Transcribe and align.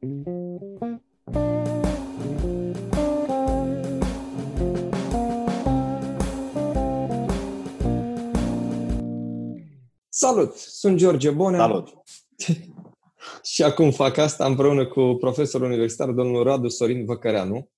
Salut! 0.00 0.16
Sunt 10.56 10.96
George 10.96 11.30
Bonea. 11.30 11.58
Salut! 11.58 11.88
și 13.52 13.62
acum 13.62 13.90
fac 13.90 14.16
asta 14.16 14.46
împreună 14.46 14.86
cu 14.86 15.16
profesorul 15.20 15.66
universitar, 15.66 16.10
domnul 16.10 16.42
Radu 16.42 16.68
Sorin 16.68 17.04
Văcăreanu. 17.04 17.70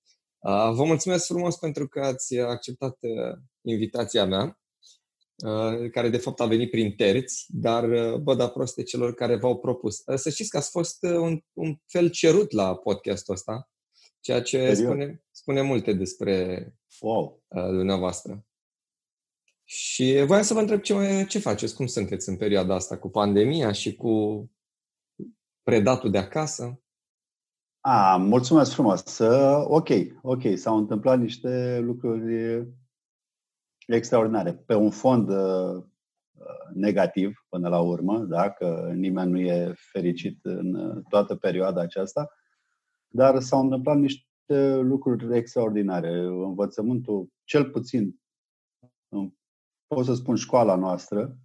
Vă 0.73 0.83
mulțumesc 0.83 1.25
frumos 1.25 1.55
pentru 1.55 1.87
că 1.87 1.99
ați 1.99 2.37
acceptat 2.39 2.97
invitația 3.61 4.25
mea, 4.25 4.59
care 5.91 6.09
de 6.09 6.17
fapt 6.17 6.39
a 6.39 6.45
venit 6.45 6.71
prin 6.71 6.95
terți, 6.95 7.45
dar 7.49 7.87
bă, 8.17 8.35
da 8.35 8.47
proste 8.47 8.83
celor 8.83 9.13
care 9.13 9.35
v-au 9.35 9.59
propus. 9.59 10.03
Să 10.15 10.29
știți 10.29 10.49
că 10.49 10.57
ați 10.57 10.69
fost 10.69 11.03
un, 11.03 11.39
un 11.53 11.75
fel 11.87 12.09
cerut 12.09 12.51
la 12.51 12.75
podcastul 12.75 13.33
ăsta, 13.33 13.69
ceea 14.19 14.41
ce 14.41 14.73
spune, 14.73 15.23
spune 15.31 15.61
multe 15.61 15.93
despre 15.93 16.67
wow. 16.99 17.43
dumneavoastră. 17.47 18.45
Și 19.63 20.23
voiam 20.25 20.43
să 20.43 20.53
vă 20.53 20.59
întreb 20.59 20.81
ce, 20.81 21.25
ce 21.27 21.39
faceți, 21.39 21.75
cum 21.75 21.85
sunteți 21.85 22.29
în 22.29 22.37
perioada 22.37 22.75
asta 22.75 22.97
cu 22.97 23.09
pandemia 23.09 23.71
și 23.71 23.95
cu 23.95 24.45
predatul 25.63 26.11
de 26.11 26.17
acasă? 26.17 26.81
A, 27.85 28.17
mulțumesc 28.17 28.71
frumos. 28.71 29.19
Ok, 29.63 29.89
ok. 30.21 30.41
S-au 30.55 30.77
întâmplat 30.77 31.19
niște 31.19 31.79
lucruri 31.79 32.65
extraordinare. 33.87 34.53
Pe 34.53 34.75
un 34.75 34.89
fond 34.89 35.29
uh, 35.29 35.83
negativ 36.73 37.45
până 37.49 37.69
la 37.69 37.79
urmă, 37.79 38.17
da? 38.17 38.49
că 38.49 38.91
nimeni 38.95 39.31
nu 39.31 39.39
e 39.39 39.73
fericit 39.91 40.39
în 40.45 41.01
toată 41.09 41.35
perioada 41.35 41.81
aceasta, 41.81 42.29
dar 43.07 43.39
s-au 43.39 43.61
întâmplat 43.61 43.97
niște 43.97 44.75
lucruri 44.75 45.37
extraordinare. 45.37 46.19
Învățământul, 46.19 47.27
cel 47.43 47.69
puțin, 47.69 48.19
pot 49.87 50.05
să 50.05 50.13
spun 50.13 50.35
școala 50.35 50.75
noastră, 50.75 51.37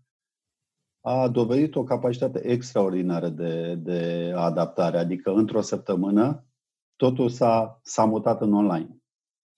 a 1.00 1.28
dovedit 1.28 1.75
o 1.75 1.84
capacitate 1.84 2.47
extraordinară 2.47 3.28
de, 3.28 3.75
de 3.75 4.33
adaptare. 4.36 4.98
Adică, 4.98 5.30
într-o 5.30 5.61
săptămână, 5.61 6.47
totul 6.97 7.28
s-a, 7.28 7.80
s-a 7.83 8.05
mutat 8.05 8.41
în 8.41 8.52
online. 8.52 8.97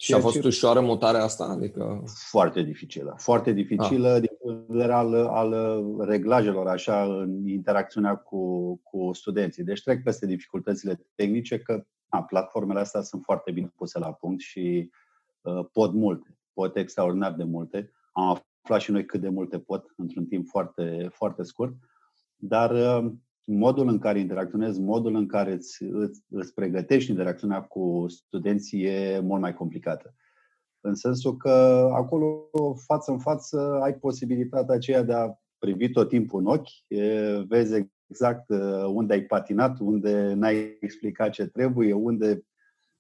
Și 0.03 0.15
a 0.15 0.19
fost 0.19 0.41
ce... 0.41 0.47
ușoară 0.47 0.81
mutarea 0.81 1.23
asta? 1.23 1.45
Adică... 1.45 2.03
Foarte 2.07 2.63
dificilă. 2.63 3.15
Foarte 3.19 3.53
dificilă 3.53 4.09
ah. 4.09 4.21
din 4.21 4.31
punct 4.41 4.59
de 4.59 4.73
vedere 4.73 4.93
al, 4.93 5.15
al 5.15 5.55
reglajelor, 5.99 6.67
așa, 6.67 7.03
în 7.03 7.47
interacțiunea 7.49 8.17
cu, 8.17 8.75
cu 8.83 9.13
studenții. 9.13 9.65
Deci 9.65 9.83
trec 9.83 10.03
peste 10.03 10.27
dificultățile 10.27 11.07
tehnice, 11.15 11.59
că 11.59 11.85
a, 12.09 12.23
platformele 12.23 12.81
astea 12.81 13.01
sunt 13.01 13.23
foarte 13.25 13.51
bine 13.51 13.73
puse 13.77 13.99
la 13.99 14.13
punct 14.13 14.41
și 14.41 14.91
uh, 15.41 15.67
pot 15.73 15.93
multe. 15.93 16.39
Pot 16.53 16.77
extraordinar 16.77 17.33
de 17.33 17.45
multe. 17.45 17.91
Am 18.13 18.43
aflat 18.63 18.81
și 18.81 18.91
noi 18.91 19.05
cât 19.05 19.21
de 19.21 19.29
multe 19.29 19.59
pot 19.59 19.85
într-un 19.97 20.27
timp 20.27 20.49
foarte, 20.49 21.11
foarte 21.13 21.43
scurt, 21.43 21.75
dar 22.37 22.71
uh, 22.71 23.13
modul 23.45 23.89
în 23.89 23.99
care 23.99 24.19
interacționezi, 24.19 24.81
modul 24.81 25.15
în 25.15 25.27
care 25.27 25.53
îți, 25.53 25.83
îți, 25.83 26.23
îți 26.31 26.55
pregătești 26.55 27.11
interacțiunea 27.11 27.63
cu 27.63 28.05
studenții 28.09 28.85
e 28.85 29.21
mult 29.21 29.41
mai 29.41 29.55
complicată. 29.55 30.15
În 30.81 30.95
sensul 30.95 31.37
că 31.37 31.51
acolo, 31.93 32.51
față 32.87 33.11
în 33.11 33.19
față, 33.19 33.79
ai 33.83 33.95
posibilitatea 33.95 34.75
aceea 34.75 35.03
de 35.03 35.13
a 35.13 35.35
privi 35.59 35.91
tot 35.91 36.09
timpul 36.09 36.41
în 36.41 36.47
ochi, 36.47 36.69
vezi 37.49 37.89
exact 38.07 38.49
uh, 38.49 38.85
unde 38.93 39.13
ai 39.13 39.23
patinat, 39.23 39.79
unde 39.81 40.33
n-ai 40.33 40.77
explicat 40.81 41.31
ce 41.31 41.47
trebuie, 41.47 41.93
unde 41.93 42.45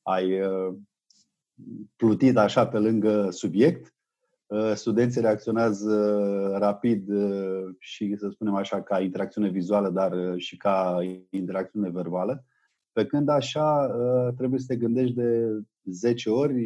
ai 0.02 0.40
uh, 0.40 0.74
plutit 1.96 2.36
așa 2.36 2.68
pe 2.68 2.78
lângă 2.78 3.30
subiect 3.30 3.94
Uh, 3.94 3.99
studenții 4.74 5.20
reacționează 5.20 5.92
uh, 5.92 6.58
rapid 6.58 7.08
uh, 7.08 7.74
și, 7.78 8.16
să 8.16 8.28
spunem 8.28 8.54
așa, 8.54 8.82
ca 8.82 9.00
interacțiune 9.00 9.48
vizuală, 9.48 9.90
dar 9.90 10.34
și 10.36 10.56
ca 10.56 10.98
interacțiune 11.30 11.90
verbală. 11.90 12.44
Pe 12.92 13.06
când 13.06 13.28
așa 13.28 13.86
trebuie 14.36 14.60
să 14.60 14.66
te 14.68 14.76
gândești 14.76 15.14
de 15.14 15.60
10 15.84 16.30
ori 16.30 16.64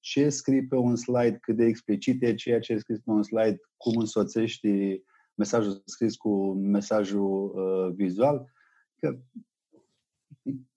ce 0.00 0.28
scrii 0.28 0.66
pe 0.66 0.76
un 0.76 0.96
slide, 0.96 1.38
cât 1.40 1.56
de 1.56 1.64
explicit 1.64 2.22
e 2.22 2.34
ceea 2.34 2.60
ce 2.60 2.78
scris 2.78 2.98
pe 2.98 3.10
un 3.10 3.22
slide, 3.22 3.60
cum 3.76 3.96
însoțești 3.96 5.02
mesajul 5.34 5.82
scris 5.84 6.16
cu 6.16 6.52
mesajul 6.52 7.52
vizual. 7.96 8.52
Că 8.96 9.18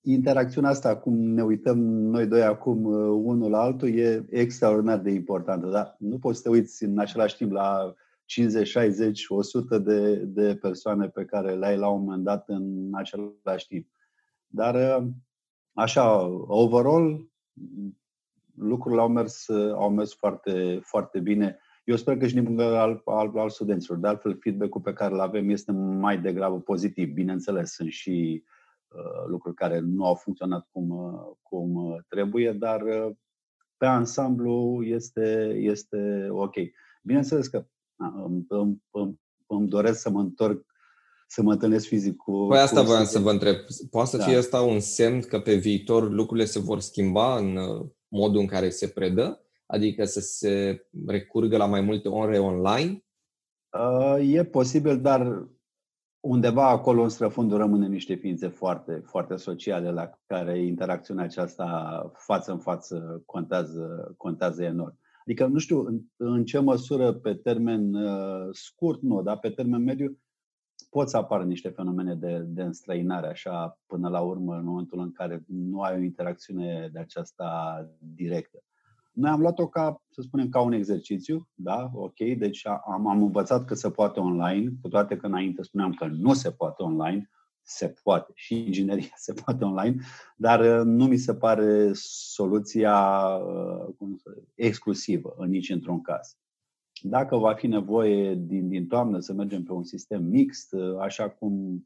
interacțiunea 0.02 0.70
asta, 0.70 0.98
cum 0.98 1.18
ne 1.18 1.44
uităm 1.44 1.80
noi 1.84 2.28
doi 2.28 2.44
acum 2.44 2.84
uh, 2.84 3.22
unul 3.24 3.50
la 3.50 3.62
altul, 3.62 3.98
e 3.98 4.26
extraordinar 4.30 5.00
de 5.00 5.12
importantă. 5.12 5.68
Dar 5.68 5.96
nu 6.00 6.18
poți 6.18 6.38
să 6.38 6.44
te 6.44 6.50
uiți 6.50 6.84
în 6.84 7.00
același 7.00 7.36
timp 7.36 7.52
la 7.52 7.94
50, 8.26 8.68
60, 8.68 9.26
100 9.28 9.78
de, 9.78 10.16
de 10.16 10.56
persoane 10.56 11.08
pe 11.08 11.26
care 11.26 11.54
le 11.54 11.66
ai 11.66 11.78
la 11.78 11.90
un 11.90 12.00
moment 12.04 12.24
dat 12.24 12.50
în 12.50 12.90
același 12.92 13.68
timp. 13.68 13.88
Dar 14.48 14.76
uh, 14.76 15.08
așa, 15.74 16.22
overall, 16.48 17.30
lucrurile 18.56 19.02
au 19.02 19.10
mers, 19.10 19.50
au 19.74 19.90
mers 19.90 20.14
foarte, 20.14 20.80
foarte 20.84 21.20
bine. 21.20 21.60
Eu 21.84 21.96
sper 21.96 22.18
că 22.18 22.28
și 22.28 22.34
din 22.34 22.44
punct 22.44 22.58
de 22.58 22.64
vedere 22.64 22.82
al, 22.82 23.02
al, 23.06 23.38
al 23.38 23.50
studenților. 23.50 23.98
De 23.98 24.08
altfel, 24.08 24.38
feedback-ul 24.40 24.82
pe 24.82 24.94
care 24.94 25.14
îl 25.14 25.20
avem 25.20 25.50
este 25.50 25.72
mai 25.72 26.18
degrabă 26.22 26.60
pozitiv. 26.60 27.14
Bineînțeles, 27.14 27.72
sunt 27.72 27.90
și 27.90 28.44
uh, 28.44 28.50
Uh, 28.52 28.61
lucruri 29.28 29.56
care 29.56 29.80
nu 29.80 30.06
au 30.06 30.16
funcționat 30.16 30.68
cum, 30.72 30.90
uh, 30.90 31.36
cum 31.42 31.76
uh, 31.76 31.98
trebuie, 32.08 32.52
dar 32.52 32.84
pe 33.78 33.86
ansamblu 33.86 34.84
este, 34.84 35.54
este 35.60 36.28
ok. 36.32 36.54
Bineînțeles 37.04 37.48
că 37.48 37.66
îmi, 38.26 38.46
îmi, 38.48 38.82
îmi, 38.92 39.20
îmi 39.48 39.68
doresc 39.68 40.00
să 40.00 40.10
mă 40.10 40.20
întorc 40.20 40.66
să 41.28 41.42
mă 41.42 41.52
întâlnesc 41.52 41.88
fizic 41.88 42.16
cu... 42.16 42.46
Păi 42.50 42.60
asta 42.60 42.82
voiam 42.82 43.06
să 43.06 43.20
vă 43.20 43.32
întreb. 43.32 43.56
Poate 43.90 44.10
să 44.10 44.18
da. 44.18 44.24
fie 44.24 44.36
asta 44.36 44.62
un 44.62 44.80
semn 44.80 45.22
că 45.22 45.40
pe 45.40 45.56
viitor 45.56 46.10
lucrurile 46.10 46.46
se 46.46 46.60
vor 46.60 46.80
schimba 46.80 47.38
în 47.38 47.58
modul 48.08 48.42
în 48.42 48.48
care 48.48 48.70
se 48.70 48.88
predă? 48.88 49.42
Adică 49.66 50.06
să 50.06 50.20
se 50.20 50.86
recurgă 51.08 51.58
la 51.58 51.66
mai 51.66 51.82
multe 51.82 52.08
ore 52.08 52.40
online? 52.40 53.06
E 54.20 54.44
posibil, 54.44 55.02
dar 55.02 55.48
undeva 56.22 56.70
acolo 56.70 57.02
în 57.04 57.10
străfundul 57.10 57.58
rămâne 57.58 57.88
niște 57.88 58.16
ființe 58.16 58.48
foarte, 58.48 59.02
foarte 59.06 59.36
sociale 59.36 59.92
la 59.92 60.12
care 60.26 60.66
interacțiunea 60.66 61.24
aceasta 61.24 62.12
față 62.16 62.52
în 62.52 62.60
față 62.60 63.24
contează, 63.26 64.14
contează 64.18 64.64
enorm. 64.64 65.00
Adică 65.26 65.46
nu 65.46 65.58
știu 65.58 65.86
în, 65.86 66.02
în 66.18 66.46
ce 66.46 66.60
măsură 66.60 67.14
pe 67.14 67.34
termen 67.34 67.94
uh, 67.94 68.48
scurt, 68.52 69.02
nu, 69.02 69.22
dar 69.22 69.40
pe 69.40 69.50
termen 69.50 69.84
mediu 69.84 70.18
pot 70.90 71.10
să 71.10 71.18
apară 71.18 71.44
niște 71.44 71.70
fenomene 71.70 72.16
de, 72.16 72.38
de 72.48 72.62
înstrăinare, 72.62 73.28
așa, 73.28 73.80
până 73.86 74.10
la 74.10 74.22
urmă, 74.22 74.56
în 74.56 74.66
momentul 74.66 75.00
în 75.00 75.12
care 75.12 75.44
nu 75.48 75.82
ai 75.82 75.96
o 75.96 76.04
interacțiune 76.04 76.90
de 76.94 77.00
aceasta 77.00 77.80
directă. 78.00 78.64
Noi 79.12 79.30
am 79.30 79.40
luat-o 79.40 79.68
ca, 79.68 80.02
să 80.10 80.22
spunem, 80.22 80.50
ca 80.50 80.62
un 80.62 80.72
exercițiu, 80.72 81.48
da, 81.54 81.92
ok, 81.94 82.18
deci 82.38 82.66
am, 82.66 83.08
am 83.08 83.24
învățat 83.24 83.66
că 83.66 83.74
se 83.74 83.90
poate 83.90 84.20
online, 84.20 84.72
cu 84.82 84.88
toate 84.88 85.18
că 85.18 85.26
înainte 85.26 85.64
spuneam 85.64 85.94
că 85.94 86.06
nu 86.06 86.34
se 86.34 86.52
poate 86.52 86.84
online, 86.84 87.30
se 87.62 87.94
poate, 88.04 88.32
și 88.36 88.56
ingineria 88.56 89.14
se 89.28 89.34
poate 89.34 89.64
online, 89.64 90.02
dar 90.36 90.60
uh, 90.60 90.86
nu 90.86 91.06
mi 91.06 91.18
se 91.18 91.36
pare 91.36 91.90
soluția 91.94 93.26
uh, 93.36 93.94
cum 93.98 94.16
să, 94.16 94.42
exclusivă 94.56 95.34
în 95.38 95.50
nici 95.50 95.70
într-un 95.70 96.02
caz. 96.02 96.38
Dacă 97.02 97.38
va 97.38 97.54
fi 97.54 97.68
nevoie 97.68 98.36
din, 98.36 98.70
din 98.70 98.88
toamnă 98.88 99.20
să 99.20 99.34
mergem 99.34 99.64
pe 99.64 99.74
un 99.74 99.84
sistem 99.84 100.24
mixt, 100.24 100.74
uh, 100.74 100.98
așa 101.00 101.30
cum 101.30 101.86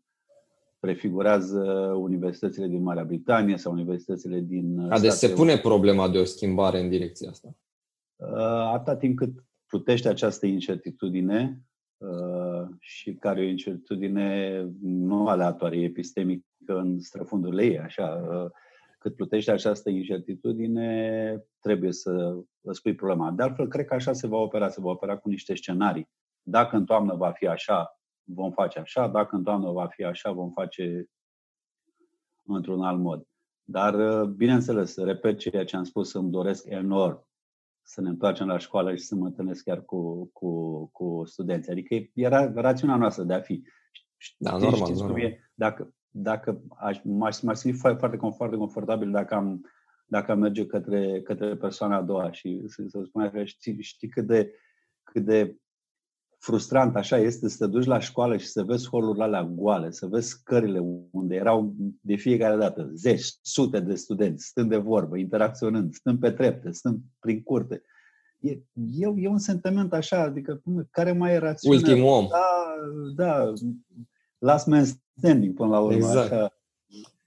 prefigurează 0.85 1.61
universitățile 1.97 2.67
din 2.67 2.81
Marea 2.81 3.03
Britanie 3.03 3.57
sau 3.57 3.71
universitățile 3.71 4.39
din... 4.39 4.79
A, 4.89 4.99
deci 4.99 5.11
se 5.11 5.29
pune 5.29 5.57
problema 5.57 6.09
de 6.09 6.17
o 6.17 6.23
schimbare 6.23 6.79
în 6.79 6.89
direcția 6.89 7.29
asta. 7.29 7.55
Uh, 8.15 8.73
atâta 8.73 8.95
timp 8.95 9.17
cât 9.17 9.43
plutește 9.67 10.07
această 10.07 10.45
incertitudine 10.45 11.61
uh, 11.97 12.67
și 12.79 13.13
care 13.13 13.41
e 13.41 13.45
o 13.45 13.49
incertitudine 13.49 14.67
nu 14.81 15.27
aleatorie, 15.27 15.85
epistemică 15.85 16.43
în 16.65 16.99
străfundurile 16.99 17.63
ei, 17.63 17.79
așa, 17.79 18.27
uh, 18.29 18.51
cât 18.99 19.15
plutește 19.15 19.51
această 19.51 19.89
incertitudine, 19.89 21.39
trebuie 21.59 21.91
să 21.91 22.35
îți 22.61 22.81
pui 22.81 22.95
problema. 22.95 23.31
De 23.31 23.43
altfel, 23.43 23.67
cred 23.67 23.85
că 23.85 23.93
așa 23.93 24.13
se 24.13 24.27
va 24.27 24.37
opera, 24.37 24.69
se 24.69 24.81
va 24.81 24.89
opera 24.89 25.17
cu 25.17 25.29
niște 25.29 25.55
scenarii. 25.55 26.09
Dacă 26.41 26.75
în 26.75 26.85
toamnă 26.85 27.15
va 27.15 27.31
fi 27.31 27.47
așa, 27.47 27.94
vom 28.25 28.51
face 28.51 28.79
așa, 28.79 29.07
dacă 29.07 29.35
în 29.35 29.43
toamnă 29.43 29.71
va 29.71 29.87
fi 29.87 30.03
așa, 30.03 30.31
vom 30.31 30.51
face 30.51 31.09
într-un 32.45 32.83
alt 32.83 32.99
mod. 32.99 33.27
Dar, 33.63 34.25
bineînțeles, 34.25 34.97
repet 34.97 35.37
ceea 35.37 35.65
ce 35.65 35.75
am 35.75 35.83
spus, 35.83 36.13
îmi 36.13 36.31
doresc 36.31 36.65
enorm 36.69 37.27
să 37.81 38.01
ne 38.01 38.09
întoarcem 38.09 38.47
la 38.47 38.57
școală 38.57 38.95
și 38.95 39.03
să 39.03 39.15
mă 39.15 39.25
întâlnesc 39.25 39.63
chiar 39.63 39.85
cu, 39.85 40.29
cu, 40.33 40.85
cu 40.91 41.21
studenții. 41.25 41.71
Adică 41.71 41.95
era 42.13 42.51
rațiunea 42.53 42.95
noastră 42.95 43.23
de 43.23 43.33
a 43.33 43.39
fi. 43.39 43.63
Da, 44.37 44.57
normal, 44.57 44.93
normal. 44.93 45.21
E, 45.21 45.51
dacă, 45.53 45.93
dacă 46.09 46.61
aș, 46.77 46.99
m-aș, 47.03 47.41
m-aș 47.41 47.57
simți 47.57 47.79
foarte, 47.79 47.99
foarte 47.99 48.17
confortabil 48.57 49.11
dacă 49.11 49.35
am, 49.35 49.61
dacă 50.05 50.31
am 50.31 50.39
merge 50.39 50.65
către, 50.65 51.21
către 51.21 51.55
persoana 51.55 51.95
a 51.95 52.01
doua 52.01 52.31
și 52.31 52.63
să, 52.67 52.83
să 52.87 53.01
spun 53.05 53.21
așa, 53.21 53.45
știi, 53.45 53.81
știi 53.81 54.07
cât 54.07 54.25
de, 54.25 54.51
cât 55.03 55.25
de 55.25 55.57
frustrant 56.45 56.95
așa 56.95 57.17
este 57.17 57.49
să 57.49 57.55
te 57.57 57.71
duci 57.71 57.85
la 57.85 57.99
școală 57.99 58.37
și 58.37 58.47
să 58.47 58.63
vezi 58.63 58.89
holurile 58.89 59.23
alea 59.23 59.43
goale, 59.43 59.91
să 59.91 60.05
vezi 60.05 60.27
scările 60.27 60.79
unde 61.11 61.35
erau 61.35 61.73
de 62.01 62.15
fiecare 62.15 62.57
dată 62.57 62.91
zeci, 62.93 63.25
sute 63.41 63.79
de 63.79 63.95
studenți 63.95 64.45
stând 64.45 64.69
de 64.69 64.77
vorbă, 64.77 65.17
interacționând, 65.17 65.93
stând 65.93 66.19
pe 66.19 66.31
trepte, 66.31 66.71
stând 66.71 66.99
prin 67.19 67.43
curte. 67.43 67.81
E, 68.39 68.51
e, 68.73 69.13
e 69.15 69.27
un 69.27 69.37
sentiment 69.37 69.93
așa, 69.93 70.21
adică 70.21 70.61
care 70.91 71.11
mai 71.11 71.33
e 71.33 71.37
rațional. 71.37 71.77
Ultimul 71.77 72.07
om. 72.07 72.27
Da, 72.27 72.73
da, 73.15 73.53
last 74.37 74.67
man 74.67 74.85
standing 75.17 75.53
până 75.53 75.69
la 75.69 75.79
urmă. 75.79 75.95
Exact. 75.95 76.31
Așa. 76.31 76.59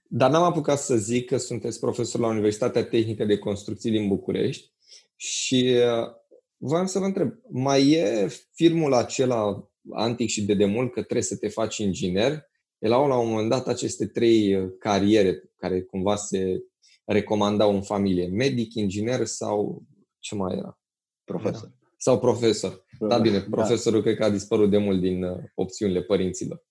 Dar 0.07 0.31
n-am 0.31 0.43
apucat 0.43 0.77
să 0.77 0.95
zic 0.95 1.25
că 1.25 1.37
sunteți 1.37 1.79
profesor 1.79 2.21
la 2.21 2.27
Universitatea 2.27 2.85
Tehnică 2.85 3.25
de 3.25 3.37
Construcții 3.37 3.91
din 3.91 4.07
București 4.07 4.71
și 5.15 5.75
uh, 5.75 6.17
voiam 6.59 6.85
să 6.85 6.99
vă 6.99 7.05
întreb, 7.05 7.33
mai 7.49 7.89
e 7.89 8.27
filmul 8.53 8.93
acela 8.93 9.69
antic 9.91 10.29
și 10.29 10.45
de 10.45 10.53
demult 10.53 10.91
că 10.91 11.01
trebuie 11.01 11.23
să 11.23 11.37
te 11.37 11.47
faci 11.47 11.77
inginer? 11.77 12.47
Erau 12.77 13.07
la 13.07 13.17
un 13.17 13.29
moment 13.29 13.49
dat 13.49 13.67
aceste 13.67 14.07
trei 14.07 14.55
uh, 14.55 14.71
cariere 14.79 15.43
care 15.57 15.81
cumva 15.81 16.15
se 16.15 16.63
recomandau 17.05 17.73
în 17.75 17.81
familie. 17.81 18.27
Medic, 18.27 18.73
inginer 18.73 19.25
sau 19.25 19.83
ce 20.19 20.35
mai 20.35 20.57
era? 20.57 20.79
Profesor. 21.23 21.71
Sau 21.97 22.19
profesor. 22.19 22.85
Da, 22.99 23.17
bine, 23.17 23.37
da. 23.37 23.45
profesorul 23.49 23.99
da. 23.99 24.05
cred 24.05 24.17
că 24.17 24.23
a 24.23 24.29
dispărut 24.29 24.69
de 24.69 24.77
mult 24.77 24.99
din 24.99 25.23
uh, 25.23 25.37
opțiunile 25.55 26.01
părinților. 26.01 26.63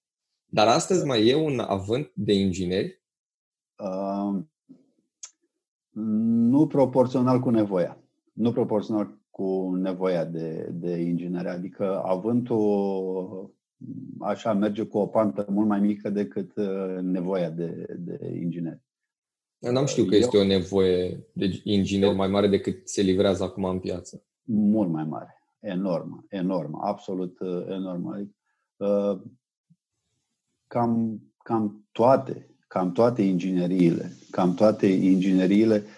Dar 0.45 0.67
astăzi 0.67 1.05
mai 1.05 1.27
e 1.27 1.35
un 1.35 1.59
avânt 1.59 2.11
de 2.15 2.33
ingineri? 2.33 3.03
Uh, 3.77 4.43
nu 6.51 6.67
proporțional 6.67 7.41
cu 7.41 7.51
nevoia. 7.51 8.03
Nu 8.33 8.53
proporțional 8.53 9.19
cu 9.39 9.75
nevoia 9.75 10.25
de, 10.25 10.69
de 10.73 11.01
inginerie. 11.01 11.51
Adică 11.51 12.03
avântul 12.05 13.55
așa 14.21 14.53
merge 14.53 14.83
cu 14.83 14.99
o 14.99 15.07
pantă 15.07 15.47
mult 15.49 15.69
mai 15.69 15.81
mică 15.81 16.11
decât 16.11 16.57
uh, 16.57 16.99
nevoia 17.03 17.51
de, 17.51 17.87
de 17.99 18.37
ingineri. 18.41 18.83
N-am 19.59 19.87
știut 19.87 20.09
că 20.09 20.15
Eu... 20.15 20.21
este 20.21 20.39
o 20.39 20.45
nevoie 20.45 21.27
de 21.33 21.61
inginer 21.65 22.15
mai 22.15 22.29
mare 22.29 22.49
decât 22.49 22.89
se 22.89 23.03
livrează 23.03 23.43
acum 23.43 23.65
în 23.65 23.79
piață. 23.79 24.25
Mult 24.43 24.91
mai 24.91 25.05
mare. 25.05 25.43
Enormă, 25.61 26.25
enormă, 26.29 26.79
absolut 26.83 27.41
uh, 27.41 27.65
enormă. 27.69 28.15
Adică, 28.15 28.35
uh, 28.77 29.21
cam, 30.67 31.23
cam 31.43 31.89
toate, 31.93 32.51
cam 32.69 32.93
toate 32.93 33.23
ingineriile, 33.23 34.13
cam 34.31 34.55
toate 34.55 34.87
ingineriile 34.87 35.75
uh, 35.75 35.98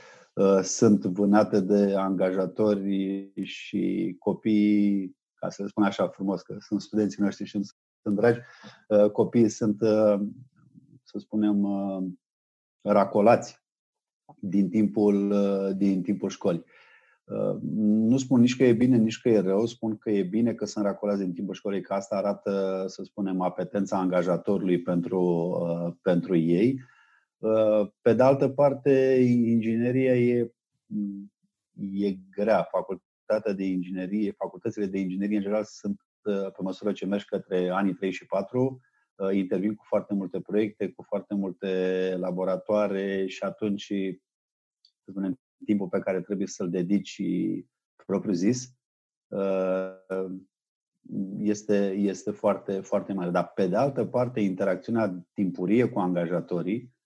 sunt 0.63 1.05
vânate 1.05 1.61
de 1.61 1.95
angajatori 1.97 3.31
și 3.43 4.17
copii, 4.19 5.17
ca 5.35 5.49
să 5.49 5.63
le 5.63 5.69
spun 5.69 5.83
așa 5.83 6.09
frumos, 6.09 6.43
că 6.43 6.57
sunt 6.59 6.81
studenții 6.81 7.23
noștri 7.23 7.45
și 7.45 7.61
sunt 8.03 8.17
dragi, 8.17 8.39
uh, 8.89 9.11
copiii 9.11 9.49
sunt, 9.49 9.81
uh, 9.81 10.21
să 11.03 11.19
spunem, 11.19 11.63
uh, 11.63 12.05
racolați 12.81 13.59
din 14.41 14.69
timpul, 14.69 15.31
uh, 15.31 15.77
din 15.77 16.03
timpul 16.03 16.29
școlii. 16.29 16.65
Nu 17.81 18.17
spun 18.17 18.41
nici 18.41 18.57
că 18.57 18.65
e 18.65 18.73
bine, 18.73 18.97
nici 18.97 19.21
că 19.21 19.29
e 19.29 19.41
rău, 19.41 19.67
spun 19.67 19.97
că 19.97 20.11
e 20.11 20.23
bine 20.23 20.55
că 20.55 20.65
sunt 20.65 20.85
racolați 20.85 21.21
din 21.21 21.33
timpul 21.33 21.55
școlii, 21.55 21.81
că 21.81 21.93
asta 21.93 22.17
arată, 22.17 22.85
să 22.87 23.03
spunem, 23.03 23.41
apetența 23.41 23.99
angajatorului 23.99 24.83
pentru, 24.83 25.21
uh, 25.21 25.95
pentru 26.03 26.37
ei. 26.37 26.81
Uh, 27.41 27.89
pe 28.01 28.15
de 28.15 28.23
altă 28.23 28.49
parte, 28.49 28.91
ingineria 29.25 30.17
e, 30.17 30.53
e 31.93 32.17
grea. 32.31 32.63
Facultatea 32.63 33.53
de 33.53 33.65
inginerie, 33.65 34.33
facultățile 34.33 34.87
de 34.87 34.99
inginerie 34.99 35.37
în 35.37 35.43
general 35.43 35.65
sunt, 35.65 36.01
uh, 36.23 36.53
pe 36.53 36.63
măsură 36.63 36.93
ce 36.93 37.07
mergi 37.07 37.25
către 37.25 37.69
anii 37.69 37.95
3 37.95 38.11
și 38.11 38.27
4, 38.27 38.81
intervin 39.33 39.75
cu 39.75 39.85
foarte 39.87 40.15
multe 40.15 40.41
proiecte, 40.41 40.89
cu 40.89 41.03
foarte 41.03 41.35
multe 41.35 42.15
laboratoare 42.19 43.27
și 43.27 43.43
atunci, 43.43 43.93
să 44.81 45.11
spunem, 45.11 45.41
timpul 45.65 45.89
pe 45.89 45.99
care 45.99 46.21
trebuie 46.21 46.47
să-l 46.47 46.71
dedici 46.71 47.23
propriu 48.07 48.33
zis 48.33 48.75
uh, 49.29 50.27
este, 51.39 51.91
este 51.91 52.31
foarte, 52.31 52.81
foarte 52.81 53.13
mare. 53.13 53.31
Dar, 53.31 53.53
pe 53.55 53.67
de 53.67 53.77
altă 53.77 54.05
parte, 54.05 54.41
interacțiunea 54.41 55.27
timpurie 55.35 55.89
cu 55.89 55.99
angajatorii 55.99 56.83
uh, 56.83 57.00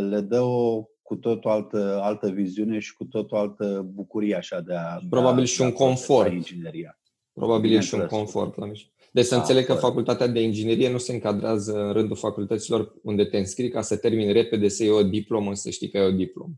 le 0.00 0.20
dă 0.20 0.40
o 0.40 0.84
cu 1.02 1.16
tot 1.16 1.44
o 1.44 1.50
altă, 1.50 2.00
altă 2.02 2.30
viziune 2.30 2.78
și 2.78 2.94
cu 2.94 3.04
tot 3.04 3.32
o 3.32 3.36
altă 3.36 3.88
bucurie 3.94 4.36
așa 4.36 4.60
de 4.60 4.74
a 4.74 4.98
Probabil 5.08 5.40
de 5.40 5.48
și 5.48 5.60
un 5.60 5.72
confort. 5.72 6.32
Ingineria. 6.32 6.98
Probabil 7.32 7.72
e 7.72 7.80
și 7.80 7.94
un 7.94 8.06
confort 8.06 8.56
la 8.56 8.66
mici. 8.66 8.92
Deci 9.12 9.24
să 9.24 9.34
da, 9.34 9.40
înțeleg 9.40 9.64
că 9.64 9.74
facultatea 9.74 10.26
de 10.26 10.42
inginerie 10.42 10.90
nu 10.90 10.98
se 10.98 11.12
încadrează 11.12 11.86
în 11.86 11.92
rândul 11.92 12.16
facultăților 12.16 12.94
unde 13.02 13.24
te 13.24 13.38
înscrii 13.38 13.70
ca 13.70 13.80
să 13.80 13.96
termini 13.96 14.32
repede, 14.32 14.68
să 14.68 14.82
iei 14.82 14.92
o 14.92 15.02
diplomă, 15.02 15.54
să 15.54 15.70
știi 15.70 15.88
că 15.88 15.98
ai 15.98 16.06
o 16.06 16.16
diplomă. 16.16 16.54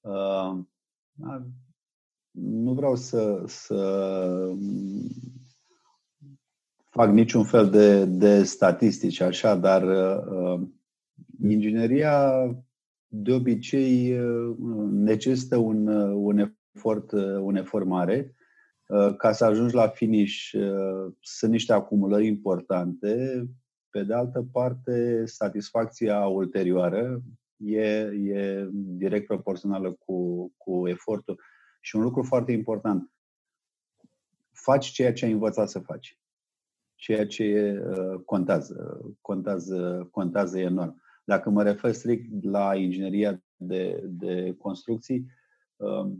Uh, 0.00 0.58
nu 2.30 2.72
vreau 2.72 2.96
să, 2.96 3.42
să 3.46 4.50
fac 6.90 7.10
niciun 7.10 7.44
fel 7.44 7.70
de, 7.70 8.04
de 8.04 8.42
statistici 8.42 9.20
așa, 9.20 9.54
dar 9.54 9.82
uh, 9.82 10.68
ingineria 11.42 12.46
de 13.06 13.32
obicei 13.32 14.18
uh, 14.20 14.56
necesită 14.90 15.56
un, 15.56 15.86
uh, 15.86 16.14
un, 16.14 16.52
efort, 16.74 17.12
uh, 17.12 17.38
un 17.40 17.56
efort 17.56 17.86
mare. 17.86 18.34
Uh, 18.86 19.16
ca 19.16 19.32
să 19.32 19.44
ajungi 19.44 19.74
la 19.74 19.88
finish 19.88 20.52
uh, 20.52 21.12
sunt 21.20 21.50
niște 21.50 21.72
acumulări 21.72 22.26
importante. 22.26 23.44
Pe 23.90 24.02
de 24.02 24.14
altă 24.14 24.46
parte, 24.52 25.24
satisfacția 25.24 26.26
ulterioară 26.26 27.22
e, 27.56 27.86
e 28.10 28.68
direct 28.72 29.26
proporțională 29.26 29.92
cu, 29.92 30.52
cu 30.56 30.88
efortul. 30.88 31.40
Și 31.80 31.96
un 31.96 32.02
lucru 32.02 32.22
foarte 32.22 32.52
important, 32.52 33.10
faci 34.52 34.86
ceea 34.86 35.12
ce 35.12 35.24
ai 35.24 35.32
învățat 35.32 35.68
să 35.68 35.78
faci. 35.78 36.18
Ceea 36.94 37.26
ce 37.26 37.78
uh, 37.88 38.20
contează, 38.24 39.00
contează, 39.20 40.08
contează 40.10 40.58
enorm. 40.58 41.02
Dacă 41.26 41.50
mă 41.50 41.62
refer 41.62 41.92
strict 41.92 42.44
la 42.44 42.74
ingineria 42.74 43.42
de, 43.56 44.02
de 44.04 44.54
construcții, 44.58 45.26
uh, 45.76 46.12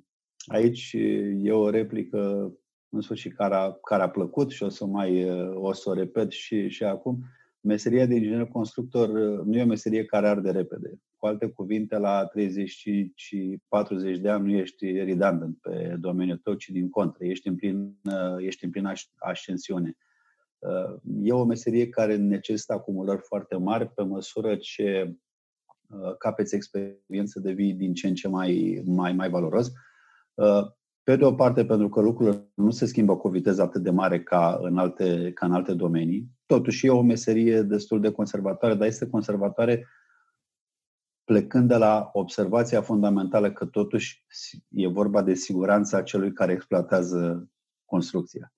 aici 0.46 0.96
e 1.42 1.52
o 1.52 1.70
replică 1.70 2.52
în 2.88 3.00
sfârșit 3.00 3.34
care 3.34 3.54
a, 3.54 3.72
care 3.72 4.02
a 4.02 4.08
plăcut 4.08 4.50
și 4.50 4.62
o 4.62 4.68
să 4.68 4.86
mai 4.86 5.30
o 5.54 5.72
să 5.72 5.90
o 5.90 5.92
repet 5.92 6.30
și, 6.30 6.68
și 6.68 6.84
acum. 6.84 7.24
Meseria 7.60 8.06
de 8.06 8.14
inginer 8.14 8.46
constructor 8.46 9.08
nu 9.44 9.56
e 9.56 9.62
o 9.62 9.66
meserie 9.66 10.04
care 10.04 10.28
arde 10.28 10.50
repede. 10.50 11.00
Cu 11.16 11.26
alte 11.26 11.48
cuvinte, 11.48 11.98
la 11.98 12.24
35 12.26 13.12
și 13.14 13.58
40 13.68 14.18
de 14.18 14.28
ani 14.28 14.52
nu 14.52 14.58
ești 14.58 14.92
redundant 14.92 15.58
pe 15.60 15.96
domeniul 16.00 16.36
tău, 16.36 16.54
ci 16.54 16.68
din 16.68 16.90
contră, 16.90 17.24
ești 17.24 17.48
în 17.48 17.56
plin, 17.56 17.96
ești 18.38 18.64
în 18.64 18.70
plin 18.70 18.92
ascensiune. 19.16 19.96
E 21.22 21.32
o 21.32 21.44
meserie 21.44 21.88
care 21.88 22.16
necesită 22.16 22.72
acumulări 22.72 23.20
foarte 23.20 23.56
mari 23.56 23.88
pe 23.88 24.02
măsură 24.02 24.56
ce 24.56 25.16
capeți 26.18 26.54
experiență 26.54 27.40
devii 27.40 27.74
din 27.74 27.94
ce 27.94 28.06
în 28.08 28.14
ce 28.14 28.28
mai, 28.28 28.82
mai, 28.86 29.12
mai 29.12 29.30
valoros. 29.30 29.72
Pe 31.02 31.16
de 31.16 31.24
o 31.24 31.34
parte, 31.34 31.64
pentru 31.64 31.88
că 31.88 32.00
lucrurile 32.00 32.52
nu 32.54 32.70
se 32.70 32.86
schimbă 32.86 33.16
cu 33.16 33.26
o 33.26 33.30
viteză 33.30 33.62
atât 33.62 33.82
de 33.82 33.90
mare 33.90 34.22
ca 34.22 34.58
în 34.62 34.78
alte, 34.78 35.32
ca 35.32 35.46
în 35.46 35.52
alte 35.52 35.74
domenii. 35.74 36.26
Totuși 36.46 36.86
e 36.86 36.90
o 36.90 37.02
meserie 37.02 37.62
destul 37.62 38.00
de 38.00 38.12
conservatoare, 38.12 38.74
dar 38.74 38.86
este 38.86 39.08
conservatoare 39.08 39.86
plecând 41.24 41.68
de 41.68 41.76
la 41.76 42.10
observația 42.12 42.82
fundamentală 42.82 43.52
că 43.52 43.66
totuși 43.66 44.24
e 44.68 44.88
vorba 44.88 45.22
de 45.22 45.34
siguranța 45.34 46.02
celui 46.02 46.32
care 46.32 46.52
exploatează 46.52 47.50
construcția. 47.84 48.55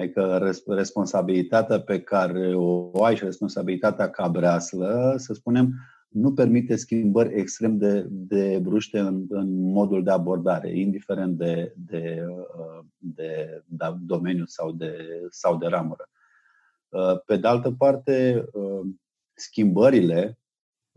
Adică 0.00 0.52
responsabilitatea 0.66 1.80
pe 1.80 2.00
care 2.00 2.54
o 2.54 3.04
ai 3.04 3.16
și 3.16 3.24
responsabilitatea 3.24 4.10
ca 4.10 4.28
breaslă, 4.28 5.14
să 5.16 5.34
spunem, 5.34 5.74
nu 6.08 6.32
permite 6.32 6.76
schimbări 6.76 7.34
extrem 7.34 7.76
de, 7.76 8.06
de 8.10 8.58
bruște 8.62 8.98
în, 8.98 9.24
în 9.28 9.62
modul 9.62 10.02
de 10.02 10.10
abordare, 10.10 10.78
indiferent 10.78 11.36
de, 11.36 11.74
de, 11.76 12.26
de, 12.96 13.62
de 13.66 13.84
domeniu 14.06 14.44
sau 14.46 14.72
de, 14.72 14.96
sau 15.30 15.56
de 15.56 15.66
ramură. 15.66 16.08
Pe 17.26 17.36
de 17.36 17.46
altă 17.46 17.70
parte, 17.70 18.44
schimbările 19.34 20.40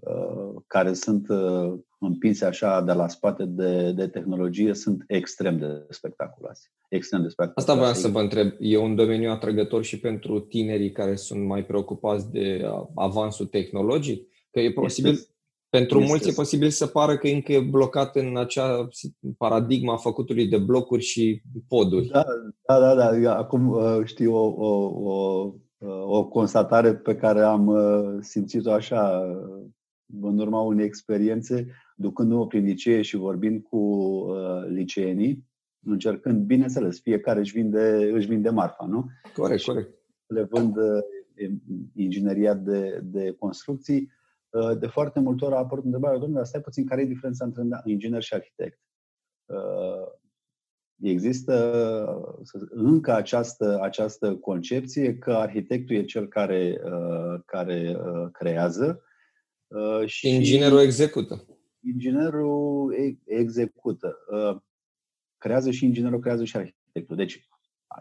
Uh, 0.06 0.62
care 0.68 0.94
sunt 0.94 1.30
uh, 1.30 1.80
împinse 2.06 2.46
așa 2.46 2.82
de 2.82 2.92
la 2.92 3.08
spate 3.08 3.46
de, 3.46 3.92
de 3.92 4.08
tehnologie 4.08 4.74
sunt 4.74 5.04
extrem 5.08 5.58
de 5.58 5.86
spectaculoase. 5.90 6.68
Extrem 6.90 7.22
de 7.22 7.28
spectaculoase. 7.28 7.72
Asta 7.72 7.82
vreau 7.82 7.94
să 7.94 8.08
vă 8.08 8.20
întreb. 8.20 8.52
E 8.60 8.78
un 8.78 8.96
domeniu 8.96 9.30
atrăgător 9.30 9.84
și 9.84 10.00
pentru 10.00 10.40
tinerii 10.40 10.92
care 10.92 11.16
sunt 11.16 11.46
mai 11.46 11.66
preocupați 11.66 12.32
de 12.32 12.62
avansul 12.96 13.46
tehnologic? 13.46 14.28
Că 14.52 14.60
e 14.60 14.72
posibil, 14.72 15.12
este, 15.12 15.32
pentru 15.70 15.98
este, 15.98 16.10
mulți 16.10 16.30
e 16.30 16.34
posibil 16.36 16.70
să 16.70 16.88
pară 16.88 17.18
că 17.18 17.28
încă 17.28 17.52
e 17.52 17.60
blocat 17.60 18.16
în 18.16 18.38
acea 18.38 18.88
paradigma 19.38 19.98
făcutului 19.98 20.48
de 20.48 20.58
blocuri 20.58 21.04
și 21.04 21.42
poduri. 21.68 22.08
Da, 22.08 22.26
da, 22.68 22.96
da. 22.96 23.20
da. 23.20 23.38
Acum 23.38 23.70
uh, 23.70 24.00
știu 24.04 24.36
o, 24.36 24.54
o, 24.58 24.92
o, 25.12 25.54
o 26.18 26.28
constatare 26.28 26.96
pe 26.96 27.16
care 27.16 27.42
am 27.42 27.68
uh, 27.68 28.18
simțit-o 28.20 28.72
așa 28.72 29.22
în 30.22 30.40
urma 30.40 30.62
unei 30.62 30.86
experiențe, 30.86 31.68
ducându-mă 32.04 32.48
prin 32.48 32.64
licee 32.64 33.02
și 33.02 33.16
vorbind 33.16 33.64
cu 33.64 33.78
uh, 33.78 34.66
liceenii, 34.68 35.48
încercând, 35.86 36.46
bineînțeles, 36.46 37.02
fiecare 37.02 37.40
își 37.40 37.54
vinde, 37.54 38.12
își 38.14 38.28
vinde 38.28 38.50
marfa, 38.50 38.86
nu? 38.86 39.06
Corect, 39.36 39.60
și 39.60 39.68
corect. 39.68 39.94
Le 40.28 40.44
vând 40.44 40.78
uh, 40.78 41.50
ingineria 41.96 42.54
de, 42.54 43.00
de 43.04 43.36
construcții. 43.40 44.12
Uh, 44.50 44.78
de 44.80 44.88
foarte 44.88 45.20
multe 45.20 45.46
ori 45.46 45.54
a 45.54 45.58
apărut 45.58 45.86
întrebarea, 45.86 46.18
domnule, 46.18 46.40
dar 46.40 46.48
stai 46.48 46.62
puțin, 46.62 46.86
care 46.86 47.02
e 47.02 47.06
diferența 47.06 47.46
între 47.46 47.64
inginer 47.84 48.22
și 48.22 48.34
arhitect? 48.34 48.80
Uh, 49.46 50.08
există 51.02 51.56
încă 52.70 53.14
această, 53.14 53.80
această 53.82 54.36
concepție 54.36 55.18
că 55.18 55.34
arhitectul 55.34 55.96
e 55.96 56.04
cel 56.04 56.28
care, 56.28 56.82
uh, 56.84 57.40
care 57.46 57.98
uh, 57.98 58.30
creează 58.32 59.04
Uh, 59.74 60.08
și 60.08 60.30
inginerul 60.30 60.80
execută. 60.80 61.46
Inginerul 61.84 62.96
execută. 63.26 64.18
Uh, 64.32 64.62
creează 65.38 65.72
și 65.72 65.86
inginerul, 65.86 66.20
creează 66.20 66.44
și 66.44 66.58
arhitectul. 66.58 67.16
Deci, 67.16 67.48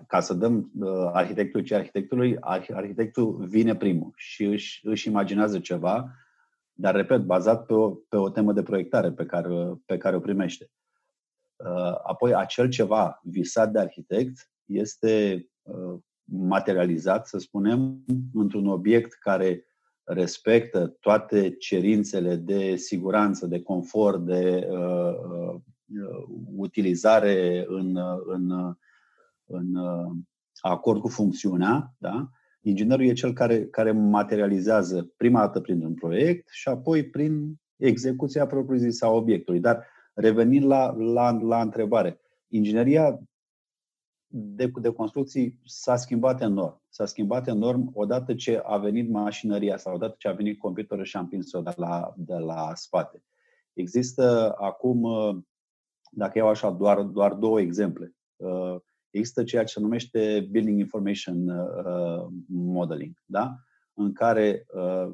ca 0.07 0.21
să 0.21 0.35
dăm 0.35 0.71
uh, 0.79 1.11
arhitectul 1.13 1.63
ce 1.63 1.75
arhitectului, 1.75 2.37
arhitectul 2.41 3.47
vine 3.47 3.77
primul 3.77 4.13
și 4.17 4.45
își, 4.45 4.87
își 4.87 5.09
imaginează 5.09 5.61
ceva, 5.61 6.11
dar, 6.73 6.95
repet, 6.95 7.21
bazat 7.21 7.67
pe 7.67 7.75
o, 7.75 7.91
pe 7.91 8.17
o 8.17 8.31
temă 8.31 8.53
de 8.53 8.63
proiectare 8.63 9.13
pe 9.13 9.27
care, 9.27 9.81
pe 9.87 9.97
care 9.97 10.17
o 10.17 10.21
primește. 10.21 10.71
Apoi, 12.03 12.35
acel 12.35 12.69
ceva 12.69 13.21
visat 13.23 13.73
de 13.73 13.79
arhitect 13.79 14.51
este 14.65 15.47
materializat, 16.25 17.27
să 17.27 17.39
spunem, 17.39 18.05
într-un 18.35 18.67
obiect 18.67 19.13
care 19.13 19.65
respectă 20.05 20.97
toate 21.01 21.51
cerințele 21.51 22.37
de 22.37 22.77
siguranță, 22.77 23.47
de 23.47 23.63
confort, 23.63 24.25
de 24.25 24.69
uh, 24.71 25.15
uh, 25.25 25.61
utilizare 26.57 27.65
în, 27.69 27.99
în, 28.27 28.75
în 29.47 29.75
uh, 29.75 30.11
acord 30.61 31.01
cu 31.01 31.09
funcțiunea, 31.09 31.95
da? 31.99 32.31
inginerul 32.61 33.05
e 33.05 33.13
cel 33.13 33.33
care, 33.33 33.67
care 33.67 33.93
materializează 33.93 35.13
prima 35.17 35.41
dată 35.41 35.61
prin 35.61 35.85
un 35.85 35.95
proiect 35.95 36.49
și 36.51 36.69
apoi 36.69 37.05
prin 37.05 37.55
execuția 37.77 38.47
propriu-zisă 38.47 39.05
a 39.05 39.11
obiectului. 39.11 39.61
Dar 39.61 39.87
revenind 40.15 40.65
la, 40.65 40.95
la, 40.97 41.31
la 41.31 41.61
întrebare, 41.61 42.21
ingineria 42.49 43.19
de, 44.35 44.73
de 44.81 44.93
construcții 44.93 45.59
s-a 45.65 45.97
schimbat 45.97 46.41
enorm. 46.41 46.83
S-a 46.89 47.05
schimbat 47.05 47.47
enorm 47.49 47.91
odată 47.95 48.35
ce 48.35 48.61
a 48.65 48.77
venit 48.77 49.11
mașinăria 49.11 49.77
sau 49.77 49.95
odată 49.95 50.15
ce 50.19 50.29
a 50.29 50.33
venit 50.33 50.59
computerul 50.59 51.05
și 51.05 51.17
a 51.17 51.21
împins-o 51.21 51.61
de 51.61 51.73
la, 51.77 52.15
de 52.17 52.35
la 52.35 52.73
spate. 52.75 53.23
Există 53.73 54.55
acum, 54.59 55.05
dacă 56.11 56.39
iau 56.39 56.49
așa 56.49 56.71
doar, 56.71 57.03
doar 57.03 57.35
două 57.35 57.61
exemple, 57.61 58.15
există 59.11 59.45
ceea 59.45 59.65
ce 59.65 59.73
se 59.73 59.81
numește 59.81 60.49
Building 60.51 60.79
Information 60.79 61.49
uh, 61.49 62.27
Modeling, 62.47 63.23
da? 63.25 63.57
în 63.95 64.13
care 64.13 64.67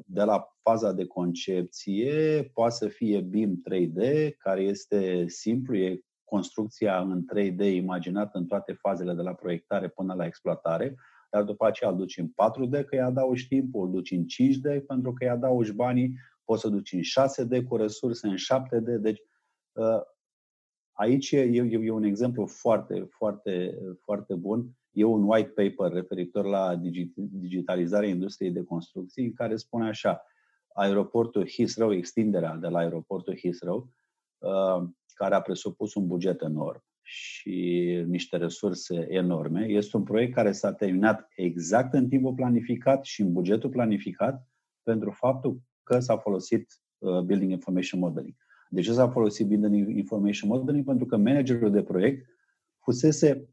de 0.05 0.23
la 0.23 0.57
faza 0.61 0.91
de 0.91 1.05
concepție 1.05 2.43
poate 2.53 2.75
să 2.75 2.87
fie 2.87 3.21
BIM 3.21 3.61
3D, 3.69 4.29
care 4.37 4.61
este 4.61 5.27
simplu, 5.27 5.77
e 5.77 6.03
construcția 6.29 6.99
în 6.99 7.25
3D 7.35 7.73
imaginată 7.73 8.37
în 8.37 8.45
toate 8.45 8.73
fazele 8.73 9.13
de 9.13 9.21
la 9.21 9.33
proiectare 9.33 9.87
până 9.87 10.13
la 10.13 10.25
exploatare, 10.25 10.95
dar 11.29 11.43
după 11.43 11.65
aceea 11.65 11.89
îl 11.89 11.97
duci 11.97 12.17
în 12.17 12.27
4D 12.27 12.85
că 12.85 12.95
îi 12.95 13.01
adaugi 13.01 13.47
timpul, 13.47 13.85
îl 13.85 13.91
duci 13.91 14.11
în 14.11 14.23
5D 14.23 14.85
pentru 14.87 15.13
că 15.13 15.23
îi 15.23 15.29
adaugi 15.29 15.73
banii, 15.73 16.13
poți 16.43 16.61
să 16.61 16.69
duci 16.69 16.91
în 16.93 16.99
6D 16.99 17.63
cu 17.67 17.75
resurse, 17.75 18.27
în 18.27 18.35
7D. 18.35 19.01
Deci 19.01 19.21
ă, 19.75 20.03
aici 20.91 21.31
e, 21.31 21.39
e, 21.39 21.79
e 21.81 21.91
un 21.91 22.03
exemplu 22.03 22.45
foarte, 22.45 23.07
foarte, 23.09 23.77
foarte 24.01 24.33
bun. 24.35 24.69
E 24.91 25.03
un 25.03 25.23
white 25.23 25.49
paper 25.49 25.91
referitor 25.91 26.45
la 26.45 26.75
digitalizarea 27.15 28.09
industriei 28.09 28.51
de 28.51 28.63
construcții 28.63 29.25
în 29.25 29.33
care 29.33 29.55
spune 29.55 29.87
așa, 29.87 30.23
aeroportul 30.73 31.49
Heathrow, 31.49 31.91
extinderea 31.91 32.55
de 32.55 32.67
la 32.67 32.79
aeroportul 32.79 33.37
Heathrow, 33.37 33.89
ă, 34.41 34.89
care 35.19 35.35
a 35.35 35.41
presupus 35.41 35.93
un 35.93 36.07
buget 36.07 36.41
enorm 36.41 36.83
și 37.01 37.83
niște 38.07 38.37
resurse 38.37 39.07
enorme. 39.09 39.65
Este 39.65 39.97
un 39.97 40.03
proiect 40.03 40.33
care 40.33 40.51
s-a 40.51 40.73
terminat 40.73 41.27
exact 41.35 41.93
în 41.93 42.07
timpul 42.07 42.33
planificat 42.33 43.05
și 43.05 43.21
în 43.21 43.33
bugetul 43.33 43.69
planificat 43.69 44.47
pentru 44.83 45.11
faptul 45.11 45.61
că 45.83 45.99
s-a 45.99 46.17
folosit 46.17 46.81
uh, 46.97 47.19
Building 47.19 47.51
Information 47.51 47.99
Modeling. 47.99 48.35
De 48.69 48.81
ce 48.81 48.93
s-a 48.93 49.09
folosit 49.09 49.47
Building 49.47 49.97
Information 49.97 50.49
Modeling? 50.49 50.85
Pentru 50.85 51.05
că 51.05 51.17
managerul 51.17 51.71
de 51.71 51.83
proiect 51.83 52.25
fusese 52.83 53.49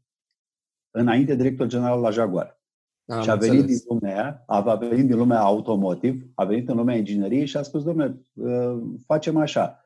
înainte 0.91 1.35
director 1.35 1.67
general 1.67 2.01
la 2.01 2.09
Jaguar. 2.09 2.61
Am 3.05 3.21
și 3.21 3.29
a 3.29 3.35
venit 3.35 3.59
înțeles. 3.59 3.83
din 3.83 3.97
lumea 3.99 4.43
a 4.47 4.75
venit 4.75 5.07
din 5.07 5.17
lumea 5.17 5.39
automotive, 5.39 6.31
a 6.35 6.45
venit 6.45 6.69
în 6.69 6.75
lumea 6.75 6.95
ingineriei 6.95 7.45
și 7.45 7.57
a 7.57 7.61
spus, 7.61 7.83
domnule, 7.83 8.25
uh, 8.33 8.77
facem 9.05 9.37
așa, 9.37 9.81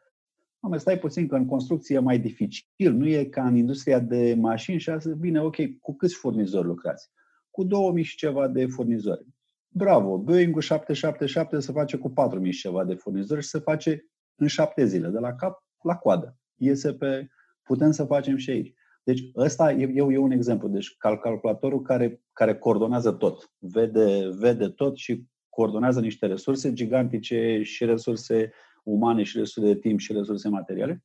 Mă, 0.61 0.77
stai 0.77 0.99
puțin 0.99 1.27
că 1.27 1.35
în 1.35 1.45
construcție 1.45 1.95
e 1.95 1.99
mai 1.99 2.19
dificil, 2.19 2.93
nu 2.93 3.07
e 3.07 3.23
ca 3.23 3.47
în 3.47 3.55
industria 3.55 3.99
de 3.99 4.35
mașini 4.39 4.79
și 4.79 4.89
asta, 4.89 5.09
bine, 5.19 5.41
ok, 5.41 5.55
cu 5.79 5.95
câți 5.95 6.15
furnizori 6.15 6.67
lucrați? 6.67 7.09
Cu 7.49 7.63
2000 7.63 8.03
și 8.03 8.15
ceva 8.15 8.47
de 8.47 8.65
furnizori. 8.65 9.25
Bravo, 9.67 10.17
Boeing-ul 10.17 10.61
777 10.61 11.59
se 11.59 11.71
face 11.71 11.97
cu 11.97 12.09
4000 12.09 12.51
și 12.51 12.61
ceva 12.61 12.83
de 12.83 12.93
furnizori 12.93 13.41
și 13.41 13.47
se 13.47 13.59
face 13.59 14.05
în 14.35 14.47
șapte 14.47 14.85
zile, 14.85 15.07
de 15.07 15.19
la 15.19 15.33
cap 15.33 15.63
la 15.81 15.95
coadă. 15.95 16.37
Iese 16.55 16.93
pe, 16.93 17.27
putem 17.63 17.91
să 17.91 18.03
facem 18.03 18.37
și 18.37 18.49
aici. 18.49 18.73
Deci 19.03 19.21
ăsta 19.35 19.71
e, 19.71 19.83
e, 19.83 20.05
e 20.09 20.17
un 20.17 20.31
exemplu. 20.31 20.67
Deci 20.67 20.95
cal, 20.97 21.19
calculatorul 21.19 21.81
care, 21.81 22.21
care 22.33 22.55
coordonează 22.55 23.11
tot, 23.11 23.51
vede, 23.57 24.29
vede 24.39 24.67
tot 24.67 24.97
și 24.97 25.25
coordonează 25.49 25.99
niște 25.99 26.25
resurse 26.25 26.73
gigantice 26.73 27.61
și 27.63 27.85
resurse 27.85 28.51
umane 28.83 29.23
și 29.23 29.37
resurse 29.37 29.73
de 29.73 29.79
timp 29.79 29.99
și 29.99 30.13
resurse 30.13 30.49
materiale. 30.49 31.03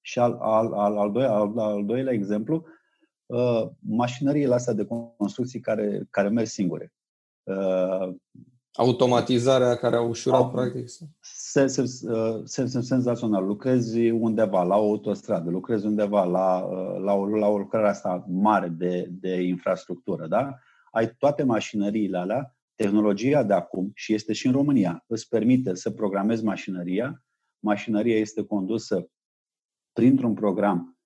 Și 0.00 0.18
al, 0.18 0.38
al, 0.40 0.72
al, 0.72 0.98
al, 0.98 1.12
doilea, 1.12 1.32
al, 1.32 1.58
al 1.58 1.84
doilea 1.84 2.12
exemplu, 2.12 2.64
uh, 3.26 3.68
mașinăriile 3.78 4.54
astea 4.54 4.72
de 4.72 4.86
construcții 5.16 5.60
care, 5.60 6.06
care 6.10 6.28
merg 6.28 6.46
singure. 6.46 6.92
Uh, 7.42 8.14
Automatizarea 8.74 9.76
care 9.76 9.96
a 9.96 10.00
ușurat, 10.00 10.40
au, 10.40 10.50
practic. 10.50 10.88
Se, 11.20 11.66
se, 11.66 11.84
se, 12.44 12.66
se, 12.66 12.80
senzațional. 12.80 13.46
Lucrezi 13.46 14.10
undeva 14.10 14.62
la 14.62 14.76
o 14.76 14.88
autostradă, 14.88 15.50
lucrezi 15.50 15.86
undeva 15.86 16.24
la, 16.24 16.58
uh, 16.58 17.02
la, 17.02 17.12
o, 17.12 17.26
la 17.26 17.46
o 17.46 17.58
lucrare 17.58 17.88
asta 17.88 18.24
mare 18.28 18.68
de, 18.68 19.08
de 19.10 19.42
infrastructură, 19.42 20.26
da? 20.26 20.58
Ai 20.90 21.14
toate 21.18 21.42
mașinăriile 21.42 22.18
alea 22.18 22.56
Tehnologia 22.82 23.42
de 23.42 23.52
acum, 23.52 23.90
și 23.94 24.14
este 24.14 24.32
și 24.32 24.46
în 24.46 24.52
România, 24.52 25.04
îți 25.06 25.28
permite 25.28 25.74
să 25.74 25.90
programezi 25.90 26.44
mașinăria. 26.44 27.24
Mașinăria 27.58 28.18
este 28.18 28.44
condusă 28.44 29.10
printr-un 29.92 30.34
program 30.34 30.98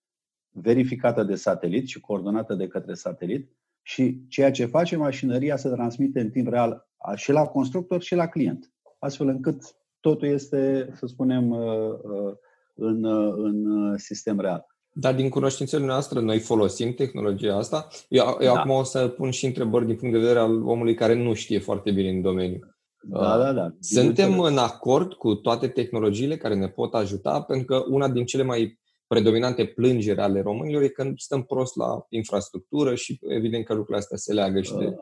verificată 0.51 1.23
de 1.23 1.35
satelit 1.35 1.87
și 1.87 2.01
coordonată 2.01 2.55
de 2.55 2.67
către 2.67 2.95
satelit 2.95 3.57
și 3.83 4.27
ceea 4.29 4.51
ce 4.51 4.67
face 4.67 4.97
mașinăria 4.97 5.57
se 5.57 5.69
transmite 5.69 6.21
în 6.21 6.31
timp 6.31 6.49
real 6.49 6.89
și 7.15 7.33
la 7.33 7.47
constructor 7.47 8.03
și 8.03 8.15
la 8.15 8.29
client, 8.29 8.73
astfel 8.99 9.29
încât 9.29 9.63
totul 10.01 10.29
este, 10.29 10.91
să 10.95 11.07
spunem, 11.07 11.51
uh, 11.51 11.99
uh, 12.03 12.35
în, 12.75 13.05
uh, 13.05 13.35
în 13.37 13.97
sistem 13.97 14.41
real. 14.41 14.67
Dar 14.99 15.15
din 15.15 15.29
cunoștințele 15.29 15.85
noastre, 15.85 16.21
noi 16.21 16.39
folosim 16.39 16.93
tehnologia 16.93 17.57
asta. 17.57 17.89
Eu, 18.09 18.25
eu 18.41 18.55
da. 18.55 18.61
acum 18.61 18.71
o 18.71 18.83
să 18.83 19.09
pun 19.09 19.31
și 19.31 19.47
întrebări 19.47 19.87
din 19.87 19.97
punct 19.97 20.15
de 20.15 20.21
vedere 20.21 20.39
al 20.39 20.63
omului 20.63 20.95
care 20.95 21.15
nu 21.15 21.35
știe 21.35 21.59
foarte 21.59 21.91
bine 21.91 22.09
în 22.09 22.23
domeniu. 22.23 22.59
Da, 23.03 23.39
da, 23.39 23.53
da. 23.53 23.75
Suntem 23.81 24.41
în 24.41 24.59
acord 24.59 25.13
cu 25.13 25.35
toate 25.35 25.69
tehnologiile 25.69 26.37
care 26.37 26.55
ne 26.55 26.69
pot 26.69 26.95
ajuta, 26.95 27.43
pentru 27.43 27.67
că 27.67 27.85
una 27.89 28.09
din 28.09 28.25
cele 28.25 28.43
mai 28.43 28.81
predominante 29.07 29.67
plângeri 29.67 30.21
ale 30.21 30.41
românilor 30.41 30.83
e 30.83 30.89
că 30.89 31.13
stăm 31.17 31.43
prost 31.43 31.77
la 31.77 32.07
infrastructură 32.09 32.95
și 32.95 33.19
evident 33.29 33.65
că 33.65 33.73
lucrurile 33.73 33.99
astea 33.99 34.17
se 34.17 34.33
leagă 34.33 34.61
și 34.61 34.75
de... 34.75 34.97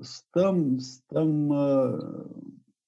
Stăm, 0.00 0.78
stăm, 0.78 1.48
uh, 1.48 2.24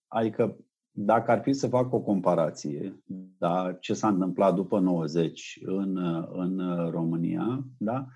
adică 0.06 0.56
dacă 0.90 1.30
ar 1.30 1.42
fi 1.42 1.52
să 1.52 1.68
fac 1.68 1.92
o 1.92 2.00
comparație, 2.00 3.02
da, 3.44 3.72
ce 3.80 3.94
s-a 3.94 4.08
întâmplat 4.08 4.54
după 4.54 4.78
90 4.78 5.58
în, 5.62 5.96
în 6.32 6.86
România, 6.90 7.64
da, 7.78 8.06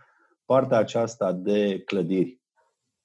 partea 0.44 0.78
aceasta 0.78 1.32
de 1.32 1.82
clădiri 1.85 2.40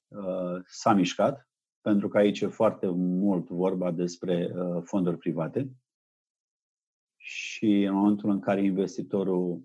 uh, 0.08 0.60
s-a 0.66 0.92
mișcat, 0.92 1.48
pentru 1.80 2.08
că 2.08 2.18
aici 2.18 2.40
e 2.40 2.46
foarte 2.46 2.86
mult 2.96 3.48
vorba 3.48 3.90
despre 3.90 4.52
uh, 4.54 4.82
fonduri 4.84 5.16
private. 5.16 5.70
Și 7.16 7.82
în 7.82 7.94
momentul 7.94 8.30
în 8.30 8.40
care 8.40 8.64
investitorul 8.64 9.62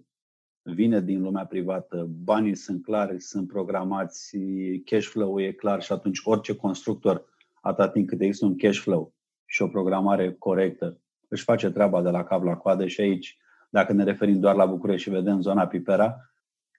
vine 0.62 1.02
din 1.02 1.22
lumea 1.22 1.46
privată, 1.46 2.06
banii 2.10 2.56
sunt 2.56 2.84
clari, 2.84 3.22
sunt 3.22 3.48
programați, 3.48 4.38
cash 4.86 5.08
flow 5.08 5.42
e 5.42 5.52
clar 5.52 5.82
și 5.82 5.92
atunci 5.92 6.22
orice 6.24 6.56
constructor, 6.56 7.26
atât 7.62 7.92
timp 7.92 8.08
cât 8.08 8.22
există 8.22 8.46
un 8.46 8.58
cash 8.58 8.80
flow 8.80 9.14
și 9.46 9.62
o 9.62 9.68
programare 9.68 10.34
corectă, 10.34 11.02
își 11.30 11.44
face 11.44 11.70
treaba 11.70 12.02
de 12.02 12.10
la 12.10 12.24
cap 12.24 12.44
la 12.44 12.56
coadă 12.56 12.88
și 12.88 13.02
aici, 13.02 13.38
dacă 13.70 13.94
ne 13.94 14.04
referim 14.04 14.40
doar 14.40 14.56
la 14.56 14.66
București 14.66 15.04
și 15.04 15.10
vedem 15.10 15.42
zona 15.42 15.68
Pipera, 15.68 16.18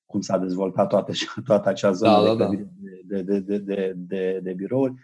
cum 0.06 0.20
s-a 0.20 0.38
dezvoltat 0.38 0.88
toată, 0.88 1.12
toată 1.46 1.68
acea 1.68 1.92
zonă 1.92 2.26
da, 2.26 2.34
da, 2.34 2.44
da. 2.44 2.50
De, 3.06 3.22
de, 3.22 3.40
de, 3.40 3.58
de, 3.58 3.92
de, 3.96 4.40
de 4.42 4.52
birouri, 4.52 4.94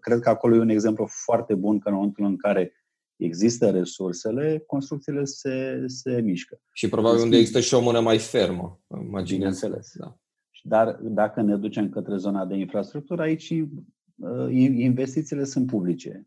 cred 0.00 0.20
că 0.20 0.28
acolo 0.28 0.54
e 0.54 0.60
un 0.60 0.68
exemplu 0.68 1.06
foarte 1.08 1.54
bun 1.54 1.78
că 1.78 1.88
în 1.88 1.94
momentul 1.94 2.24
în 2.24 2.36
care 2.36 2.72
există 3.16 3.70
resursele, 3.70 4.62
construcțiile 4.66 5.24
se, 5.24 5.84
se 5.86 6.20
mișcă. 6.20 6.60
Și 6.72 6.88
probabil 6.88 7.22
unde 7.22 7.36
există 7.36 7.60
și 7.60 7.74
o 7.74 7.80
mână 7.80 8.00
mai 8.00 8.18
fermă, 8.18 8.80
Bineînțeles. 9.24 9.92
Da. 9.94 10.16
Dar 10.62 10.98
dacă 11.02 11.42
ne 11.42 11.56
ducem 11.56 11.88
către 11.88 12.16
zona 12.16 12.44
de 12.44 12.56
infrastructură, 12.56 13.22
aici 13.22 13.50
uh, 13.50 14.48
investițiile 14.50 15.44
sunt 15.44 15.66
publice. 15.66 16.26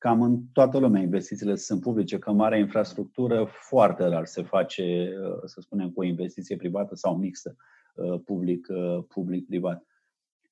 Cam 0.00 0.22
în 0.22 0.40
toată 0.52 0.78
lumea 0.78 1.00
investițiile 1.00 1.54
sunt 1.54 1.80
publice, 1.80 2.18
că 2.18 2.32
marea 2.32 2.58
infrastructură 2.58 3.48
foarte 3.68 4.04
rar 4.04 4.24
se 4.26 4.42
face, 4.42 5.12
uh, 5.22 5.40
să 5.44 5.60
spunem, 5.60 5.90
cu 5.90 6.00
o 6.00 6.04
investiție 6.04 6.56
privată 6.56 6.94
sau 6.94 7.16
mixtă, 7.16 7.56
uh, 7.94 8.20
public, 8.24 8.66
public-privat. 9.08 9.84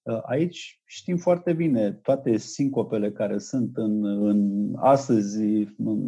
Uh, 0.03 0.21
aici 0.23 0.81
știm 0.85 1.17
foarte 1.17 1.53
bine 1.53 1.93
toate 1.93 2.37
sincopele 2.37 3.13
care 3.13 3.39
sunt 3.39 3.77
în, 3.77 4.05
în 4.05 4.73
astăzi 4.77 5.43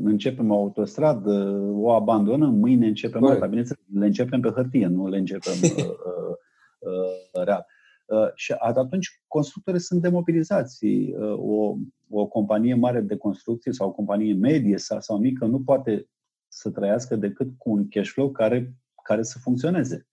începem 0.02 0.50
o 0.50 0.54
autostradă, 0.54 1.61
o 1.73 1.90
abandonăm, 1.90 2.54
mâine 2.54 2.87
începem 2.87 3.25
alta. 3.25 3.47
Bineînțeles, 3.47 3.82
le 3.94 4.06
începem 4.06 4.40
pe 4.40 4.49
hârtie, 4.49 4.87
nu 4.87 5.09
le 5.09 5.18
începem 5.18 5.52
uh, 5.62 5.85
uh, 5.85 6.37
uh, 6.78 7.44
real. 7.44 7.66
Uh, 8.10 8.30
și 8.34 8.52
atunci 8.52 9.22
constructorii 9.26 9.80
sunt 9.80 10.02
demobilizați. 10.02 10.84
Uh, 10.84 11.38
o, 11.38 11.76
o 12.08 12.26
companie 12.26 12.74
mare 12.74 13.00
de 13.00 13.16
construcție 13.16 13.72
sau 13.72 13.88
o 13.88 13.92
companie 13.92 14.34
medie 14.34 14.76
sau, 14.76 15.00
sau 15.00 15.18
mică 15.18 15.46
nu 15.46 15.60
poate 15.62 16.08
să 16.48 16.70
trăiască 16.70 17.16
decât 17.16 17.48
cu 17.58 17.70
un 17.70 17.88
cash 17.88 18.10
flow 18.10 18.30
care, 18.30 18.74
care 19.02 19.22
să 19.22 19.38
funcționeze. 19.38 20.06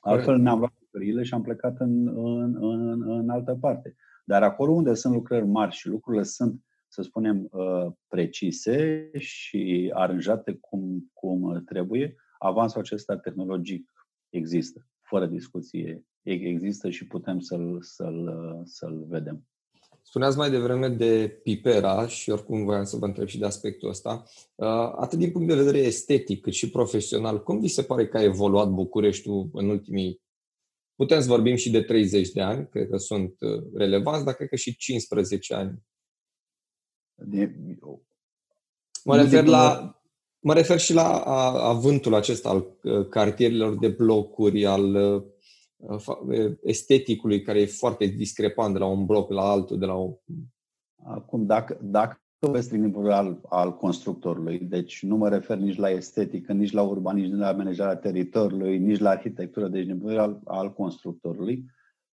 Altfel 0.00 0.38
ne-am 0.38 0.58
luat 0.58 0.72
lucrările 0.80 1.22
și 1.22 1.34
am 1.34 1.42
plecat 1.42 1.80
în, 1.80 2.08
în, 2.08 2.56
în, 2.60 3.10
în 3.10 3.28
altă 3.28 3.54
parte. 3.54 3.94
Dar 4.24 4.42
acolo 4.42 4.72
unde 4.72 4.94
sunt 4.94 5.14
lucrări 5.14 5.46
mari 5.46 5.74
și 5.74 5.88
lucrurile 5.88 6.22
sunt, 6.22 6.64
să 6.88 7.02
spunem, 7.02 7.48
uh, 7.50 7.92
precise 8.08 9.10
și 9.18 9.90
aranjate 9.94 10.52
cum, 10.60 11.10
cum 11.12 11.62
trebuie, 11.64 12.14
avansul 12.38 12.80
acesta 12.80 13.18
tehnologic 13.18 13.92
există, 14.28 14.86
fără 15.00 15.26
discuție. 15.26 16.02
Există 16.32 16.90
și 16.90 17.06
putem 17.06 17.40
să-l, 17.40 17.78
să-l, 17.82 18.30
să-l 18.64 19.06
vedem. 19.08 19.46
Spuneați 20.02 20.36
mai 20.36 20.50
devreme 20.50 20.88
de 20.88 21.40
Pipera 21.42 22.06
și 22.06 22.30
oricum 22.30 22.64
voiam 22.64 22.84
să 22.84 22.96
vă 22.96 23.06
întreb 23.06 23.26
și 23.26 23.38
de 23.38 23.44
aspectul 23.44 23.88
ăsta. 23.88 24.24
Uh, 24.54 24.66
atât 24.96 25.18
din 25.18 25.30
punct 25.30 25.48
de 25.48 25.54
vedere 25.54 25.78
estetic 25.78 26.40
cât 26.40 26.52
și 26.52 26.70
profesional, 26.70 27.42
cum 27.42 27.60
vi 27.60 27.68
se 27.68 27.82
pare 27.82 28.08
că 28.08 28.16
a 28.16 28.22
evoluat 28.22 28.68
Bucureștiul 28.68 29.50
în 29.52 29.68
ultimii 29.68 30.20
Putem 30.98 31.20
să 31.20 31.28
vorbim 31.28 31.56
și 31.56 31.70
de 31.70 31.82
30 31.82 32.30
de 32.30 32.40
ani, 32.40 32.68
cred 32.68 32.88
că 32.88 32.96
sunt 32.96 33.34
uh, 33.40 33.62
relevanți, 33.74 34.24
dar 34.24 34.34
cred 34.34 34.48
că 34.48 34.56
și 34.56 34.76
15 34.76 35.54
ani. 35.54 35.82
De... 37.14 37.54
Mă 39.04 39.16
refer, 39.16 39.44
la, 39.44 39.94
mă 40.38 40.54
refer 40.54 40.78
și 40.78 40.92
la 40.92 41.08
avântul 41.62 42.14
acesta 42.14 42.48
al 42.48 42.76
uh, 42.82 43.08
cartierilor 43.08 43.78
de 43.78 43.88
blocuri, 43.88 44.66
al 44.66 44.94
uh, 44.94 45.22
esteticului 46.62 47.42
care 47.42 47.60
e 47.60 47.66
foarte 47.66 48.06
discrepant 48.06 48.72
de 48.72 48.78
la 48.78 48.86
un 48.86 49.06
bloc 49.06 49.30
la 49.30 49.42
altul, 49.42 49.78
de 49.78 49.86
la 49.86 49.94
o... 49.94 50.18
Acum, 51.04 51.46
dacă, 51.46 51.78
dacă 51.82 52.20
vezi 52.38 52.70
din 52.70 52.90
punct 52.90 53.10
al, 53.10 53.40
al 53.48 53.76
constructorului. 53.76 54.58
Deci 54.58 55.02
nu 55.02 55.16
mă 55.16 55.28
refer 55.28 55.58
nici 55.58 55.76
la 55.76 55.90
estetică, 55.90 56.52
nici 56.52 56.72
la 56.72 56.82
urbanism, 56.82 57.30
nici 57.30 57.38
la 57.38 57.48
amenajarea 57.48 57.96
teritoriului, 57.96 58.78
nici 58.78 58.98
la 58.98 59.10
arhitectură, 59.10 59.68
deci 59.68 59.86
din 59.86 59.98
punct 59.98 60.18
al, 60.18 60.40
al 60.44 60.72
constructorului. 60.72 61.64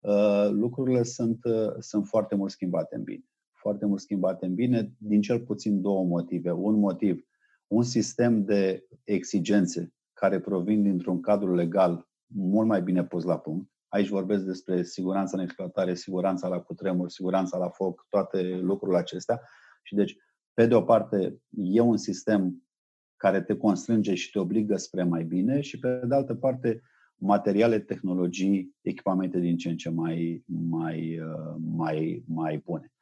Uh, 0.01 0.49
lucrurile 0.51 1.03
sunt, 1.03 1.45
uh, 1.45 1.75
sunt 1.79 2.07
foarte 2.07 2.35
mult 2.35 2.51
schimbate 2.51 2.97
în 2.97 3.03
bine. 3.03 3.25
Foarte 3.53 3.87
mult 3.87 4.01
schimbate 4.01 4.47
în 4.47 4.55
bine, 4.55 4.93
din 4.99 5.21
cel 5.21 5.41
puțin 5.41 5.81
două 5.81 6.05
motive. 6.05 6.51
Un 6.51 6.79
motiv, 6.79 7.25
un 7.67 7.83
sistem 7.83 8.45
de 8.45 8.87
exigențe 9.05 9.93
care 10.13 10.41
provin 10.41 10.83
dintr-un 10.83 11.21
cadru 11.21 11.55
legal 11.55 12.08
mult 12.35 12.67
mai 12.67 12.83
bine 12.83 13.05
pus 13.05 13.25
la 13.25 13.39
punct. 13.39 13.71
Aici 13.89 14.09
vorbesc 14.09 14.45
despre 14.45 14.83
siguranța 14.83 15.37
în 15.37 15.43
exploatare, 15.43 15.95
siguranța 15.95 16.49
la 16.49 16.61
cutremur, 16.61 17.09
siguranța 17.09 17.59
la 17.59 17.69
foc, 17.69 18.07
toate 18.09 18.59
lucrurile 18.63 18.99
acestea 18.99 19.41
și 19.83 19.95
deci, 19.95 20.17
pe 20.55 20.67
de 20.67 20.75
o 20.75 20.83
parte, 20.83 21.41
e 21.51 21.81
un 21.81 21.97
sistem 21.97 22.69
care 23.17 23.43
te 23.43 23.57
constrânge 23.57 24.15
și 24.15 24.31
te 24.31 24.39
obligă 24.39 24.77
spre 24.77 25.03
mai 25.03 25.25
bine 25.25 25.61
și 25.61 25.79
pe 25.79 26.01
de 26.05 26.15
altă 26.15 26.35
parte, 26.35 26.83
materiale, 27.17 27.79
tehnologii, 27.79 28.77
echipamente 28.81 29.39
din 29.39 29.57
ce 29.57 29.69
în 29.69 29.77
ce 29.77 29.91
mai, 29.91 30.45
mai, 30.47 31.21
uh, 31.21 31.57
mai, 31.61 32.25
mai 32.27 32.63
bune. 32.65 32.93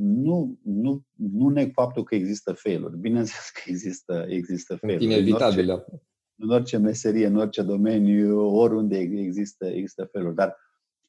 Nu, 0.00 0.58
nu, 0.62 1.02
nu 1.14 1.48
neg 1.48 1.72
faptul 1.72 2.04
că 2.04 2.14
există 2.14 2.52
failuri. 2.52 2.98
Bineînțeles 2.98 3.50
că 3.54 3.60
există, 3.70 4.24
există 4.28 4.76
failuri. 4.76 5.04
Inevitabil. 5.04 5.64
În 5.64 5.70
orice, 5.70 6.02
în 6.38 6.50
orice 6.50 6.76
meserie, 6.76 7.26
în 7.26 7.36
orice 7.36 7.62
domeniu, 7.62 8.38
oriunde 8.38 8.98
există, 8.98 9.66
există 9.66 10.08
failuri. 10.12 10.34
Dar 10.34 10.56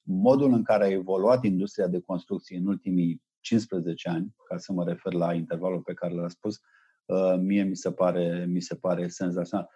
modul 0.02 0.54
în 0.54 0.63
care 0.63 0.84
a 0.84 0.92
evoluat 0.92 1.44
industria 1.44 1.88
de 1.88 2.00
construcții 2.00 2.58
în 2.58 2.68
ultimii 2.68 3.22
15 3.39 4.10
ani, 4.10 4.36
ca 4.48 4.58
să 4.58 4.74
mă 4.74 4.84
refer 4.84 5.13
la 5.13 5.34
intervalul 5.34 5.82
pe 5.82 5.94
care 5.94 6.13
l-a 6.13 6.28
spus, 6.28 6.60
uh, 7.06 7.36
mie 7.39 7.63
mi 7.63 7.76
se 7.76 7.92
pare, 7.92 8.46
mi 8.50 8.62
se 8.62 8.76
pare 8.76 9.08
senzațional. 9.08 9.70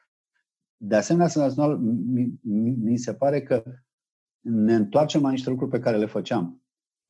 De 0.78 0.96
asemenea, 0.96 1.28
senzațional, 1.28 1.78
mi, 1.78 2.40
mi 2.82 2.98
se 2.98 3.14
pare 3.14 3.42
că 3.42 3.64
ne 4.40 4.76
întoarcem 4.76 5.22
la 5.22 5.30
niște 5.30 5.50
lucruri 5.50 5.72
pe 5.72 5.80
care 5.80 5.98
le 5.98 6.06
făceam. 6.06 6.64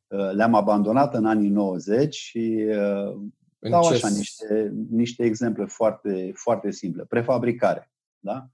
Uh, 0.08 0.32
le-am 0.34 0.54
abandonat 0.56 1.14
în 1.14 1.26
anii 1.26 1.50
90 1.50 2.16
și 2.16 2.66
uh, 2.68 3.22
dau 3.70 3.88
așa 3.88 4.10
niște, 4.10 4.74
niște 4.90 5.24
exemple 5.24 5.66
foarte, 5.66 6.32
foarte 6.36 6.72
simple. 6.72 7.06
Prefabricare. 7.06 7.93
Da? 8.24 8.50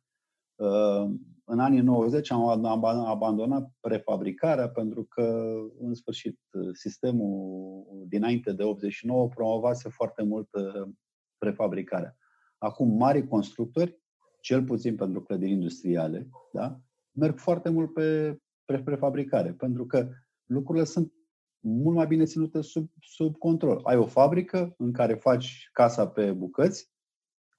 În 1.43 1.60
anii 1.60 1.82
90 1.82 2.32
am 2.32 2.86
abandonat 3.05 3.71
prefabricarea 3.79 4.69
pentru 4.69 5.03
că, 5.03 5.55
în 5.79 5.93
sfârșit, 5.93 6.39
sistemul 6.73 7.84
dinainte 8.08 8.51
de 8.53 8.63
89 8.63 9.27
promovase 9.27 9.89
foarte 9.89 10.23
mult 10.23 10.47
uh, 10.51 10.89
prefabricarea. 11.38 12.17
Acum, 12.58 12.97
mari 12.97 13.27
constructori, 13.27 13.99
cel 14.41 14.63
puțin 14.63 14.95
pentru 14.95 15.21
clădiri 15.21 15.51
industriale, 15.51 16.29
da, 16.51 16.79
merg 17.12 17.38
foarte 17.38 17.69
mult 17.69 17.93
pe 17.93 18.38
prefabricare, 18.84 19.53
pentru 19.53 19.86
că 19.86 20.10
lucrurile 20.45 20.86
sunt 20.86 21.13
mult 21.60 21.95
mai 21.95 22.08
bine 22.08 22.23
ținute 22.23 22.62
sub, 22.62 22.89
sub 23.01 23.38
control. 23.38 23.82
Ai 23.84 23.97
o 23.97 24.05
fabrică 24.05 24.73
în 24.77 24.91
care 24.91 25.13
faci 25.13 25.69
casa 25.71 26.08
pe 26.08 26.32
bucăți, 26.32 26.89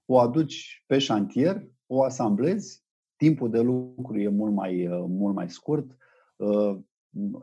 o 0.04 0.18
aduci 0.18 0.84
pe 0.86 0.98
șantier, 0.98 1.68
o 1.92 2.02
asamblezi, 2.02 2.84
timpul 3.16 3.50
de 3.50 3.60
lucru 3.60 4.18
e 4.18 4.28
mult 4.28 4.52
mai, 4.52 4.86
uh, 4.86 5.04
mult 5.08 5.34
mai 5.34 5.50
scurt, 5.50 5.96
uh, 6.36 6.78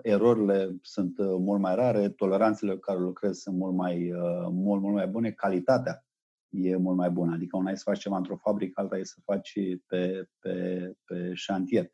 erorile 0.02 0.78
sunt 0.82 1.18
uh, 1.18 1.36
mult 1.40 1.62
mai 1.62 1.76
rare, 1.76 2.10
toleranțele 2.10 2.74
cu 2.74 2.80
care 2.80 3.00
lucrezi 3.00 3.42
sunt 3.42 3.58
mult 3.58 3.76
mai, 3.76 4.12
mult, 4.52 4.82
mult 4.82 4.94
mai 4.94 5.08
bune, 5.08 5.32
calitatea 5.32 6.06
e 6.50 6.76
mult 6.76 6.98
mai 6.98 7.10
bună. 7.10 7.34
Adică 7.34 7.58
una 7.58 7.72
e 7.72 7.76
să 7.76 7.84
faci 7.86 8.00
ceva 8.00 8.18
într-o 8.18 8.36
fabrică, 8.36 8.82
alta 8.82 8.98
e 8.98 9.04
să 9.04 9.20
faci 9.24 9.54
pe, 9.88 10.30
pe, 10.40 10.94
pe 11.06 11.32
șantier. 11.34 11.92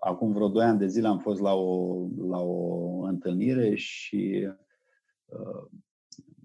Acum 0.00 0.32
vreo 0.32 0.48
doi 0.48 0.64
ani 0.64 0.78
de 0.78 0.86
zile 0.86 1.08
am 1.08 1.18
fost 1.18 1.40
la 1.40 1.54
o, 1.54 2.06
la 2.28 2.40
o 2.40 3.00
întâlnire 3.00 3.74
și 3.74 4.48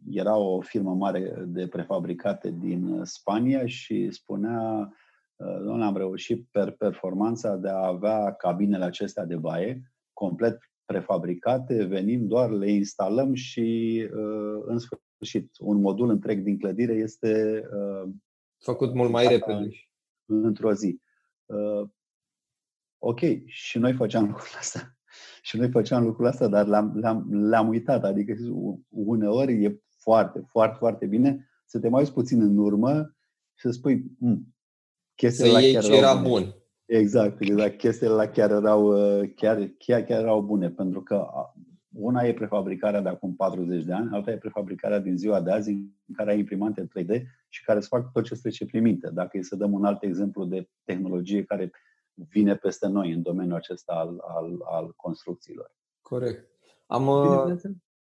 era 0.10 0.38
o 0.38 0.62
firmă 0.62 0.94
mare 0.94 1.44
de 1.48 1.68
prefabricate 1.68 2.56
din 2.60 3.02
Spania 3.04 3.66
și 3.66 4.12
spunea 4.12 4.92
noi 5.62 5.82
am 5.82 5.98
reușit 5.98 6.48
per 6.52 6.72
performanța 6.72 7.56
de 7.56 7.70
a 7.70 7.88
avea 7.88 8.34
cabinele 8.34 8.86
acestea 8.86 9.26
de 9.26 9.36
baie 9.36 9.92
complet 10.14 10.60
prefabricate, 10.86 11.84
venim 11.84 12.28
doar, 12.28 12.50
le 12.50 12.72
instalăm 12.72 13.34
și 13.34 14.00
uh, 14.14 14.64
în 14.66 14.80
sfârșit, 14.80 15.52
un 15.60 15.82
modul 15.82 16.10
întreg 16.10 16.44
din 16.44 16.58
clădire 16.58 16.94
este 16.94 17.64
făcut 18.58 18.94
mult 18.94 19.10
mai 19.10 19.28
repede. 19.28 19.70
Într-o 20.26 20.74
zi. 20.74 21.02
Ok, 22.98 23.20
și 23.46 23.78
noi 23.78 23.94
făceam 23.94 24.26
lucrul 24.26 24.48
ăsta. 24.60 24.97
Și 25.42 25.58
noi 25.58 25.70
făceam 25.70 26.04
lucrul 26.04 26.26
ăsta, 26.26 26.48
dar 26.48 26.66
l-am, 26.68 26.92
l-am, 26.96 27.28
l-am 27.32 27.68
uitat. 27.68 28.04
Adică 28.04 28.34
uneori 28.90 29.64
e 29.64 29.82
foarte, 29.98 30.44
foarte, 30.48 30.76
foarte 30.78 31.06
bine 31.06 31.50
să 31.66 31.80
te 31.80 31.90
mai 31.90 32.00
uiți 32.00 32.14
puțin 32.14 32.42
în 32.42 32.58
urmă 32.58 33.16
și 33.54 33.66
să 33.66 33.72
spui 33.72 34.04
hm, 34.20 34.56
chestiile 35.16 35.52
să 35.52 35.60
iei 35.60 35.74
chiar 35.74 35.84
ce 35.84 35.96
era 35.96 36.14
bune. 36.14 36.28
bun. 36.28 36.56
Exact, 36.86 37.42
exact. 37.42 37.78
Chestiile 37.78 38.14
la 38.14 38.28
chiar 38.28 38.52
erau, 38.52 38.86
uh, 38.86 39.30
chiar, 39.36 39.74
chiar, 39.78 40.02
chiar 40.02 40.22
erau 40.22 40.42
bune, 40.42 40.70
pentru 40.70 41.02
că 41.02 41.28
una 41.90 42.22
e 42.22 42.34
prefabricarea 42.34 43.02
de 43.02 43.10
acum 43.10 43.36
40 43.36 43.84
de 43.84 43.94
ani, 43.94 44.10
alta 44.12 44.32
e 44.32 44.38
prefabricarea 44.38 45.00
din 45.00 45.18
ziua 45.18 45.42
de 45.42 45.52
azi, 45.52 45.70
în 45.70 46.14
care 46.16 46.32
ai 46.32 46.40
imprimante 46.40 46.88
3D 46.88 47.22
și 47.50 47.64
care 47.64 47.78
îți 47.78 47.88
fac 47.88 48.12
tot 48.12 48.24
ce 48.24 48.36
trece 48.36 48.66
prin 48.66 48.82
minte. 48.82 49.10
Dacă 49.14 49.38
e 49.38 49.42
să 49.42 49.56
dăm 49.56 49.74
un 49.74 49.86
alt 49.86 50.04
exemplu 50.04 50.46
de 50.46 50.70
tehnologie 50.84 51.44
care 51.44 51.72
vine 52.30 52.56
peste 52.56 52.88
noi 52.88 53.12
în 53.12 53.22
domeniul 53.22 53.56
acesta 53.56 53.94
al, 53.94 54.24
al, 54.28 54.62
al 54.64 54.94
construcțiilor. 54.96 55.76
Corect. 56.02 56.50
Am, 56.86 57.08
uh, 57.08 57.56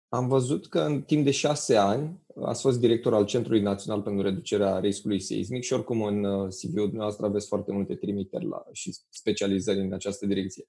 am 0.08 0.28
văzut 0.28 0.66
că 0.66 0.80
în 0.80 1.02
timp 1.02 1.24
de 1.24 1.30
șase 1.30 1.76
ani 1.76 2.20
ați 2.42 2.60
fost 2.60 2.80
director 2.80 3.14
al 3.14 3.24
Centrului 3.24 3.60
Național 3.60 4.02
pentru 4.02 4.22
Reducerea 4.22 4.78
Riscului 4.78 5.20
Seismic 5.20 5.62
și 5.62 5.72
oricum 5.72 6.02
în 6.02 6.24
uh, 6.24 6.48
CV-ul 6.48 6.86
dumneavoastră 6.86 7.26
aveți 7.26 7.46
foarte 7.46 7.72
multe 7.72 7.94
trimiteri 7.94 8.46
la, 8.46 8.64
și 8.72 8.96
specializări 9.08 9.80
în 9.80 9.92
această 9.92 10.26
direcție. 10.26 10.64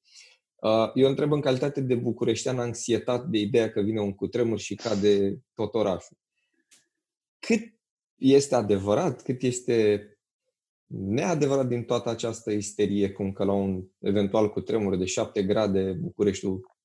Uh, 0.56 0.92
eu 0.94 1.10
întreb 1.10 1.32
în 1.32 1.42
calitate 1.42 1.82
de 1.82 1.96
bucureștean 1.96 2.60
anxietat 2.60 3.26
de 3.26 3.38
ideea 3.38 3.70
că 3.70 3.82
vine 3.82 4.02
un 4.02 4.14
cutremur 4.14 4.60
și 4.60 4.76
cade 4.76 5.42
tot 5.54 5.74
orașul. 5.74 6.18
Cât 7.40 7.62
este 8.16 8.56
adevărat, 8.56 9.22
cât 9.22 9.42
este 9.42 10.17
neadevărat 10.88 11.68
din 11.68 11.84
toată 11.84 12.10
această 12.10 12.52
isterie, 12.52 13.12
cum 13.12 13.32
că 13.32 13.44
la 13.44 13.54
un 13.54 13.84
eventual 14.00 14.50
cutremur 14.50 14.96
de 14.96 15.06
7 15.06 15.44
grade 15.44 15.94
Bucureștiul 15.94 16.76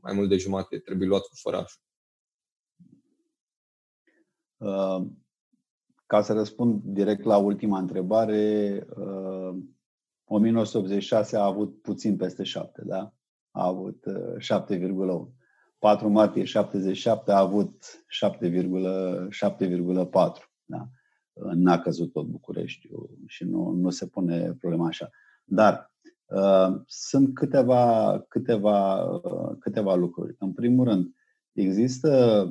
mai 0.00 0.12
mult 0.12 0.28
de 0.28 0.36
jumate 0.36 0.78
trebuie 0.78 1.08
luat 1.08 1.22
cu 1.22 1.34
fărașul? 1.34 1.82
Uh, 4.56 5.06
ca 6.06 6.22
să 6.22 6.32
răspund 6.32 6.82
direct 6.84 7.24
la 7.24 7.36
ultima 7.36 7.78
întrebare, 7.78 8.86
uh, 8.96 9.56
1986 10.24 11.36
a 11.36 11.44
avut 11.44 11.80
puțin 11.80 12.16
peste 12.16 12.42
7, 12.42 12.82
da? 12.84 13.14
A 13.50 13.66
avut 13.66 14.04
uh, 14.04 14.34
7,1. 14.38 15.40
4 15.78 16.08
martie 16.08 16.44
77 16.44 17.32
a 17.32 17.38
avut 17.38 18.04
7,4. 18.40 20.50
Da? 20.64 20.88
N-a 21.54 21.78
căzut 21.78 22.12
tot 22.12 22.26
Bucureștiul 22.26 23.10
și 23.26 23.44
nu, 23.44 23.70
nu 23.70 23.90
se 23.90 24.06
pune 24.06 24.52
problema 24.52 24.86
așa. 24.86 25.10
Dar 25.44 25.92
uh, 26.26 26.80
sunt 26.86 27.34
câteva, 27.34 28.18
câteva, 28.28 29.04
uh, 29.04 29.56
câteva 29.58 29.94
lucruri. 29.94 30.36
În 30.38 30.52
primul 30.52 30.84
rând, 30.84 31.14
există 31.52 32.46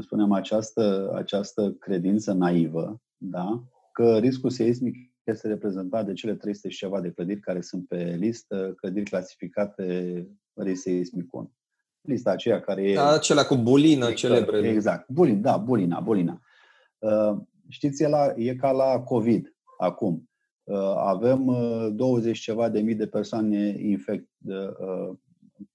spunem, 0.00 0.32
această, 0.32 1.12
această 1.14 1.72
credință 1.72 2.32
naivă, 2.32 3.00
da? 3.16 3.64
că 3.92 4.18
riscul 4.18 4.50
seismic 4.50 4.96
este 5.24 5.48
reprezentat 5.48 6.06
de 6.06 6.12
cele 6.12 6.34
300 6.34 6.68
și 6.68 6.78
ceva 6.78 7.00
de 7.00 7.10
clădiri 7.10 7.40
care 7.40 7.60
sunt 7.60 7.88
pe 7.88 8.16
listă, 8.18 8.72
clădiri 8.76 9.10
clasificate 9.10 10.26
risc 10.54 10.82
seismic 10.82 11.32
1. 11.32 11.52
Lista 12.00 12.30
aceea 12.30 12.60
care 12.60 12.82
e... 12.82 12.94
Da, 12.94 13.12
acelea 13.12 13.44
cu 13.46 13.56
bulină 13.56 14.08
exact, 14.08 14.16
celebre. 14.16 14.68
Exact. 14.68 15.08
Bulin, 15.08 15.40
da, 15.40 15.56
bulina, 15.56 16.00
bulina. 16.00 16.40
Uh, 16.98 17.36
știți, 17.70 18.02
e, 18.02 18.08
la, 18.08 18.32
e 18.36 18.54
ca 18.54 18.70
la 18.70 19.00
COVID 19.00 19.54
acum. 19.78 20.30
Uh, 20.62 20.94
avem 20.96 21.46
uh, 21.46 21.88
20 21.92 22.38
ceva 22.38 22.68
de 22.68 22.80
mii 22.80 22.94
de 22.94 23.06
persoane 23.06 23.76
infect, 23.78 24.28
uh, 24.46 25.16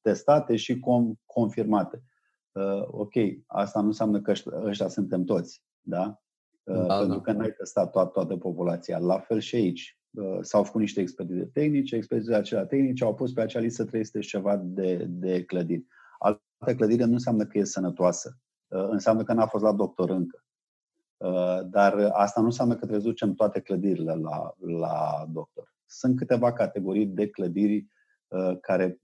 testate 0.01 0.55
și 0.55 0.79
com, 0.79 1.13
confirmate 1.25 2.03
uh, 2.55 2.85
ok, 2.87 3.13
asta 3.45 3.79
nu 3.79 3.85
înseamnă 3.85 4.21
că 4.21 4.31
ăștia, 4.31 4.51
ăștia 4.63 4.87
suntem 4.87 5.23
toți, 5.23 5.63
da? 5.81 6.21
Uh, 6.63 6.85
da 6.85 6.97
pentru 6.97 7.17
da. 7.17 7.21
că 7.21 7.31
n-ai 7.31 7.51
testat 7.51 7.91
toată, 7.91 8.09
toată 8.09 8.37
populația. 8.37 8.97
La 8.97 9.19
fel 9.19 9.39
și 9.39 9.55
aici. 9.55 9.99
Uh, 10.11 10.37
s-au 10.41 10.63
făcut 10.63 10.79
niște 10.79 11.01
expediții 11.01 11.47
tehnice, 11.47 11.95
expedițiile 11.95 12.37
acelea 12.37 12.65
tehnice 12.65 13.03
au 13.03 13.15
pus 13.15 13.33
pe 13.33 13.41
acea 13.41 13.59
listă 13.59 13.85
300 13.85 14.21
și 14.21 14.29
ceva 14.29 14.57
de, 14.57 15.05
de 15.09 15.43
clădiri. 15.43 15.85
Altă 16.19 16.75
clădire 16.75 17.05
nu 17.05 17.11
înseamnă 17.11 17.45
că 17.45 17.57
e 17.57 17.63
sănătoasă. 17.63 18.37
Uh, 18.67 18.87
înseamnă 18.89 19.23
că 19.23 19.33
n-a 19.33 19.45
fost 19.45 19.63
la 19.63 19.73
doctor 19.73 20.09
încă. 20.09 20.44
Uh, 21.17 21.59
dar 21.69 22.09
asta 22.13 22.39
nu 22.39 22.45
înseamnă 22.45 22.75
că 22.75 22.85
trebuie 22.85 23.13
să 23.17 23.27
toate 23.27 23.59
clădirile 23.59 24.13
la, 24.13 24.55
la 24.59 25.25
doctor. 25.31 25.73
Sunt 25.85 26.17
câteva 26.17 26.53
categorii 26.53 27.05
de 27.05 27.29
clădiri 27.29 27.87
uh, 28.27 28.57
care 28.61 28.99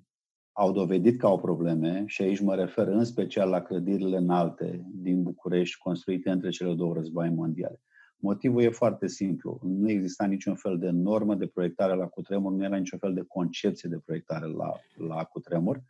au 0.52 0.71
dovedit 0.71 1.19
că 1.19 1.26
au 1.26 1.39
probleme 1.39 2.04
și 2.06 2.21
aici 2.21 2.39
mă 2.39 2.56
refer 2.56 2.88
în 2.88 3.04
special 3.04 3.50
la 3.50 3.62
clădirile 3.62 4.17
înalte 4.17 4.86
din 4.93 5.24
București 5.24 5.78
construite 5.78 6.30
între 6.30 6.50
cele 6.50 6.74
două 6.74 6.93
războaie 6.93 7.30
mondiale. 7.30 7.82
Motivul 8.17 8.62
e 8.62 8.69
foarte 8.69 9.08
simplu. 9.08 9.60
Nu 9.63 9.89
exista 9.89 10.26
niciun 10.26 10.56
fel 10.56 10.78
de 10.78 10.89
normă 10.89 11.36
de 11.36 11.47
proiectare 11.47 11.95
la 11.95 12.08
cutremur, 12.08 12.52
nu 12.52 12.63
era 12.63 12.76
niciun 12.76 13.00
fel 13.00 13.13
de 13.13 13.24
concepție 13.28 13.89
de 13.89 14.02
proiectare 14.06 14.45
la, 14.45 14.71
la 15.08 15.24
cutremur 15.24 15.82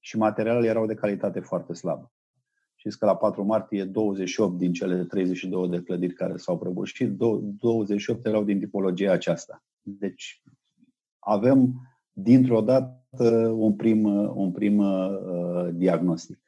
și 0.00 0.16
materialele 0.16 0.68
erau 0.68 0.86
de 0.86 0.94
calitate 0.94 1.40
foarte 1.40 1.72
slabă. 1.72 2.12
Știți 2.86 3.00
că 3.00 3.06
la 3.06 3.16
4 3.16 3.44
martie 3.44 3.84
28 3.84 4.58
din 4.58 4.72
cele 4.72 5.04
32 5.04 5.68
de 5.68 5.82
clădiri 5.82 6.12
care 6.12 6.36
s-au 6.36 6.58
prăbușit, 6.58 7.10
28 7.10 8.26
erau 8.26 8.44
din 8.44 8.58
tipologia 8.58 9.12
aceasta. 9.12 9.64
Deci 9.80 10.42
avem 11.18 11.74
dintr-o 12.12 12.60
dată 12.60 13.28
un 13.56 13.74
prim, 13.74 14.04
un 14.34 14.52
prim 14.52 14.78
uh, 14.78 15.68
diagnostic. 15.72 16.38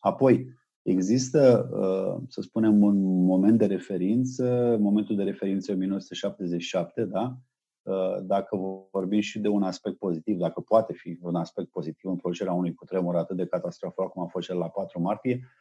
Apoi, 0.00 0.46
există, 0.82 1.68
uh, 1.72 2.22
să 2.28 2.40
spunem, 2.40 2.82
un 2.82 3.24
moment 3.24 3.58
de 3.58 3.66
referință, 3.66 4.76
momentul 4.80 5.16
de 5.16 5.22
referință 5.22 5.72
1977, 5.72 7.04
da? 7.04 7.36
Uh, 7.82 8.18
dacă 8.22 8.56
vorbim 8.90 9.20
și 9.20 9.38
de 9.38 9.48
un 9.48 9.62
aspect 9.62 9.96
pozitiv, 9.98 10.38
dacă 10.38 10.60
poate 10.60 10.92
fi 10.92 11.18
un 11.22 11.34
aspect 11.34 11.68
pozitiv 11.68 12.10
în 12.10 12.16
producerea 12.16 12.52
unui 12.52 12.74
cutremur 12.74 13.16
atât 13.16 13.36
de 13.36 13.46
catastrofal 13.46 14.08
cum 14.08 14.22
a 14.22 14.26
fost 14.26 14.46
cel 14.46 14.58
la 14.58 14.68
4 14.68 15.00
martie, 15.00 15.34
uh, 15.34 15.60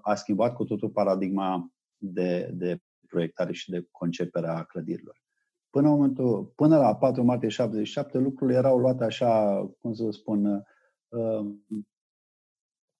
a 0.00 0.14
schimbat 0.14 0.54
cu 0.54 0.64
totul 0.64 0.90
paradigma 0.90 1.72
de, 1.96 2.50
de 2.54 2.78
proiectare 3.08 3.52
și 3.52 3.70
de 3.70 3.88
concepere 3.90 4.48
a 4.48 4.62
clădirilor. 4.62 5.22
Până, 5.70 5.88
momentul, 5.88 6.52
până 6.54 6.78
la 6.78 6.96
4 6.96 7.22
martie 7.22 7.48
77, 7.48 8.18
lucrurile 8.18 8.58
erau 8.58 8.78
luate 8.78 9.04
așa, 9.04 9.64
cum 9.80 9.92
să 9.92 10.10
spun, 10.10 10.66
uh, 11.08 11.54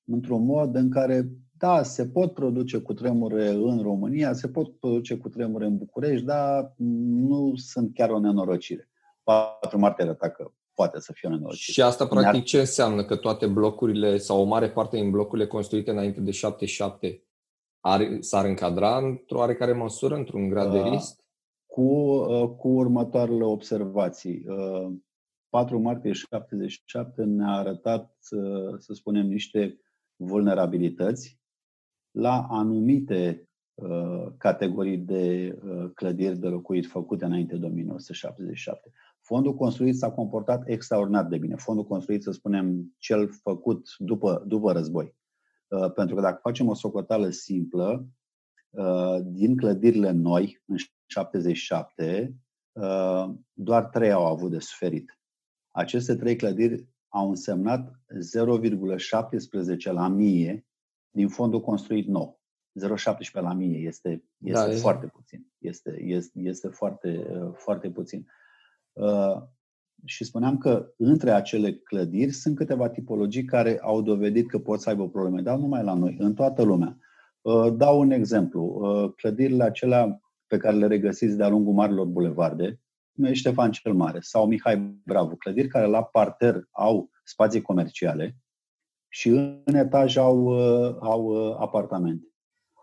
într-un 0.04 0.44
mod 0.44 0.74
în 0.74 0.90
care, 0.90 1.28
da, 1.56 1.82
se 1.82 2.08
pot 2.08 2.34
produce 2.34 2.78
cu 2.78 2.92
tremure 2.92 3.48
în 3.48 3.82
România, 3.82 4.32
se 4.32 4.48
pot 4.48 4.78
produce 4.78 5.16
cu 5.16 5.28
tremure 5.28 5.66
în 5.66 5.76
București, 5.76 6.24
dar 6.24 6.74
nu 6.76 7.52
sunt 7.56 7.94
chiar 7.94 8.10
o 8.10 8.18
nenorocire. 8.18 8.88
4 9.22 9.78
martie 9.78 10.04
arăta 10.04 10.30
că 10.30 10.50
poate 10.74 11.00
să 11.00 11.12
fie 11.14 11.28
o 11.28 11.32
nenorocire. 11.32 11.72
Și 11.72 11.82
asta, 11.82 12.06
practic, 12.06 12.44
ce 12.44 12.58
înseamnă? 12.58 13.04
Că 13.04 13.16
toate 13.16 13.46
blocurile, 13.46 14.16
sau 14.16 14.40
o 14.40 14.44
mare 14.44 14.70
parte 14.70 14.96
din 14.96 15.10
blocurile 15.10 15.46
construite 15.46 15.90
înainte 15.90 16.20
de 16.20 16.30
77 16.30 17.22
ar, 17.80 18.00
s-ar 18.20 18.44
încadra 18.44 18.96
într-o 18.96 19.38
oarecare 19.38 19.72
măsură, 19.72 20.14
într-un 20.14 20.48
grad 20.48 20.72
de 20.72 20.78
risc? 20.78 21.24
cu, 21.74 21.82
uh, 21.82 22.48
cu 22.56 22.68
următoarele 22.68 23.44
observații. 23.44 24.44
4 25.48 25.76
uh, 25.76 25.82
martie 25.82 26.12
77 26.12 27.24
ne-a 27.24 27.52
arătat, 27.52 28.16
uh, 28.30 28.74
să 28.78 28.92
spunem, 28.92 29.26
niște 29.26 29.80
vulnerabilități 30.16 31.40
la 32.10 32.46
anumite 32.50 33.48
categorii 34.38 34.98
de 34.98 35.58
clădiri 35.94 36.38
de 36.38 36.46
locuit 36.46 36.86
făcute 36.86 37.24
înainte 37.24 37.56
de 37.56 37.66
1977. 37.66 38.92
Fondul 39.24 39.54
construit 39.54 39.96
s-a 39.96 40.10
comportat 40.10 40.68
extraordinar 40.68 41.26
de 41.26 41.38
bine. 41.38 41.56
Fondul 41.56 41.84
construit, 41.84 42.22
să 42.22 42.30
spunem, 42.30 42.94
cel 42.98 43.30
făcut 43.42 43.88
după, 43.98 44.44
după 44.46 44.72
război. 44.72 45.16
Pentru 45.94 46.14
că 46.14 46.20
dacă 46.20 46.38
facem 46.42 46.68
o 46.68 46.74
socoteală 46.74 47.30
simplă, 47.30 48.08
din 49.24 49.56
clădirile 49.56 50.10
noi, 50.10 50.62
în 50.66 50.76
77, 51.06 52.36
uh, 52.72 53.30
doar 53.52 53.84
trei 53.84 54.12
au 54.12 54.26
avut 54.26 54.50
de 54.50 54.58
suferit. 54.58 55.18
Aceste 55.70 56.16
trei 56.16 56.36
clădiri 56.36 56.88
au 57.08 57.28
însemnat 57.28 58.00
0,17 58.18 59.92
la 59.92 60.08
mie 60.08 60.66
din 61.10 61.28
fondul 61.28 61.60
construit 61.60 62.06
nou. 62.06 62.40
0,17 62.80 63.32
la 63.32 63.52
mie 63.52 63.78
este, 63.78 64.24
este 64.38 64.70
da, 64.70 64.76
foarte 64.76 65.06
e. 65.06 65.08
puțin. 65.08 65.46
Este, 65.58 66.02
este, 66.02 66.40
este 66.40 66.68
foarte, 66.68 67.26
uh, 67.30 67.52
foarte 67.54 67.90
puțin. 67.90 68.18
Uh, 68.18 68.43
și 70.04 70.24
spuneam 70.24 70.58
că 70.58 70.92
între 70.96 71.30
acele 71.30 71.74
clădiri 71.74 72.30
sunt 72.30 72.56
câteva 72.56 72.88
tipologii 72.88 73.44
care 73.44 73.78
au 73.82 74.02
dovedit 74.02 74.48
că 74.48 74.58
pot 74.58 74.80
să 74.80 74.88
aibă 74.88 75.08
probleme, 75.08 75.40
dar 75.40 75.54
nu 75.54 75.60
numai 75.60 75.82
la 75.84 75.94
noi, 75.94 76.16
în 76.18 76.34
toată 76.34 76.62
lumea. 76.62 76.98
Dau 77.76 78.00
un 78.00 78.10
exemplu. 78.10 78.80
Clădirile 79.16 79.62
acelea 79.62 80.20
pe 80.46 80.56
care 80.56 80.76
le 80.76 80.86
regăsiți 80.86 81.36
de-a 81.36 81.48
lungul 81.48 81.72
marilor 81.72 82.06
bulevarde, 82.06 82.80
cum 83.14 83.24
e 83.24 83.32
Ștefan 83.32 83.70
cel 83.70 83.94
Mare 83.94 84.18
sau 84.20 84.46
Mihai 84.46 85.00
Bravu, 85.04 85.36
clădiri 85.36 85.68
care 85.68 85.86
la 85.86 86.02
parter 86.02 86.68
au 86.70 87.10
spații 87.24 87.62
comerciale 87.62 88.36
și 89.08 89.28
în 89.28 89.74
etaj 89.74 90.16
au, 90.16 90.48
au 91.00 91.52
apartamente. 91.62 92.26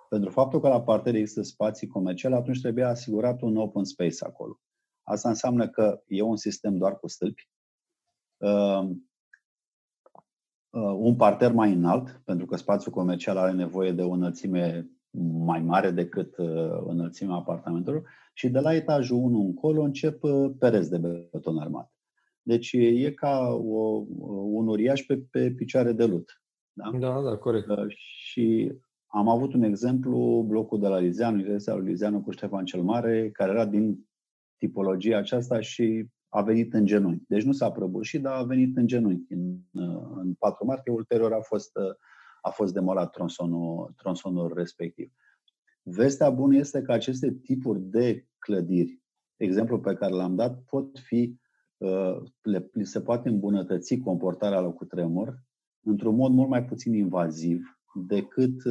Pentru 0.09 0.29
faptul 0.29 0.59
că 0.59 0.67
la 0.67 0.81
parter 0.81 1.15
există 1.15 1.41
spații 1.41 1.87
comerciale, 1.87 2.35
atunci 2.35 2.61
trebuie 2.61 2.83
asigurat 2.83 3.41
un 3.41 3.57
open 3.57 3.83
space 3.83 4.25
acolo. 4.25 4.59
Asta 5.11 5.29
înseamnă 5.29 5.69
că 5.69 6.01
e 6.07 6.21
un 6.21 6.35
sistem 6.35 6.77
doar 6.77 6.99
cu 6.99 7.07
stâlpi, 7.07 7.49
uh, 8.37 8.89
uh, 10.69 10.93
un 10.97 11.15
parter 11.15 11.51
mai 11.51 11.73
înalt, 11.73 12.21
pentru 12.25 12.45
că 12.45 12.55
spațiul 12.55 12.93
comercial 12.93 13.37
are 13.37 13.51
nevoie 13.51 13.91
de 13.91 14.01
o 14.01 14.11
înălțime 14.11 14.89
mai 15.45 15.61
mare 15.61 15.91
decât 15.91 16.37
uh, 16.37 16.81
înălțimea 16.85 17.35
apartamentelor 17.35 18.09
și 18.33 18.49
de 18.49 18.59
la 18.59 18.73
etajul 18.73 19.17
1 19.17 19.41
încolo 19.41 19.81
încep 19.81 20.21
pereți 20.59 20.89
de 20.89 20.97
beton 20.97 21.57
armat. 21.57 21.93
Deci 22.41 22.71
e 22.73 23.11
ca 23.11 23.47
o, 23.47 24.05
un 24.29 24.67
uriaș 24.67 25.01
pe, 25.01 25.17
pe 25.31 25.51
picioare 25.51 25.91
de 25.91 26.05
lut. 26.05 26.43
Da, 26.73 26.91
da, 26.99 27.21
da 27.21 27.37
corect. 27.37 27.67
Și 27.97 28.73
am 29.07 29.27
avut 29.27 29.53
un 29.53 29.63
exemplu, 29.63 30.45
blocul 30.47 30.79
de 30.79 30.87
la 30.87 30.99
Lizeanu, 30.99 31.35
Universitatea 31.35 31.81
lui 31.81 31.89
Lizeanu 31.89 32.21
cu 32.21 32.31
Ștefan 32.31 32.65
cel 32.65 32.81
Mare, 32.81 33.31
care 33.31 33.51
era 33.51 33.65
din 33.65 34.09
tipologia 34.61 35.17
aceasta 35.17 35.59
și 35.59 36.05
a 36.29 36.41
venit 36.41 36.73
în 36.73 36.85
genunchi. 36.85 37.23
Deci 37.27 37.43
nu 37.43 37.51
s-a 37.51 37.71
prăbușit, 37.71 38.21
dar 38.21 38.33
a 38.33 38.43
venit 38.43 38.77
în 38.77 38.87
genunchi 38.87 39.33
în, 39.33 39.57
în 40.15 40.33
4 40.33 40.65
martie. 40.65 40.91
Ulterior 40.91 41.33
a 41.33 41.41
fost, 41.41 41.71
a 42.41 42.49
fost 42.49 42.73
demolat 42.73 43.11
tronsonul, 43.11 43.93
tronsonul 43.97 44.53
respectiv. 44.55 45.11
Vestea 45.83 46.29
bună 46.29 46.55
este 46.55 46.81
că 46.81 46.91
aceste 46.91 47.31
tipuri 47.31 47.79
de 47.79 48.25
clădiri, 48.39 49.01
exemplu 49.37 49.79
pe 49.79 49.93
care 49.93 50.13
l-am 50.13 50.35
dat, 50.35 50.61
pot 50.61 50.99
fi, 50.99 51.35
le, 52.41 52.69
se 52.81 53.01
poate 53.01 53.29
îmbunătăți 53.29 53.97
comportarea 53.97 54.59
la 54.59 54.69
cutremur 54.69 55.43
într-un 55.83 56.15
mod 56.15 56.31
mult 56.31 56.49
mai 56.49 56.65
puțin 56.65 56.93
invaziv 56.93 57.79
decât 58.07 58.63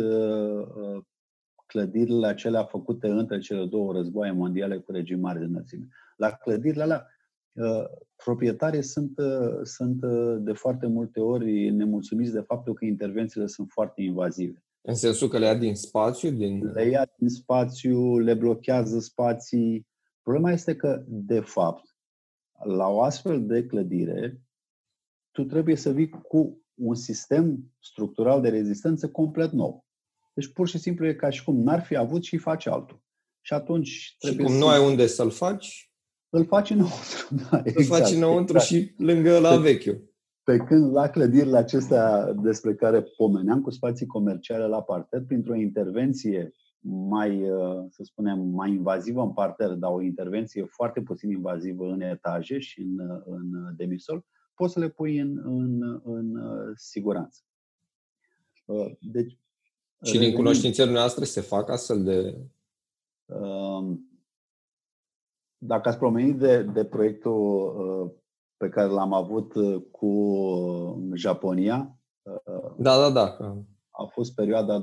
clădirile 1.70 2.26
acelea 2.26 2.64
făcute 2.64 3.09
între 3.09 3.38
cele 3.38 3.64
două 3.64 3.92
războaie 3.92 4.33
mondiale 4.33 4.78
cu 4.78 4.92
regim 4.92 5.20
mare 5.20 5.38
de 5.38 5.44
înălțime. 5.44 5.88
La 6.16 6.30
clădirile 6.30 6.83
alea, 6.83 7.06
uh, 7.52 7.85
proprietarii 8.24 8.83
sunt, 8.83 9.18
uh, 9.18 9.61
sunt 9.62 10.02
uh, 10.02 10.37
de 10.40 10.52
foarte 10.52 10.87
multe 10.87 11.20
ori 11.20 11.70
nemulțumiți 11.70 12.33
de 12.33 12.40
faptul 12.40 12.74
că 12.74 12.85
intervențiile 12.85 13.46
sunt 13.46 13.68
foarte 13.70 14.02
invazive. 14.02 14.64
În 14.80 14.94
sensul 14.94 15.28
că 15.28 15.38
le 15.38 15.46
ia 15.46 15.54
din 15.54 15.74
spațiu? 15.74 16.30
Din... 16.30 16.70
Le 16.72 16.88
ia 16.88 17.12
din 17.16 17.28
spațiu, 17.28 18.18
le 18.18 18.35
blochează 18.35 18.98
spații. 18.98 19.87
Problema 20.22 20.50
este 20.50 20.76
că, 20.76 21.04
de 21.06 21.40
fapt, 21.40 21.96
la 22.64 22.88
o 22.88 23.02
astfel 23.02 23.46
de 23.46 23.66
clădire, 23.66 24.40
tu 25.30 25.44
trebuie 25.44 25.76
să 25.76 25.90
vii 25.90 26.09
cu 26.09 26.62
un 26.74 26.94
sistem 26.94 27.72
structural 27.78 28.40
de 28.40 28.48
rezistență 28.48 29.09
complet 29.09 29.50
nou. 29.52 29.85
Deci 30.40 30.53
pur 30.53 30.68
și 30.68 30.79
simplu 30.79 31.07
e 31.07 31.14
ca 31.14 31.31
și 31.31 31.44
cum 31.44 31.62
n-ar 31.62 31.83
fi 31.83 31.96
avut 31.96 32.24
și 32.24 32.37
face 32.37 32.70
altul. 32.70 33.03
Și 33.40 33.53
atunci 33.53 34.16
trebuie 34.18 34.40
Și 34.40 34.46
cum 34.46 34.55
să... 34.55 34.64
nu 34.64 34.70
ai 34.70 34.87
unde 34.87 35.07
să-l 35.07 35.31
faci? 35.31 35.92
Îl 36.29 36.46
faci 36.46 36.70
înăuntru. 36.70 37.29
Da, 37.50 37.59
exact, 37.59 37.76
îl 37.76 37.85
faci 37.85 37.98
exact, 37.98 38.16
înăuntru 38.16 38.57
exact. 38.57 38.64
și 38.64 38.94
lângă 38.96 39.38
la 39.38 39.50
pe, 39.50 39.61
vechiul. 39.61 40.11
Pe 40.42 40.57
când 40.57 40.92
la 40.92 41.09
clădirile 41.09 41.57
acestea 41.57 42.33
despre 42.33 42.74
care 42.74 43.03
pomeneam 43.03 43.61
cu 43.62 43.70
spații 43.70 44.07
comerciale 44.07 44.66
la 44.66 44.83
parter, 44.83 45.22
printr-o 45.26 45.55
intervenție 45.55 46.55
mai, 47.09 47.50
uh, 47.50 47.85
să 47.88 48.03
spunem, 48.03 48.38
mai 48.38 48.70
invazivă 48.70 49.22
în 49.22 49.33
parter, 49.33 49.70
dar 49.70 49.90
o 49.90 50.03
intervenție 50.03 50.64
foarte 50.64 51.00
puțin 51.00 51.31
invazivă 51.31 51.85
în 51.85 52.00
etaje 52.00 52.59
și 52.59 52.81
în, 52.81 53.22
în 53.24 53.74
demisol, 53.76 54.24
poți 54.55 54.72
să 54.72 54.79
le 54.79 54.88
pui 54.88 55.18
în, 55.18 55.40
în, 55.44 56.00
în 56.05 56.37
uh, 56.37 56.72
siguranță. 56.74 57.40
Uh, 58.64 58.90
deci, 59.00 59.39
și 60.02 60.18
din 60.18 60.34
cunoștințele 60.34 60.90
noastre 60.90 61.24
se 61.24 61.40
fac 61.40 61.70
astfel 61.70 62.02
de... 62.02 62.36
Um, 63.26 64.04
dacă 65.58 65.88
ați 65.88 65.98
promenit 65.98 66.38
de, 66.38 66.62
de 66.62 66.84
proiectul 66.84 67.32
uh, 67.32 68.10
pe 68.56 68.68
care 68.68 68.88
l-am 68.88 69.12
avut 69.12 69.54
uh, 69.54 69.82
cu 69.90 70.06
uh, 70.06 70.96
Japonia. 71.14 71.98
Da, 72.76 72.96
da, 72.98 73.10
da. 73.10 73.36
A 73.90 74.04
fost 74.04 74.34
perioada 74.34 74.82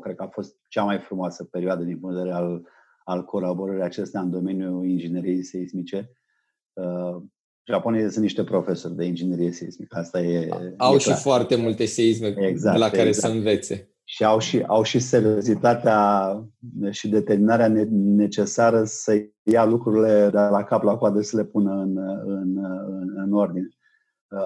cred 0.00 0.16
că 0.16 0.22
a 0.22 0.28
fost 0.28 0.56
cea 0.68 0.84
mai 0.84 0.98
frumoasă 0.98 1.44
perioadă 1.44 1.84
din 1.84 1.98
punct 1.98 2.14
de 2.14 2.20
vedere 2.22 2.38
al, 2.38 2.66
al 3.04 3.24
colaborării 3.24 3.82
acestea 3.82 4.20
în 4.20 4.30
domeniul 4.30 4.86
ingineriei 4.86 5.42
seismice. 5.42 6.10
Japonii 7.66 8.10
sunt 8.10 8.22
niște 8.22 8.44
profesori 8.44 8.94
de 8.94 9.04
inginerie 9.04 9.52
seismică. 9.52 9.98
Asta 9.98 10.20
e. 10.20 10.48
Au 10.76 10.94
e 10.94 10.98
și 10.98 11.06
clar. 11.06 11.18
foarte 11.18 11.56
multe 11.56 11.84
seisme 11.84 12.34
exact, 12.36 12.76
de 12.76 12.82
la 12.82 12.90
care 12.90 13.08
exact. 13.08 13.32
să 13.32 13.38
învețe. 13.38 13.88
Și 14.04 14.24
au 14.24 14.38
și, 14.38 14.62
au 14.66 14.82
și 14.82 14.98
seriozitatea 14.98 16.40
și 16.90 17.08
determinarea 17.08 17.68
necesară 17.92 18.84
să 18.84 19.24
ia 19.42 19.64
lucrurile 19.64 20.28
de 20.30 20.38
la 20.38 20.64
cap 20.64 20.82
la 20.82 20.96
coadă 20.96 21.20
să 21.20 21.36
le 21.36 21.44
pună 21.44 21.72
în, 21.72 21.96
în, 22.24 22.56
în, 22.56 23.12
în 23.16 23.32
ordine. 23.32 23.68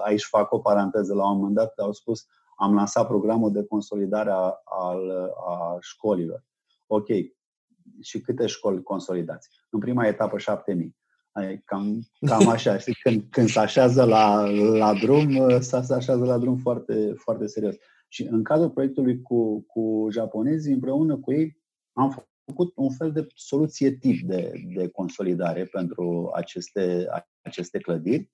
Aici 0.03 0.23
fac 0.23 0.51
o 0.51 0.59
paranteză. 0.59 1.13
La 1.13 1.31
un 1.31 1.37
moment 1.37 1.55
dat 1.55 1.73
au 1.77 1.91
spus 1.91 2.25
am 2.55 2.73
lansat 2.73 3.07
programul 3.07 3.51
de 3.51 3.65
consolidare 3.65 4.29
a, 4.29 4.61
al, 4.63 5.11
a 5.47 5.77
școlilor. 5.79 6.43
Ok. 6.87 7.07
Și 8.01 8.21
câte 8.21 8.45
școli 8.45 8.83
consolidați? 8.83 9.49
În 9.69 9.79
prima 9.79 10.07
etapă 10.07 10.37
7000 10.37 10.97
Cam, 11.65 11.99
cam 12.19 12.47
așa, 12.47 12.77
știi? 12.77 12.93
Când, 12.93 13.23
când 13.29 13.47
se 13.47 13.59
așează 13.59 14.03
la, 14.03 14.49
la 14.51 14.93
drum, 14.93 15.59
se 15.59 15.75
așează 15.75 16.25
la 16.25 16.37
drum 16.37 16.57
foarte, 16.57 17.13
foarte 17.15 17.45
serios. 17.45 17.75
Și 18.07 18.23
în 18.23 18.43
cadrul 18.43 18.69
proiectului 18.69 19.21
cu, 19.21 19.61
cu 19.61 20.07
japonezii, 20.11 20.73
împreună 20.73 21.17
cu 21.17 21.33
ei, 21.33 21.57
am 21.93 22.25
făcut 22.45 22.73
un 22.75 22.89
fel 22.89 23.11
de 23.11 23.27
soluție 23.35 23.91
tip 23.91 24.27
de, 24.27 24.51
de 24.75 24.87
consolidare 24.87 25.65
pentru 25.65 26.31
aceste, 26.33 27.07
aceste 27.41 27.79
clădiri, 27.79 28.31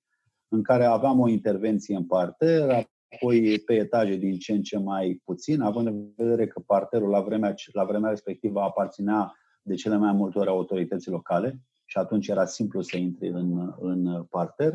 în 0.48 0.64
care 0.64 0.86
aveam 0.86 1.20
o 1.20 1.28
intervenție 1.28 1.96
în 1.96 2.06
parter, 2.06 2.88
apoi 3.14 3.60
pe 3.60 3.74
etaje 3.74 4.16
din 4.16 4.38
ce 4.38 4.52
în 4.52 4.62
ce 4.62 4.78
mai 4.78 5.22
puțin, 5.24 5.62
având 5.62 5.88
în 5.88 6.14
vedere 6.16 6.48
că 6.48 6.60
parterul 6.60 7.10
la 7.10 7.22
vremea, 7.22 7.54
la 7.72 7.84
vremea 7.84 8.10
respectivă 8.10 8.62
aparținea 8.62 9.36
de 9.62 9.76
cele 9.76 9.98
mai 9.98 10.12
multe 10.12 10.40
ori 10.40 10.50
autorității 10.50 11.12
locale, 11.12 11.62
și 11.86 11.98
atunci 11.98 12.28
era 12.28 12.46
simplu 12.46 12.82
să 12.82 12.98
intri 12.98 13.28
în, 13.28 13.74
în 13.80 14.24
parter. 14.24 14.74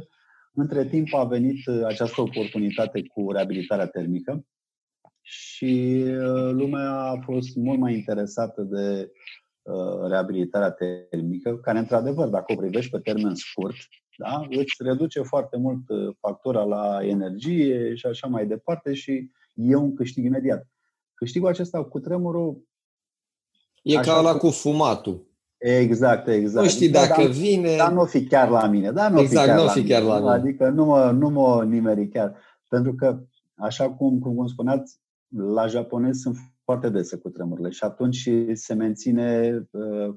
Între 0.53 0.85
timp 0.85 1.15
a 1.15 1.25
venit 1.25 1.69
această 1.69 2.21
oportunitate 2.21 3.03
cu 3.07 3.33
reabilitarea 3.33 3.87
termică 3.87 4.45
și 5.21 6.05
uh, 6.07 6.51
lumea 6.53 6.91
a 6.91 7.21
fost 7.25 7.57
mult 7.57 7.79
mai 7.79 7.95
interesată 7.95 8.63
de 8.63 9.13
uh, 9.63 10.09
reabilitarea 10.09 10.71
termică, 10.71 11.57
care, 11.57 11.79
într-adevăr, 11.79 12.29
dacă 12.29 12.53
o 12.53 12.57
privești 12.57 12.91
pe 12.91 12.99
termen 12.99 13.35
scurt, 13.35 13.77
da, 14.17 14.47
îți 14.51 14.75
reduce 14.79 15.23
foarte 15.23 15.57
mult 15.57 15.89
uh, 15.89 16.15
factura 16.21 16.63
la 16.63 16.99
energie 17.03 17.95
și 17.95 18.07
așa 18.07 18.27
mai 18.27 18.47
departe 18.47 18.95
și 18.95 19.31
e 19.55 19.75
un 19.75 19.95
câștig 19.95 20.25
imediat. 20.25 20.69
Câștigul 21.15 21.49
acesta 21.49 21.85
cu 21.85 22.01
tremurul... 22.01 22.69
E 23.83 23.95
ca 23.95 24.21
la 24.21 24.37
cu 24.37 24.51
fumatul. 24.51 25.30
Exact, 25.61 26.29
exact. 26.29 26.65
Nu 26.65 26.71
știi 26.71 26.89
da, 26.89 27.01
dacă 27.01 27.23
dar, 27.23 27.31
vine... 27.31 27.77
Dar 27.77 27.93
nu 27.93 28.05
fi 28.05 28.27
chiar 28.27 28.49
la 28.49 28.67
mine. 28.67 28.91
Dar 28.91 29.11
nu 29.11 29.21
exact, 29.21 29.45
fi 29.45 29.49
chiar, 29.49 29.59
nu 29.59 29.65
la, 29.65 29.71
fi 29.71 29.79
mine. 29.81 29.95
chiar 29.95 30.03
la 30.03 30.19
mine. 30.19 30.31
Adică 30.31 30.69
nu 30.69 30.85
mă, 30.85 31.11
nu 31.11 31.29
mă 31.29 31.65
nimeri 31.65 32.09
chiar. 32.09 32.37
Pentru 32.69 32.95
că, 32.95 33.21
așa 33.55 33.91
cum, 33.91 34.19
cum, 34.19 34.35
cum 34.35 34.47
spuneați, 34.47 35.01
la 35.29 35.67
japonez 35.67 36.19
sunt 36.19 36.37
foarte 36.65 36.89
dese 36.89 37.17
cu 37.17 37.29
tremurile 37.29 37.71
și 37.71 37.85
atunci 37.85 38.31
se 38.53 38.75
menține, 38.75 39.51
uh, 39.71 40.15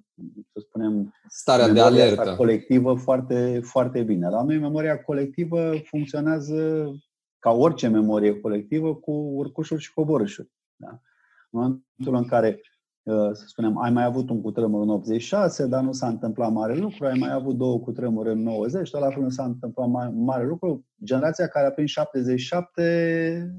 să 0.53 0.60
spunem, 0.60 1.13
starea 1.27 1.69
de 1.69 1.79
alertă 1.79 2.34
colectivă 2.38 2.93
foarte, 2.93 3.60
foarte 3.63 4.01
bine. 4.01 4.29
La 4.29 4.43
noi 4.43 4.58
memoria 4.58 5.01
colectivă 5.01 5.73
funcționează 5.84 6.91
ca 7.39 7.51
orice 7.51 7.88
memorie 7.88 8.39
colectivă 8.39 8.95
cu 8.95 9.12
urcușuri 9.12 9.82
și 9.82 9.93
coborâșuri. 9.93 10.51
Da? 10.75 10.89
În 11.49 11.60
momentul 11.60 12.15
în 12.15 12.25
care 12.25 12.49
Uh, 12.49 12.72
să 13.06 13.44
spunem, 13.46 13.78
ai 13.78 13.92
mai 13.92 14.04
avut 14.04 14.30
un 14.30 14.42
cutremur 14.42 14.82
în 14.82 14.89
86, 14.89 15.68
dar 15.68 15.84
nu 15.84 15.92
s-a 15.92 16.08
întâmplat 16.08 16.52
mare 16.52 16.76
lucru, 16.76 17.06
ai 17.06 17.18
mai 17.20 17.34
avut 17.34 17.58
două 17.58 17.80
cutremuri 17.80 18.30
în 18.30 18.42
90, 18.42 18.89
dar 18.89 19.02
la 19.02 19.10
fel 19.10 19.22
nu 19.22 19.30
s-a 19.30 19.44
întâmplat 19.44 19.88
mare 20.13 20.46
lucru. 20.46 20.86
Generația 21.04 21.48
care 21.48 21.68
a 21.68 21.72
prins 21.72 21.89
77 21.89 23.54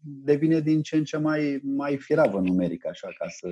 devine 0.00 0.60
din 0.60 0.82
ce 0.82 0.96
în 0.96 1.04
ce 1.04 1.16
mai, 1.16 1.60
mai 1.62 1.96
firavă 1.96 2.40
numeric, 2.40 2.86
așa, 2.86 3.08
ca 3.18 3.26
să, 3.28 3.48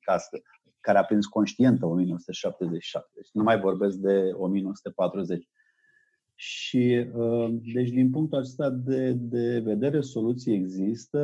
ca 0.00 0.18
să, 0.18 0.40
care 0.80 0.98
a 0.98 1.04
prins 1.04 1.26
conștientă 1.26 1.86
1977. 1.86 3.10
Deci 3.14 3.28
nu 3.32 3.42
mai 3.42 3.60
vorbesc 3.60 3.96
de 3.96 4.30
1940. 4.32 5.48
Și, 6.38 7.06
uh, 7.14 7.54
deci, 7.72 7.90
din 7.90 8.10
punctul 8.10 8.38
acesta 8.38 8.70
de, 8.70 9.12
de 9.12 9.60
vedere, 9.60 10.00
soluții 10.00 10.54
există, 10.54 11.20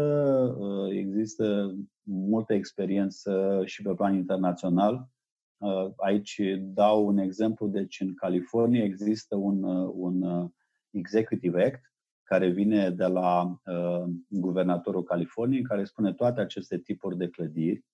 uh, 0.58 0.90
există 0.90 1.74
multă 2.02 2.54
experiență 2.54 3.62
și 3.64 3.82
pe 3.82 3.94
plan 3.94 4.14
internațional. 4.14 5.08
Uh, 5.56 5.90
aici 5.96 6.40
dau 6.60 7.06
un 7.06 7.18
exemplu, 7.18 7.68
deci 7.68 8.00
în 8.00 8.14
California 8.14 8.84
există 8.84 9.36
un, 9.36 9.62
un 9.94 10.50
Executive 10.90 11.64
Act 11.64 11.92
care 12.22 12.48
vine 12.48 12.90
de 12.90 13.04
la 13.04 13.60
uh, 13.64 14.04
guvernatorul 14.28 15.02
Californiei, 15.02 15.62
care 15.62 15.84
spune 15.84 16.12
toate 16.12 16.40
aceste 16.40 16.78
tipuri 16.78 17.16
de 17.16 17.28
clădiri 17.28 17.84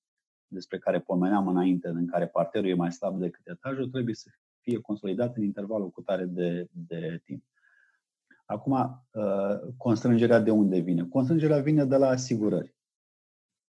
despre 0.47 0.79
care 0.79 1.01
pomeneam 1.01 1.49
înainte, 1.49 1.89
în 1.89 2.07
care 2.07 2.27
parterul 2.27 2.69
e 2.69 2.75
mai 2.75 2.93
slab 2.93 3.19
decât 3.19 3.47
etajul, 3.47 3.91
trebuie 3.91 4.15
să 4.15 4.29
fie 4.69 4.81
consolidat 4.81 5.37
în 5.37 5.43
intervalul 5.43 5.91
cu 5.91 6.01
tare 6.01 6.25
de, 6.25 6.69
de 6.71 7.21
timp. 7.25 7.45
Acum, 8.45 8.73
uh, 8.73 9.73
constrângerea 9.77 10.41
de 10.41 10.51
unde 10.51 10.79
vine? 10.79 11.07
Constrângerea 11.09 11.61
vine 11.61 11.85
de 11.85 11.97
la 11.97 12.09
asigurări. 12.09 12.77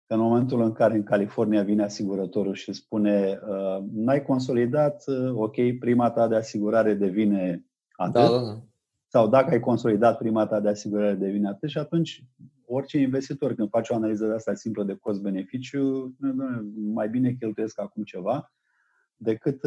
Că 0.06 0.14
în 0.14 0.20
momentul 0.20 0.60
în 0.62 0.72
care 0.72 0.94
în 0.94 1.02
California 1.02 1.62
vine 1.62 1.82
asigurătorul 1.82 2.54
și 2.54 2.72
spune 2.72 3.40
uh, 3.48 3.84
n-ai 3.92 4.22
consolidat, 4.22 5.04
uh, 5.06 5.30
ok, 5.34 5.78
prima 5.78 6.10
ta 6.10 6.28
de 6.28 6.36
asigurare 6.36 6.94
devine 6.94 7.66
atât. 7.96 8.12
Da, 8.12 8.28
da, 8.28 8.40
da. 8.40 8.62
Sau 9.06 9.28
dacă 9.28 9.50
ai 9.50 9.60
consolidat 9.60 10.18
prima 10.18 10.46
ta 10.46 10.60
de 10.60 10.68
asigurare 10.68 11.14
devine 11.14 11.48
atât 11.48 11.68
și 11.68 11.78
atunci 11.78 12.24
orice 12.66 12.98
investitor 12.98 13.54
când 13.54 13.68
face 13.68 13.92
o 13.92 13.96
analiză 13.96 14.26
de 14.26 14.32
asta 14.32 14.54
simplă 14.54 14.84
de 14.84 14.94
cost-beneficiu, 14.94 16.14
mai 16.74 17.08
bine 17.08 17.32
cheltuiesc 17.32 17.80
acum 17.80 18.02
ceva 18.02 18.52
decât 19.16 19.60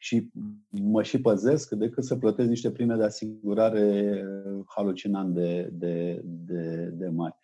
și 0.00 0.30
mă 0.68 1.02
și 1.02 1.20
păzesc 1.20 1.70
decât 1.70 2.04
să 2.04 2.16
plătesc 2.16 2.48
niște 2.48 2.70
prime 2.70 2.96
de 2.96 3.04
asigurare 3.04 4.24
halucinant 4.66 5.34
de, 5.34 5.70
de, 5.72 6.22
de, 6.24 6.92
de 6.94 7.08
mari. 7.08 7.36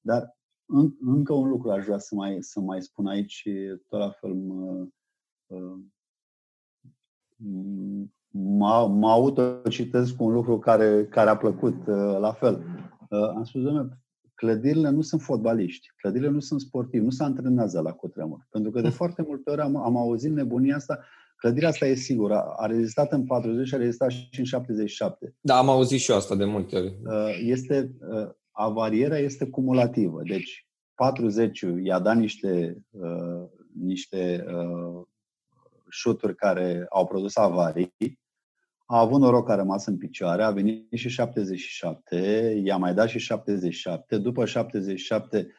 Dar 0.00 0.36
în, 0.66 0.92
încă 1.00 1.32
un 1.32 1.48
lucru 1.48 1.70
aș 1.70 1.84
vrea 1.84 1.98
să 1.98 2.14
mai, 2.14 2.36
să 2.40 2.60
mai 2.60 2.82
spun 2.82 3.06
aici, 3.06 3.48
tot 3.88 3.98
la 3.98 4.10
fel 4.10 4.32
mă, 4.32 4.86
mă, 8.30 8.88
mă 8.88 9.10
autocitesc 9.10 10.16
cu 10.16 10.24
un 10.24 10.32
lucru 10.32 10.58
care, 10.58 11.06
care 11.06 11.30
a 11.30 11.36
plăcut 11.36 11.86
la 12.18 12.32
fel. 12.32 12.64
Am 13.10 13.44
spus, 13.44 13.62
domnule, 13.62 13.98
clădirile 14.34 14.90
nu 14.90 15.00
sunt 15.00 15.20
fotbaliști, 15.20 15.92
clădirile 15.96 16.30
nu 16.30 16.40
sunt 16.40 16.60
sportivi, 16.60 17.04
nu 17.04 17.10
se 17.10 17.22
antrenează 17.22 17.80
la 17.80 17.92
cutremur. 17.92 18.46
Pentru 18.50 18.70
că 18.70 18.80
de 18.80 18.88
foarte 19.00 19.22
multe 19.22 19.50
ori 19.50 19.60
am, 19.60 19.76
am 19.76 19.96
auzit 19.96 20.32
nebunia 20.32 20.76
asta, 20.76 20.98
Clădirea 21.46 21.70
asta 21.70 21.86
e 21.86 21.94
sigură. 21.94 22.54
A 22.56 22.66
rezistat 22.66 23.12
în 23.12 23.24
40 23.24 23.66
și 23.66 23.74
a 23.74 23.78
rezistat 23.78 24.10
și 24.10 24.38
în 24.38 24.44
77. 24.44 25.34
Da, 25.40 25.56
am 25.56 25.68
auzit 25.68 26.00
și 26.00 26.10
eu 26.10 26.16
asta 26.16 26.34
de 26.34 26.44
multe 26.44 26.76
ori. 26.76 26.96
Uh, 27.04 27.38
este, 27.42 27.96
uh, 28.10 28.28
avarierea 28.50 29.18
este 29.18 29.46
cumulativă. 29.46 30.22
Deci 30.24 30.66
40 30.94 31.64
i-a 31.82 31.98
dat 31.98 32.16
niște, 32.16 32.82
uh, 32.90 33.48
niște 33.80 34.44
șuturi 35.90 36.34
care 36.34 36.86
au 36.88 37.06
produs 37.06 37.36
avarii, 37.36 37.94
a 38.86 38.98
avut 38.98 39.20
noroc 39.20 39.46
că 39.46 39.52
a 39.52 39.56
rămas 39.56 39.86
în 39.86 39.96
picioare, 39.96 40.42
a 40.42 40.50
venit 40.50 40.92
și 40.92 41.08
77, 41.08 42.60
i-a 42.64 42.76
mai 42.76 42.94
dat 42.94 43.08
și 43.08 43.18
77, 43.18 44.18
după 44.18 44.44
77 44.44 45.38
Uh, 45.38 45.52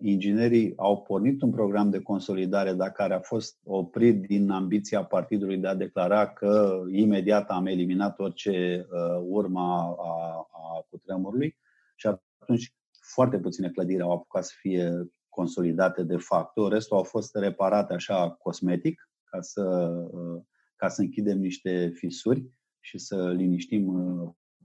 inginerii 0.00 0.72
au 0.76 1.02
pornit 1.02 1.42
un 1.42 1.50
program 1.50 1.90
de 1.90 2.02
consolidare, 2.02 2.72
dar 2.72 2.92
care 2.92 3.14
a 3.14 3.20
fost 3.20 3.58
oprit 3.64 4.26
din 4.26 4.50
ambiția 4.50 5.04
partidului 5.04 5.58
de 5.58 5.66
a 5.66 5.74
declara 5.74 6.28
că 6.28 6.82
imediat 6.90 7.50
am 7.50 7.66
eliminat 7.66 8.18
orice 8.18 8.86
uh, 8.90 9.22
urma 9.28 9.82
a, 9.82 10.48
a 10.50 10.86
cutremurului 10.90 11.56
și 11.96 12.06
atunci 12.06 12.74
foarte 13.00 13.38
puține 13.38 13.70
clădiri 13.70 14.02
au 14.02 14.12
apucat 14.12 14.44
să 14.44 14.52
fie 14.58 15.10
consolidate 15.28 16.02
de 16.02 16.16
fapt. 16.16 16.52
Restul 16.70 16.96
au 16.96 17.02
fost 17.02 17.34
reparate 17.36 17.94
așa 17.94 18.30
cosmetic 18.30 19.10
ca 19.24 19.40
să, 19.40 19.64
uh, 20.10 20.42
ca 20.76 20.88
să 20.88 21.00
închidem 21.00 21.38
niște 21.38 21.92
fisuri 21.94 22.50
și 22.80 22.98
să 22.98 23.32
liniștim 23.32 23.94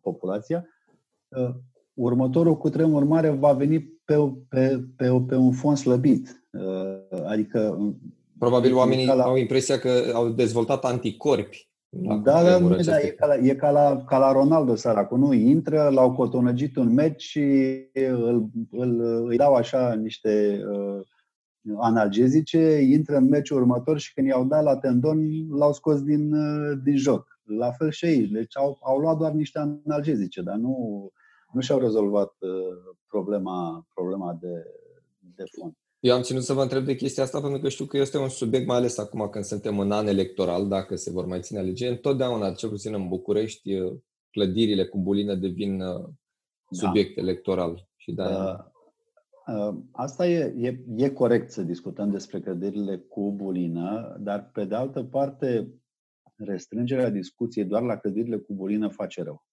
populația 0.01 0.65
următorul 1.93 2.57
cutremur 2.57 3.03
mare 3.03 3.29
va 3.29 3.53
veni 3.53 4.00
pe, 4.11 4.33
pe, 4.49 4.83
pe, 4.95 5.21
pe 5.27 5.35
un 5.35 5.51
fond 5.51 5.77
slăbit. 5.77 6.43
Uh, 6.51 7.21
adică. 7.25 7.77
Probabil 8.39 8.75
oamenii 8.75 9.05
la... 9.05 9.23
au 9.23 9.37
impresia 9.37 9.79
că 9.79 9.89
au 10.13 10.29
dezvoltat 10.29 10.85
anticorpi. 10.85 11.69
Da, 11.89 12.15
da, 12.15 12.59
da, 12.59 12.75
da 12.75 12.99
e, 12.99 13.07
ca 13.07 13.25
la, 13.25 13.35
e 13.35 13.55
ca 13.55 13.69
la, 13.69 14.03
ca 14.07 14.17
la 14.17 14.31
Ronaldo 14.31 14.75
săracul, 14.75 15.17
nu? 15.17 15.33
Intră, 15.33 15.89
l-au 15.93 16.11
cotonăgit 16.11 16.75
un 16.75 16.93
meci 16.93 17.21
și 17.21 17.75
îl, 17.93 18.49
îl, 18.71 19.25
îi 19.29 19.37
dau 19.37 19.53
așa 19.53 19.93
niște 19.93 20.61
uh, 20.71 20.99
analgezice, 21.79 22.79
intră 22.81 23.15
în 23.15 23.29
meciul 23.29 23.57
următor 23.57 23.99
și 23.99 24.13
când 24.13 24.27
i-au 24.27 24.45
dat 24.45 24.63
la 24.63 24.77
tendon, 24.77 25.19
l-au 25.57 25.73
scos 25.73 26.01
din, 26.01 26.33
uh, 26.33 26.77
din 26.83 26.97
joc. 26.97 27.39
La 27.43 27.71
fel 27.71 27.91
și 27.91 28.05
aici. 28.05 28.29
Deci 28.29 28.57
au, 28.57 28.79
au 28.81 28.97
luat 28.97 29.17
doar 29.17 29.31
niște 29.31 29.59
analgezice, 29.59 30.41
dar 30.41 30.55
nu 30.55 31.11
nu 31.53 31.61
și-au 31.61 31.79
rezolvat 31.79 32.35
uh, 32.39 32.95
problema, 33.07 33.87
problema 33.93 34.37
de, 34.41 34.65
de 35.35 35.43
fond. 35.57 35.73
Eu 35.99 36.15
am 36.15 36.21
ținut 36.21 36.43
să 36.43 36.53
vă 36.53 36.61
întreb 36.61 36.85
de 36.85 36.95
chestia 36.95 37.23
asta 37.23 37.41
pentru 37.41 37.59
că 37.59 37.69
știu 37.69 37.85
că 37.85 37.97
este 37.97 38.17
un 38.17 38.29
subiect, 38.29 38.67
mai 38.67 38.77
ales 38.77 38.97
acum 38.97 39.29
când 39.29 39.43
suntem 39.43 39.79
în 39.79 39.91
an 39.91 40.07
electoral, 40.07 40.67
dacă 40.67 40.95
se 40.95 41.11
vor 41.11 41.25
mai 41.25 41.41
ține 41.41 41.59
alegeri. 41.59 41.91
Întotdeauna, 41.91 42.51
cel 42.51 42.69
puțin 42.69 42.93
în 42.93 43.07
București, 43.07 43.73
uh, 43.73 43.99
clădirile 44.29 44.85
cu 44.85 44.97
bulină 44.97 45.35
devin 45.35 45.81
uh, 45.81 46.03
da. 46.69 46.87
subiect 46.87 47.15
da. 47.15 47.21
electoral. 47.21 47.87
Și 47.95 48.11
de 48.11 48.21
uh, 48.21 49.75
Asta 49.91 50.27
e, 50.27 50.53
e, 50.57 50.79
e 50.95 51.09
corect 51.09 51.51
să 51.51 51.61
discutăm 51.61 52.11
despre 52.11 52.39
clădirile 52.39 52.97
cu 52.97 53.31
bulină, 53.31 54.17
dar 54.19 54.49
pe 54.53 54.65
de 54.65 54.75
altă 54.75 55.03
parte, 55.03 55.73
restrângerea 56.35 57.09
discuției 57.09 57.65
doar 57.65 57.81
la 57.81 57.97
clădirile 57.97 58.37
cu 58.37 58.53
bulină 58.53 58.87
face 58.89 59.23
rău 59.23 59.45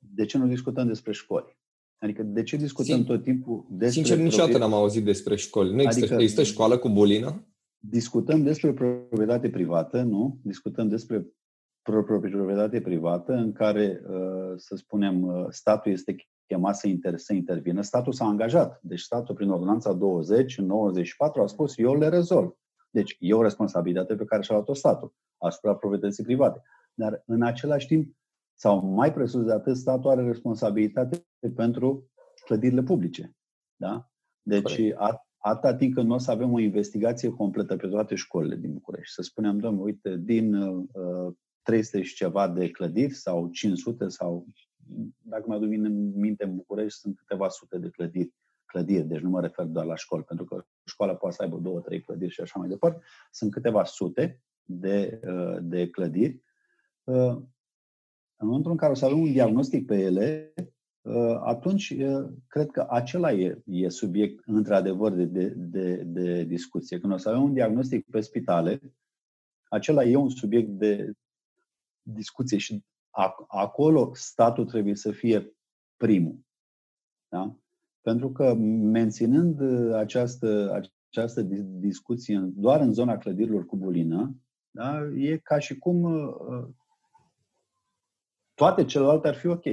de 0.00 0.24
ce 0.24 0.38
nu 0.38 0.46
discutăm 0.46 0.86
despre 0.86 1.12
școli? 1.12 1.56
Adică 1.98 2.22
de 2.22 2.42
ce 2.42 2.56
discutăm 2.56 2.96
Sim. 2.96 3.04
tot 3.04 3.22
timpul 3.22 3.66
despre... 3.70 4.02
Sincer, 4.02 4.18
niciodată 4.18 4.58
n-am 4.58 4.72
auzit 4.72 5.04
despre 5.04 5.36
școli. 5.36 5.74
Nu 5.74 5.82
există, 5.82 6.04
adică, 6.04 6.22
există 6.22 6.42
școală 6.42 6.78
cu 6.78 6.88
bulină? 6.88 7.46
Discutăm 7.78 8.42
despre 8.42 8.72
proprietate 8.72 9.50
privată, 9.50 10.02
nu? 10.02 10.40
Discutăm 10.42 10.88
despre 10.88 11.26
proprietate 11.82 12.80
privată 12.80 13.32
în 13.32 13.52
care, 13.52 14.02
uh, 14.08 14.52
să 14.56 14.76
spunem, 14.76 15.22
uh, 15.22 15.46
statul 15.48 15.92
este 15.92 16.16
chemat 16.46 16.76
să, 16.76 16.88
inter, 16.88 17.18
să 17.18 17.34
intervină. 17.34 17.82
Statul 17.82 18.12
s-a 18.12 18.24
angajat. 18.24 18.78
Deci 18.82 19.00
statul, 19.00 19.34
prin 19.34 19.50
ordonanța 19.50 19.92
20, 19.92 20.58
în 20.58 20.66
94, 20.66 21.42
a 21.42 21.46
spus, 21.46 21.78
eu 21.78 21.98
le 21.98 22.08
rezolv. 22.08 22.52
Deci 22.90 23.16
e 23.18 23.34
o 23.34 23.42
responsabilitate 23.42 24.14
pe 24.14 24.24
care 24.24 24.42
și-a 24.42 24.54
luat-o 24.54 24.74
statul 24.74 25.14
asupra 25.38 25.74
proprietății 25.74 26.24
private. 26.24 26.62
Dar, 26.94 27.22
în 27.26 27.42
același 27.42 27.86
timp, 27.86 28.16
sau 28.60 28.84
mai 28.86 29.12
presus 29.12 29.44
de 29.44 29.52
atât, 29.52 29.76
statul 29.76 30.10
are 30.10 30.26
responsabilitate 30.26 31.26
pentru 31.54 32.10
clădirile 32.44 32.82
publice. 32.82 33.36
Da? 33.76 34.10
Deci, 34.42 34.80
atâta 35.38 35.74
timp 35.74 35.94
când 35.94 36.08
nu 36.08 36.14
o 36.14 36.18
să 36.18 36.30
avem 36.30 36.52
o 36.52 36.58
investigație 36.58 37.30
completă 37.30 37.76
pe 37.76 37.88
toate 37.88 38.14
școlile 38.14 38.56
din 38.56 38.72
București, 38.72 39.14
să 39.14 39.22
spunem, 39.22 39.58
domnule, 39.58 39.84
uite, 39.84 40.16
din 40.16 40.54
uh, 40.54 41.34
300 41.62 42.02
și 42.02 42.14
ceva 42.14 42.48
de 42.48 42.70
clădiri 42.70 43.14
sau 43.14 43.48
500 43.48 44.08
sau, 44.08 44.46
dacă 45.22 45.44
mai 45.46 45.56
aduc 45.56 45.72
în 45.72 46.18
minte, 46.18 46.44
în 46.44 46.56
București 46.56 46.98
sunt 46.98 47.16
câteva 47.16 47.48
sute 47.48 47.78
de 47.78 47.88
clădiri, 47.88 48.34
clădiri, 48.64 49.04
deci 49.04 49.20
nu 49.20 49.28
mă 49.28 49.40
refer 49.40 49.64
doar 49.64 49.86
la 49.86 49.96
școli, 49.96 50.22
pentru 50.22 50.44
că 50.44 50.66
școala 50.84 51.14
poate 51.14 51.34
să 51.34 51.42
aibă 51.42 51.58
două, 51.58 51.80
trei 51.80 52.00
clădiri 52.00 52.32
și 52.32 52.40
așa 52.40 52.58
mai 52.58 52.68
departe, 52.68 53.04
sunt 53.30 53.52
câteva 53.52 53.84
sute 53.84 54.42
de, 54.62 55.20
uh, 55.26 55.56
de 55.60 55.90
clădiri. 55.90 56.42
Uh, 57.04 57.38
în 58.40 58.46
momentul 58.46 58.70
în 58.70 58.76
care 58.76 58.92
o 58.92 58.94
să 58.94 59.04
avem 59.04 59.20
un 59.20 59.32
diagnostic 59.32 59.86
pe 59.86 60.00
ele, 60.00 60.54
uh, 61.00 61.38
atunci 61.40 61.90
uh, 61.90 62.28
cred 62.46 62.70
că 62.70 62.86
acela 62.88 63.32
e, 63.32 63.62
e 63.64 63.88
subiect 63.88 64.42
într-adevăr 64.46 65.12
de, 65.12 65.24
de, 65.24 65.54
de, 65.56 65.94
de 65.96 66.44
discuție. 66.44 66.98
Când 66.98 67.12
o 67.12 67.16
să 67.16 67.28
avem 67.28 67.42
un 67.42 67.52
diagnostic 67.52 68.06
pe 68.10 68.20
spitale, 68.20 68.80
acela 69.68 70.04
e 70.04 70.16
un 70.16 70.28
subiect 70.28 70.68
de 70.68 71.12
discuție 72.02 72.58
și 72.58 72.84
acolo 73.48 74.10
statul 74.14 74.66
trebuie 74.66 74.94
să 74.94 75.10
fie 75.10 75.52
primul. 75.96 76.38
Da? 77.28 77.56
Pentru 78.00 78.32
că 78.32 78.54
menținând 78.54 79.60
această, 79.92 80.80
această 81.08 81.42
discuție 81.62 82.38
doar 82.54 82.80
în 82.80 82.92
zona 82.92 83.18
clădirilor 83.18 83.66
cu 83.66 83.76
bulină, 83.76 84.36
da? 84.70 85.00
e 85.16 85.36
ca 85.36 85.58
și 85.58 85.78
cum 85.78 86.02
uh, 86.02 86.68
toate 88.58 88.84
celelalte 88.84 89.28
ar 89.28 89.34
fi 89.34 89.46
ok. 89.46 89.64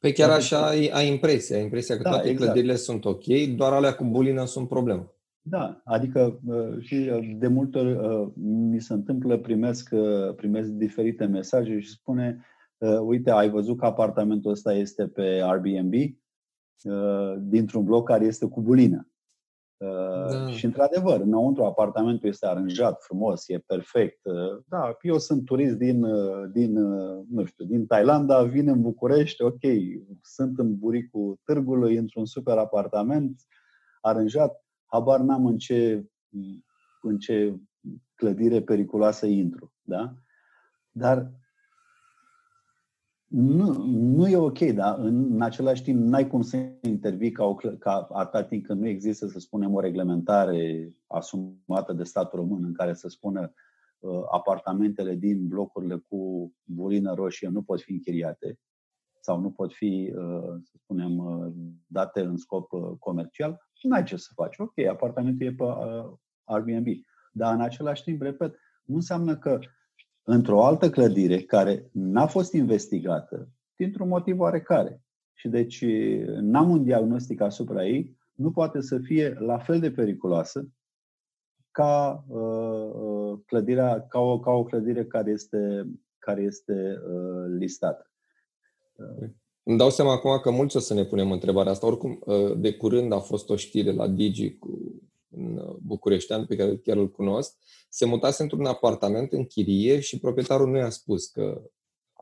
Păi 0.00 0.12
chiar 0.12 0.30
așa 0.30 0.66
ai, 0.66 0.90
ai 0.92 1.08
impresia, 1.08 1.56
ai 1.56 1.62
impresia 1.62 1.96
că 1.96 2.02
da, 2.02 2.10
toate 2.10 2.28
exact. 2.28 2.44
clădirile 2.44 2.76
sunt 2.76 3.04
ok, 3.04 3.24
doar 3.56 3.72
alea 3.72 3.94
cu 3.94 4.04
bulină 4.04 4.44
sunt 4.44 4.68
problemă. 4.68 5.14
Da, 5.42 5.80
adică 5.84 6.40
și 6.80 7.10
de 7.38 7.46
multe 7.46 7.78
ori 7.78 8.30
mi 8.40 8.80
se 8.80 8.92
întâmplă, 8.92 9.38
primesc, 9.38 9.94
primesc 10.36 10.68
diferite 10.68 11.24
mesaje 11.24 11.80
și 11.80 11.90
spune 11.90 12.44
uite, 13.02 13.30
ai 13.30 13.50
văzut 13.50 13.78
că 13.78 13.86
apartamentul 13.86 14.50
ăsta 14.50 14.74
este 14.74 15.06
pe 15.06 15.42
Airbnb 15.42 15.94
dintr-un 17.38 17.84
bloc 17.84 18.06
care 18.06 18.24
este 18.24 18.46
cu 18.46 18.60
bulină. 18.60 19.09
Da. 19.80 20.50
Și, 20.50 20.64
într-adevăr, 20.64 21.20
înăuntru 21.20 21.64
apartamentul 21.64 22.28
este 22.28 22.46
aranjat 22.46 23.02
frumos, 23.02 23.48
e 23.48 23.58
perfect. 23.58 24.20
Da, 24.68 24.96
eu 25.02 25.18
sunt 25.18 25.44
turist 25.44 25.76
din, 25.76 26.06
din, 26.52 26.72
nu 27.30 27.44
știu, 27.44 27.64
din 27.64 27.86
Thailanda, 27.86 28.42
vin 28.42 28.68
în 28.68 28.82
București, 28.82 29.42
ok, 29.42 29.60
sunt 30.22 30.58
în 30.58 30.78
buricul 30.78 31.38
târgului, 31.44 31.96
într-un 31.96 32.24
super 32.24 32.56
apartament 32.56 33.40
aranjat, 34.00 34.64
habar 34.84 35.20
n-am 35.20 35.46
în 35.46 35.58
ce, 35.58 36.04
în 37.02 37.18
ce 37.18 37.60
clădire 38.14 38.62
periculoasă 38.62 39.26
intru. 39.26 39.72
Da? 39.82 40.14
Dar 40.90 41.30
nu, 43.30 43.84
nu 43.88 44.28
e 44.28 44.36
ok, 44.36 44.58
dar 44.58 44.98
în, 44.98 45.32
în 45.32 45.42
același 45.42 45.82
timp 45.82 46.02
n-ai 46.02 46.26
cum 46.26 46.42
să 46.42 46.56
intervii 46.82 47.30
ca, 47.30 47.44
o, 47.44 47.54
ca 47.54 48.08
atâta 48.12 48.44
timp 48.44 48.66
când 48.66 48.80
nu 48.80 48.86
există, 48.86 49.26
să 49.26 49.38
spunem, 49.38 49.74
o 49.74 49.80
reglementare 49.80 50.88
asumată 51.06 51.92
de 51.92 52.04
statul 52.04 52.38
român 52.38 52.64
în 52.64 52.72
care 52.72 52.94
să 52.94 53.08
spună 53.08 53.52
uh, 53.98 54.22
apartamentele 54.30 55.14
din 55.14 55.48
blocurile 55.48 55.96
cu 56.08 56.52
bulină 56.64 57.14
roșie 57.14 57.48
nu 57.48 57.62
pot 57.62 57.80
fi 57.80 57.92
închiriate 57.92 58.58
sau 59.20 59.40
nu 59.40 59.50
pot 59.50 59.72
fi, 59.72 60.12
uh, 60.16 60.60
să 60.62 60.72
spunem, 60.82 61.18
uh, 61.18 61.52
date 61.86 62.20
în 62.20 62.36
scop 62.36 62.72
uh, 62.72 62.90
comercial, 62.98 63.68
n-ai 63.82 64.04
ce 64.04 64.16
să 64.16 64.30
faci. 64.34 64.58
Ok, 64.58 64.78
apartamentul 64.78 65.46
e 65.46 65.52
pe 65.52 65.62
uh, 65.62 66.12
Airbnb. 66.44 66.86
Dar 67.32 67.54
în 67.54 67.60
același 67.60 68.02
timp, 68.02 68.22
repet, 68.22 68.54
nu 68.84 68.94
înseamnă 68.94 69.36
că 69.36 69.58
într-o 70.22 70.64
altă 70.64 70.90
clădire 70.90 71.40
care 71.40 71.88
n-a 71.92 72.26
fost 72.26 72.52
investigată 72.52 73.48
dintr-un 73.76 74.08
motiv 74.08 74.40
oarecare 74.40 75.02
și 75.34 75.48
deci 75.48 75.84
n-am 76.40 76.70
un 76.70 76.84
diagnostic 76.84 77.40
asupra 77.40 77.86
ei, 77.86 78.18
nu 78.34 78.50
poate 78.50 78.80
să 78.80 78.98
fie 78.98 79.36
la 79.38 79.58
fel 79.58 79.80
de 79.80 79.90
periculoasă 79.90 80.68
ca 81.70 82.24
uh, 82.28 82.90
uh 82.94 83.38
clădirea, 83.46 84.06
ca 84.06 84.18
o, 84.18 84.40
ca 84.40 84.50
o 84.50 84.64
clădire 84.64 85.04
care 85.06 85.30
este, 85.30 85.90
care 86.18 86.42
este 86.42 87.00
uh, 87.08 87.44
listată. 87.58 88.10
Îmi 89.62 89.78
dau 89.78 89.90
seama 89.90 90.12
acum 90.12 90.38
că 90.42 90.50
mulți 90.50 90.76
o 90.76 90.80
să 90.80 90.94
ne 90.94 91.04
punem 91.04 91.32
întrebarea 91.32 91.72
asta. 91.72 91.86
Oricum, 91.86 92.22
uh, 92.24 92.56
de 92.56 92.74
curând 92.74 93.12
a 93.12 93.18
fost 93.18 93.50
o 93.50 93.56
știre 93.56 93.92
la 93.92 94.08
Digi 94.08 94.58
cu 94.58 95.02
un 95.30 95.76
bucureștean 95.82 96.46
pe 96.46 96.56
care 96.56 96.76
chiar 96.76 96.96
îl 96.96 97.10
cunosc, 97.10 97.56
se 97.88 98.06
mutase 98.06 98.42
într-un 98.42 98.64
apartament 98.64 99.32
în 99.32 99.44
chirie 99.44 100.00
și 100.00 100.18
proprietarul 100.18 100.68
nu 100.70 100.76
i-a 100.76 100.90
spus 100.90 101.26
că 101.26 101.62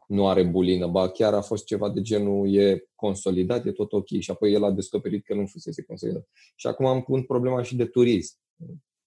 nu 0.07 0.29
are 0.29 0.45
bulină, 0.45 0.87
ba 0.87 1.09
chiar 1.09 1.35
a 1.35 1.41
fost 1.41 1.65
ceva 1.65 1.91
de 1.91 2.01
genul 2.01 2.55
e 2.55 2.89
consolidat, 2.95 3.67
e 3.67 3.73
tot 3.73 3.93
ok 3.93 4.07
și 4.07 4.31
apoi 4.31 4.53
el 4.53 4.65
a 4.65 4.71
descoperit 4.71 5.25
că 5.25 5.35
nu 5.35 5.47
fusese 5.47 5.83
consolidat. 5.83 6.29
Și 6.55 6.67
acum 6.67 6.87
am 6.87 7.03
pun 7.03 7.23
problema 7.23 7.63
și 7.63 7.77
de 7.77 7.85
turism. 7.85 8.37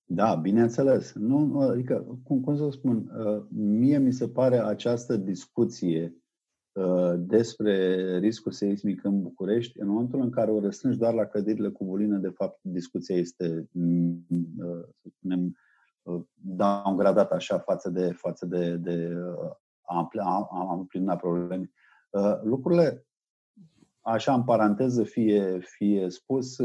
Da, 0.05 0.35
bineînțeles. 0.35 1.13
Nu, 1.13 1.59
adică, 1.59 2.19
cum, 2.23 2.41
cum 2.41 2.57
să 2.57 2.69
spun, 2.71 3.11
uh, 3.25 3.43
mie 3.55 3.97
mi 3.97 4.13
se 4.13 4.27
pare 4.27 4.57
această 4.57 5.15
discuție 5.17 6.15
Uh, 6.15 6.20
despre 7.17 8.17
riscul 8.17 8.51
seismic 8.51 9.03
în 9.03 9.21
București, 9.21 9.79
în 9.79 9.87
momentul 9.87 10.21
în 10.21 10.29
care 10.29 10.51
o 10.51 10.59
restrângi 10.59 10.97
doar 10.97 11.13
la 11.13 11.25
clădirile 11.25 11.69
cu 11.69 11.85
bulină, 11.85 12.17
de 12.17 12.29
fapt, 12.29 12.59
discuția 12.61 13.15
este, 13.15 13.67
mm, 13.71 14.25
uh, 14.57 14.83
să 15.01 15.09
spunem, 15.17 15.57
uh, 16.01 16.21
downgradată 16.33 17.33
așa 17.33 17.59
față 17.59 17.89
de, 17.89 18.11
față 18.11 18.45
de, 18.45 18.75
de 18.75 19.15
amplina 20.69 21.15
probleme. 21.15 21.71
Lucrurile, 22.43 23.05
așa 24.01 24.33
în 24.33 24.43
paranteză 24.43 25.03
fie, 25.03 25.59
fie 25.59 26.09
spus, 26.09 26.57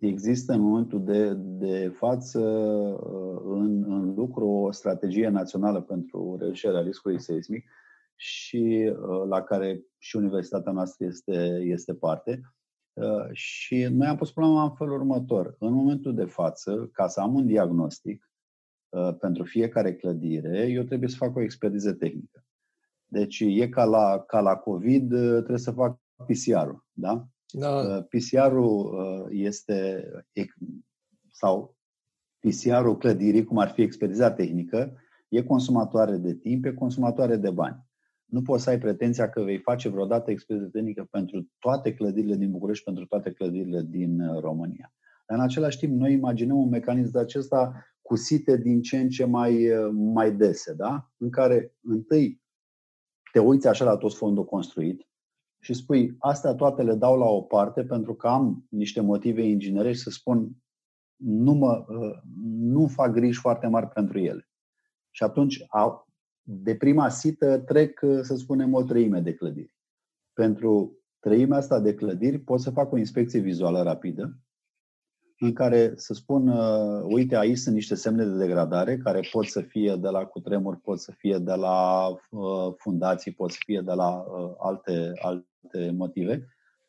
Există 0.00 0.52
în 0.52 0.60
momentul 0.60 1.04
de, 1.04 1.34
de 1.34 1.88
față 1.88 2.40
uh, 2.40 3.40
în, 3.44 3.92
în 3.92 4.14
lucru 4.14 4.48
o 4.48 4.70
strategie 4.70 5.28
națională 5.28 5.80
pentru 5.80 6.36
reducerea 6.40 6.80
riscului 6.80 7.20
seismic 7.20 7.70
și 8.14 8.92
uh, 8.92 9.28
la 9.28 9.42
care 9.42 9.82
și 9.98 10.16
universitatea 10.16 10.72
noastră 10.72 11.06
este, 11.06 11.60
este 11.64 11.94
parte. 11.94 12.40
Uh, 12.92 13.28
și 13.32 13.88
noi 13.90 14.06
am 14.06 14.16
pus 14.16 14.32
problema 14.32 14.62
în 14.62 14.74
felul 14.74 14.94
următor. 14.94 15.56
În 15.58 15.72
momentul 15.72 16.14
de 16.14 16.24
față, 16.24 16.88
ca 16.92 17.08
să 17.08 17.20
am 17.20 17.34
un 17.34 17.46
diagnostic 17.46 18.24
pentru 19.18 19.44
fiecare 19.44 19.94
clădire, 19.94 20.66
eu 20.66 20.82
trebuie 20.82 21.08
să 21.08 21.16
fac 21.16 21.36
o 21.36 21.40
expertiză 21.40 21.92
tehnică. 21.92 22.44
Deci 23.06 23.40
e 23.40 23.68
ca 23.68 23.84
la, 23.84 24.24
ca 24.26 24.40
la 24.40 24.56
COVID, 24.56 25.08
trebuie 25.08 25.58
să 25.58 25.70
fac 25.70 26.00
PCR-ul. 26.26 26.86
Da? 26.92 27.28
Da. 27.52 27.70
Uh, 27.70 28.04
PCR-ul 28.08 28.84
uh, 28.84 29.26
este 29.30 30.08
sau 31.32 31.76
PCR-ul 32.38 32.96
clădirii, 32.96 33.44
cum 33.44 33.58
ar 33.58 33.68
fi 33.68 33.82
expertiza 33.82 34.30
tehnică, 34.30 34.96
e 35.28 35.42
consumatoare 35.42 36.16
de 36.16 36.34
timp, 36.34 36.64
e 36.64 36.72
consumatoare 36.72 37.36
de 37.36 37.50
bani. 37.50 37.88
Nu 38.24 38.42
poți 38.42 38.62
să 38.62 38.70
ai 38.70 38.78
pretenția 38.78 39.30
că 39.30 39.42
vei 39.42 39.58
face 39.58 39.88
vreodată 39.88 40.30
expertiză 40.30 40.68
tehnică 40.68 41.06
pentru 41.10 41.50
toate 41.58 41.94
clădirile 41.94 42.36
din 42.36 42.50
București, 42.50 42.84
pentru 42.84 43.06
toate 43.06 43.30
clădirile 43.30 43.82
din 43.82 44.20
uh, 44.20 44.40
România. 44.40 44.92
Dar 45.26 45.38
în 45.38 45.44
același 45.44 45.78
timp, 45.78 45.98
noi 45.98 46.12
imaginăm 46.12 46.58
un 46.58 46.68
mecanism 46.68 47.12
de 47.12 47.18
acesta 47.18 47.84
cu 48.02 48.16
site 48.16 48.56
din 48.56 48.82
ce 48.82 48.98
în 48.98 49.08
ce 49.08 49.24
mai, 49.24 49.68
mai 49.92 50.32
dese, 50.32 50.74
da? 50.74 51.10
în 51.16 51.30
care 51.30 51.74
întâi 51.82 52.42
te 53.32 53.38
uiți 53.38 53.68
așa 53.68 53.84
la 53.84 53.96
tot 53.96 54.14
fondul 54.14 54.44
construit, 54.44 55.09
și 55.60 55.74
spui, 55.74 56.16
astea 56.18 56.54
toate 56.54 56.82
le 56.82 56.94
dau 56.94 57.18
la 57.18 57.26
o 57.26 57.40
parte 57.40 57.84
pentru 57.84 58.14
că 58.14 58.28
am 58.28 58.66
niște 58.68 59.00
motive 59.00 59.42
inginerești 59.42 60.02
să 60.02 60.10
spun, 60.10 60.50
nu, 61.16 61.52
mă, 61.52 61.84
uh, 61.88 62.18
nu 62.44 62.86
fac 62.86 63.12
griji 63.12 63.38
foarte 63.38 63.66
mari 63.66 63.88
pentru 63.88 64.18
ele. 64.18 64.48
Și 65.10 65.22
atunci, 65.22 65.62
de 66.42 66.76
prima 66.76 67.08
sită, 67.08 67.58
trec, 67.58 68.00
uh, 68.02 68.20
să 68.22 68.36
spunem, 68.36 68.74
o 68.74 68.82
treime 68.82 69.20
de 69.20 69.34
clădiri. 69.34 69.76
Pentru 70.32 70.98
treimea 71.18 71.58
asta 71.58 71.80
de 71.80 71.94
clădiri 71.94 72.38
pot 72.38 72.60
să 72.60 72.70
fac 72.70 72.92
o 72.92 72.96
inspecție 72.96 73.40
vizuală 73.40 73.82
rapidă, 73.82 74.38
în 75.42 75.52
care 75.52 75.92
să 75.96 76.14
spun, 76.14 76.48
uh, 76.48 77.02
uite, 77.02 77.36
aici 77.36 77.58
sunt 77.58 77.74
niște 77.74 77.94
semne 77.94 78.24
de 78.24 78.36
degradare 78.36 78.96
care 78.96 79.20
pot 79.32 79.44
să 79.44 79.60
fie 79.60 79.96
de 79.96 80.08
la 80.08 80.24
cutremur, 80.24 80.80
pot 80.82 81.00
să 81.00 81.12
fie 81.16 81.38
de 81.38 81.54
la 81.54 82.08
uh, 82.08 82.74
fundații, 82.76 83.32
pot 83.32 83.50
să 83.50 83.58
fie 83.64 83.80
de 83.80 83.92
la 83.92 84.08
uh, 84.08 84.52
alte, 84.58 85.12
alte 85.62 85.90
motive. 85.90 86.46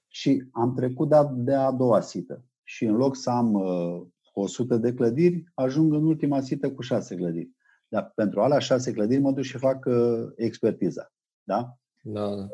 Și 0.08 0.44
am 0.52 0.76
trecut 0.76 1.10
de 1.10 1.16
a, 1.16 1.24
de 1.24 1.54
a 1.54 1.72
doua 1.72 2.02
sită. 2.02 2.46
Și 2.64 2.86
în 2.86 2.96
loc 2.96 3.16
să 3.16 3.30
am 3.30 3.54
uh, 3.54 4.02
100 4.34 4.78
de 4.78 4.94
clădiri, 4.94 5.44
ajung 5.54 5.94
în 5.94 6.06
ultima 6.06 6.42
sită 6.42 6.72
cu 6.72 6.82
6 6.82 7.16
clădiri. 7.16 7.50
Dar 7.88 8.12
pentru 8.16 8.42
alea 8.42 8.60
6 8.60 8.94
clădiri 8.94 9.22
mă 9.22 9.32
duc 9.32 9.44
și 9.44 9.58
fac 9.58 9.86
uh, 9.86 10.32
expertiza. 10.36 11.12
Da? 11.44 11.78
Da. 12.02 12.28
Uh, 12.28 12.48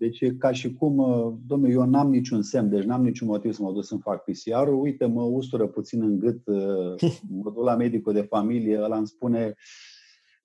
deci 0.00 0.20
e 0.20 0.34
ca 0.34 0.52
și 0.52 0.72
cum, 0.72 0.98
uh, 0.98 1.34
domnule, 1.46 1.72
eu 1.72 1.84
n-am 1.84 2.10
niciun 2.10 2.42
semn, 2.42 2.70
deci 2.70 2.84
n-am 2.84 3.02
niciun 3.02 3.26
motiv 3.26 3.52
să 3.52 3.62
mă 3.62 3.72
duc 3.72 3.84
să-mi 3.84 4.00
fac 4.00 4.24
PCR-ul, 4.24 4.80
uite, 4.80 5.06
mă 5.06 5.22
ustură 5.22 5.66
puțin 5.66 6.02
în 6.02 6.18
gât, 6.18 6.46
uh, 6.46 6.94
mă 7.42 7.50
duc 7.50 7.64
la 7.64 7.76
medicul 7.76 8.12
de 8.12 8.22
familie, 8.22 8.82
ăla 8.82 8.96
îmi 8.96 9.06
spune, 9.06 9.54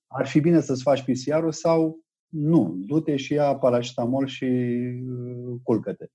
ar 0.08 0.28
fi 0.28 0.40
bine 0.40 0.62
să-ți 0.62 0.82
faci 0.82 1.04
PCR-ul 1.04 1.52
sau 1.52 2.05
nu, 2.30 2.76
du-te 2.86 3.16
și 3.16 3.34
ia 3.34 3.56
paracetamol 3.56 4.28
și 4.28 4.46
uh, 4.46 5.60
culcă-te. 5.64 6.06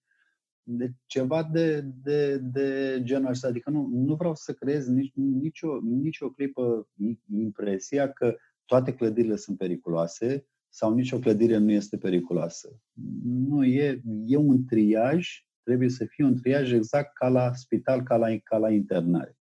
Deci 0.62 0.94
ceva 1.06 1.48
de, 1.52 1.80
de, 1.80 2.38
de 2.38 3.00
genul 3.02 3.30
ăsta. 3.30 3.48
Adică 3.48 3.70
nu, 3.70 3.88
nu 3.92 4.14
vreau 4.14 4.34
să 4.34 4.52
creez 4.52 4.86
nici, 4.86 5.12
nici, 5.14 5.62
o, 5.62 5.78
nici 5.82 6.20
o 6.20 6.30
clipă 6.30 6.88
impresia 7.32 8.12
că 8.12 8.36
toate 8.64 8.94
clădirile 8.94 9.36
sunt 9.36 9.58
periculoase, 9.58 10.46
sau 10.72 10.94
nicio 10.94 11.18
clădire 11.18 11.56
nu 11.56 11.70
este 11.70 11.96
periculoasă. 11.96 12.80
Nu, 13.24 13.64
e, 13.64 14.02
e 14.26 14.36
un 14.36 14.64
triaj, 14.64 15.28
trebuie 15.62 15.88
să 15.88 16.04
fie 16.04 16.24
un 16.24 16.36
triaj 16.36 16.72
exact 16.72 17.12
ca 17.14 17.28
la 17.28 17.52
spital, 17.52 18.02
ca 18.02 18.16
la, 18.16 18.38
ca 18.44 18.56
la 18.56 18.70
internare. 18.70 19.38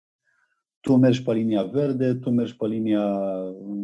Tu 0.80 0.96
mergi 0.96 1.22
pe 1.22 1.32
linia 1.32 1.62
verde, 1.62 2.14
tu 2.14 2.30
mergi 2.30 2.56
pe 2.56 2.66
linia 2.66 3.20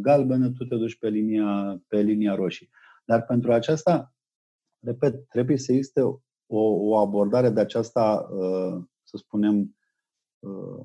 galbenă, 0.00 0.50
tu 0.50 0.64
te 0.64 0.76
duci 0.76 0.98
pe 0.98 1.08
linia, 1.08 1.82
pe 1.86 2.00
linia 2.00 2.34
roșie. 2.34 2.68
Dar 3.04 3.24
pentru 3.24 3.52
aceasta, 3.52 4.14
repet, 4.78 5.28
trebuie 5.28 5.56
să 5.56 5.72
existe 5.72 6.00
o, 6.00 6.20
o 6.56 6.96
abordare 6.96 7.50
de 7.50 7.60
aceasta, 7.60 8.28
uh, 8.30 8.82
să 9.02 9.16
spunem, 9.16 9.76
uh, 10.38 10.84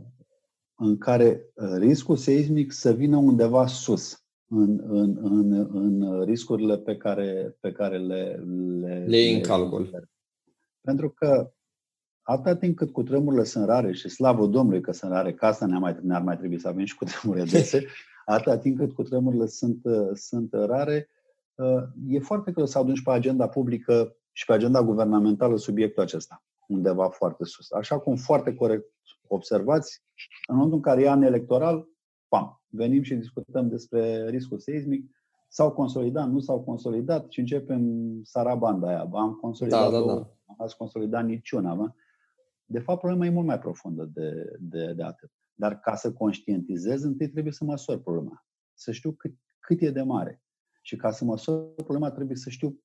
în 0.76 0.98
care 0.98 1.46
riscul 1.78 2.16
seismic 2.16 2.72
să 2.72 2.94
vină 2.94 3.18
undeva 3.18 3.68
sus 3.68 4.24
în, 4.50 4.80
în, 4.84 5.18
în, 5.22 5.52
în 5.74 6.24
riscurile 6.24 6.78
pe 6.78 6.98
care, 6.98 7.58
pe 7.60 7.72
care 7.72 7.98
le, 7.98 8.44
le, 8.80 9.06
le 9.08 9.18
în 9.18 9.42
calcul. 9.42 10.08
Pentru 10.82 11.10
că 11.10 11.52
atâta 12.30 12.56
timp 12.56 12.76
cât 12.76 12.92
cu 12.92 13.04
tremurile 13.04 13.44
sunt 13.44 13.66
rare 13.66 13.94
și 13.94 14.10
slavă 14.10 14.46
Domnului 14.46 14.82
că 14.82 14.92
sunt 14.92 15.12
rare, 15.12 15.34
ca 15.34 15.48
asta 15.48 15.66
ne-ar 15.66 15.80
mai, 15.80 15.98
ne 16.02 16.20
mai 16.20 16.38
trebui 16.38 16.60
să 16.60 16.68
avem 16.68 16.86
și 16.86 16.96
cu 16.96 17.04
tremurile 17.04 17.46
dese, 17.52 17.86
atâta 18.26 18.58
timp 18.58 18.78
cât 18.78 18.94
cu 18.94 19.04
tremurile 19.04 19.46
sunt, 19.46 19.82
sunt 20.14 20.54
rare, 20.54 21.10
e 22.08 22.20
foarte 22.20 22.52
greu 22.52 22.66
să 22.66 22.78
aduci 22.78 23.04
pe 23.04 23.12
agenda 23.12 23.48
publică 23.48 24.16
și 24.32 24.46
pe 24.46 24.54
agenda 24.54 24.84
guvernamentală 24.84 25.58
subiectul 25.58 26.04
acesta, 26.04 26.44
undeva 26.68 27.10
foarte 27.10 27.46
sus. 27.46 27.72
Așa 27.72 28.00
cum 28.00 28.16
foarte 28.16 28.54
corect 28.54 28.86
observați, 29.28 30.04
în 30.48 30.56
momentul 30.56 30.78
în 30.78 30.84
care 30.84 31.02
e 31.02 31.10
an 31.10 31.22
electoral, 31.22 31.88
pam, 32.28 32.62
venim 32.68 33.02
și 33.02 33.16
discutăm 33.16 33.70
despre 33.70 34.30
riscul 34.30 34.60
seismic, 34.60 35.12
s-au 35.48 35.72
consolidat, 35.72 36.30
nu 36.30 36.40
s-au 36.40 36.60
consolidat 36.60 37.32
și 37.32 37.40
începem 37.40 38.12
sarabanda 38.24 38.88
aia. 38.88 39.10
Am 39.14 39.38
consolidat, 39.42 39.92
da, 39.92 40.00
da, 40.00 40.06
da. 40.06 40.28
am 40.58 40.68
consolidat 40.78 41.26
niciuna. 41.26 41.74
Bă? 41.74 41.92
De 42.72 42.80
fapt, 42.80 43.00
problema 43.00 43.26
e 43.26 43.30
mult 43.30 43.46
mai 43.46 43.60
profundă 43.60 44.10
de, 44.14 44.56
de, 44.60 44.94
de 44.94 45.04
atât. 45.04 45.32
Dar 45.54 45.80
ca 45.80 45.96
să 45.96 46.14
conștientizez, 46.14 47.04
întâi 47.04 47.30
trebuie 47.30 47.54
să 47.54 47.64
măsor 47.64 48.02
problema. 48.02 48.46
Să 48.74 48.92
știu 48.92 49.12
cât, 49.12 49.34
cât 49.60 49.82
e 49.82 49.92
de 49.92 50.02
mare. 50.02 50.42
Și 50.82 50.96
ca 50.96 51.12
să 51.12 51.26
măsor 51.26 51.74
problema, 51.74 52.12
trebuie 52.12 52.38
să 52.38 52.50
știu 52.50 52.84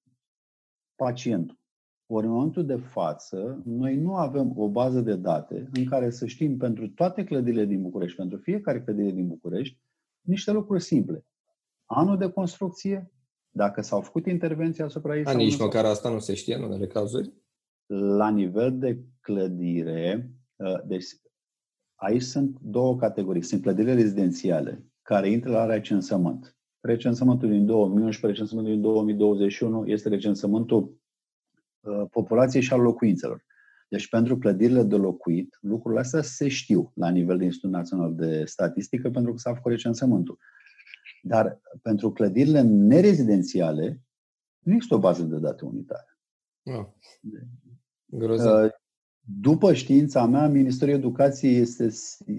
pacientul. 0.96 1.58
Ori 2.06 2.26
în 2.26 2.32
momentul 2.32 2.66
de 2.66 2.76
față, 2.76 3.62
noi 3.64 3.96
nu 3.96 4.16
avem 4.16 4.58
o 4.58 4.68
bază 4.68 5.00
de 5.00 5.16
date 5.16 5.68
în 5.72 5.84
care 5.84 6.10
să 6.10 6.26
știm 6.26 6.56
pentru 6.56 6.88
toate 6.88 7.24
clădirile 7.24 7.64
din 7.64 7.82
București, 7.82 8.16
pentru 8.16 8.38
fiecare 8.38 8.82
clădire 8.82 9.10
din 9.10 9.26
București, 9.26 9.78
niște 10.20 10.52
lucruri 10.52 10.82
simple. 10.82 11.26
Anul 11.84 12.18
de 12.18 12.30
construcție, 12.30 13.12
dacă 13.50 13.80
s-au 13.80 14.00
făcut 14.00 14.26
intervenții 14.26 14.82
asupra 14.82 15.16
ei. 15.16 15.24
A, 15.24 15.32
nici 15.32 15.58
măcar 15.58 15.84
asta 15.84 16.10
nu 16.10 16.18
se 16.18 16.34
știe 16.34 16.54
în 16.54 16.62
unele 16.62 16.86
cazuri? 16.86 17.32
La 17.86 18.30
nivel 18.30 18.78
de 18.78 18.98
clădire, 19.20 20.30
ă, 20.60 20.84
deci 20.86 21.06
aici 21.94 22.22
sunt 22.22 22.58
două 22.60 22.96
categorii. 22.96 23.42
Sunt 23.42 23.62
clădirile 23.62 23.94
rezidențiale, 23.94 24.84
care 25.02 25.30
intră 25.30 25.50
la 25.50 25.66
recensământ. 25.66 26.56
Recensământul 26.80 27.48
din 27.48 27.66
2011, 27.66 28.26
recensământul 28.26 28.72
din 28.72 28.82
2021 28.82 29.86
este 29.86 30.08
recensământul 30.08 31.02
Uh, 31.84 32.04
populației 32.10 32.62
și 32.62 32.72
al 32.72 32.80
locuințelor. 32.80 33.44
Deci 33.88 34.08
pentru 34.08 34.38
clădirile 34.38 34.82
de 34.82 34.96
locuit, 34.96 35.58
lucrurile 35.60 36.00
astea 36.00 36.22
se 36.22 36.48
știu 36.48 36.92
la 36.94 37.08
nivel 37.08 37.38
de 37.38 37.44
Institutul 37.44 37.76
Național 37.76 38.14
de 38.14 38.44
Statistică 38.44 39.10
pentru 39.10 39.32
că 39.32 39.38
s-a 39.38 39.54
făcut 39.54 39.70
recensământul. 39.70 40.38
Dar 41.22 41.60
pentru 41.82 42.12
clădirile 42.12 42.60
nerezidențiale 42.60 44.02
nu 44.58 44.72
există 44.72 44.94
o 44.94 44.98
bază 44.98 45.22
de 45.22 45.38
date 45.38 45.64
unitară. 45.64 46.18
Ah. 46.62 46.86
Uh, 48.20 48.70
după 49.40 49.72
știința 49.72 50.26
mea, 50.26 50.48
Ministerul 50.48 50.94
Educației 50.94 51.56
este, 51.56 51.88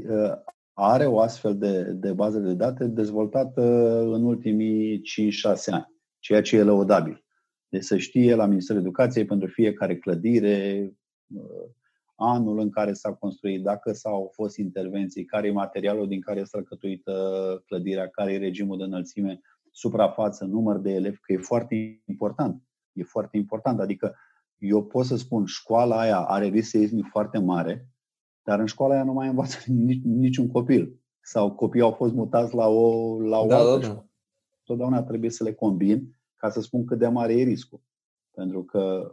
uh, 0.09 0.31
are 0.73 1.05
o 1.05 1.19
astfel 1.19 1.57
de, 1.57 1.83
de 1.83 2.13
bază 2.13 2.39
de 2.39 2.53
date 2.53 2.85
dezvoltată 2.85 3.61
în 4.01 4.23
ultimii 4.23 4.97
5-6 4.97 5.01
ani, 5.65 5.93
ceea 6.19 6.41
ce 6.41 6.57
e 6.57 6.63
lăudabil. 6.63 7.25
Deci 7.67 7.83
să 7.83 7.97
știe 7.97 8.35
la 8.35 8.45
Ministerul 8.45 8.81
Educației 8.81 9.25
pentru 9.25 9.47
fiecare 9.47 9.97
clădire, 9.97 10.91
uh, 11.27 11.69
anul 12.15 12.59
în 12.59 12.69
care 12.69 12.93
s-a 12.93 13.13
construit, 13.13 13.63
dacă 13.63 13.91
s-au 13.91 14.31
fost 14.33 14.57
intervenții, 14.57 15.25
care 15.25 15.47
e 15.47 15.51
materialul 15.51 16.07
din 16.07 16.21
care 16.21 16.39
este 16.39 16.57
alcătuită 16.57 17.13
clădirea, 17.65 18.07
care 18.07 18.33
e 18.33 18.37
regimul 18.37 18.77
de 18.77 18.83
înălțime, 18.83 19.39
suprafață, 19.71 20.45
număr 20.45 20.77
de 20.77 20.91
elevi, 20.91 21.19
că 21.19 21.33
e 21.33 21.37
foarte 21.37 22.01
important. 22.05 22.61
E 22.93 23.03
foarte 23.03 23.37
important. 23.37 23.79
Adică 23.79 24.15
eu 24.67 24.83
pot 24.83 25.05
să 25.05 25.15
spun, 25.15 25.45
școala 25.45 25.99
aia 25.99 26.19
are 26.19 26.47
risc 26.47 26.69
seismic 26.69 27.05
foarte 27.09 27.37
mare, 27.37 27.87
dar 28.43 28.59
în 28.59 28.65
școala 28.65 28.93
aia 28.93 29.03
nu 29.03 29.13
mai 29.13 29.27
învață 29.27 29.57
niciun 30.03 30.47
copil. 30.47 30.99
Sau 31.21 31.51
copiii 31.51 31.83
au 31.83 31.91
fost 31.91 32.13
mutați 32.13 32.55
la 32.55 32.67
o, 32.67 33.19
la 33.21 33.39
o 33.39 33.47
da, 33.47 33.57
altă 33.57 33.87
da, 33.87 33.93
da. 33.93 34.05
Totdeauna 34.63 35.03
trebuie 35.03 35.29
să 35.29 35.43
le 35.43 35.53
combin 35.53 36.15
ca 36.35 36.49
să 36.49 36.61
spun 36.61 36.85
cât 36.85 36.99
de 36.99 37.07
mare 37.07 37.33
e 37.33 37.43
riscul. 37.43 37.81
Pentru 38.31 38.63
că... 38.63 39.11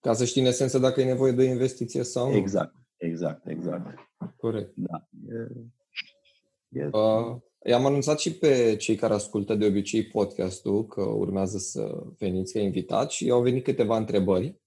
Ca 0.00 0.12
să 0.12 0.24
știi 0.24 0.40
în 0.40 0.46
esență 0.46 0.78
dacă 0.78 1.00
e 1.00 1.04
nevoie 1.04 1.32
de 1.32 1.42
o 1.42 1.44
investiție 1.44 2.02
sau 2.02 2.30
nu. 2.30 2.36
Exact, 2.36 2.74
exact, 2.96 3.48
exact. 3.48 3.98
Corect. 4.36 4.72
Da. 4.74 5.08
E, 5.28 6.80
e... 6.80 6.86
Uh, 6.92 7.36
i-am 7.64 7.86
anunțat 7.86 8.18
și 8.18 8.34
pe 8.34 8.76
cei 8.76 8.96
care 8.96 9.14
ascultă 9.14 9.54
de 9.54 9.66
obicei 9.66 10.06
podcastul 10.06 10.86
că 10.86 11.02
urmează 11.02 11.58
să 11.58 12.02
veniți 12.18 12.52
ca 12.52 12.58
invitat 12.58 13.10
și 13.10 13.30
au 13.30 13.42
venit 13.42 13.64
câteva 13.64 13.96
întrebări. 13.96 14.60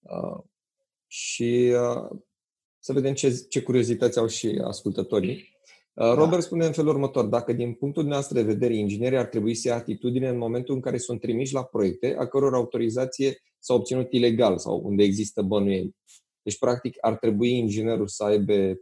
Uh, 0.00 0.42
și 1.06 1.72
uh, 1.74 2.18
să 2.78 2.92
vedem 2.92 3.14
ce, 3.14 3.46
ce 3.48 3.62
curiozități 3.62 4.18
au 4.18 4.26
și 4.26 4.60
ascultătorii. 4.64 5.34
Uh, 5.34 6.06
da. 6.06 6.14
Robert 6.14 6.42
spune 6.42 6.66
în 6.66 6.72
felul 6.72 6.90
următor, 6.90 7.24
dacă 7.24 7.52
din 7.52 7.74
punctul 7.74 8.04
nostru 8.04 8.34
de 8.34 8.42
vedere 8.42 8.76
inginerii 8.76 9.18
ar 9.18 9.26
trebui 9.26 9.54
să 9.54 9.68
ia 9.68 9.74
atitudine 9.74 10.28
în 10.28 10.38
momentul 10.38 10.74
în 10.74 10.80
care 10.80 10.98
sunt 10.98 11.20
trimiși 11.20 11.54
la 11.54 11.64
proiecte 11.64 12.16
a 12.18 12.26
căror 12.26 12.54
autorizație 12.54 13.42
s-a 13.58 13.74
obținut 13.74 14.12
ilegal 14.12 14.58
sau 14.58 14.80
unde 14.84 15.02
există 15.02 15.42
bănuieli. 15.42 15.96
Deci, 16.42 16.58
practic, 16.58 16.96
ar 17.00 17.16
trebui 17.16 17.56
inginerul 17.56 18.08
să 18.08 18.24
aibă 18.24 18.80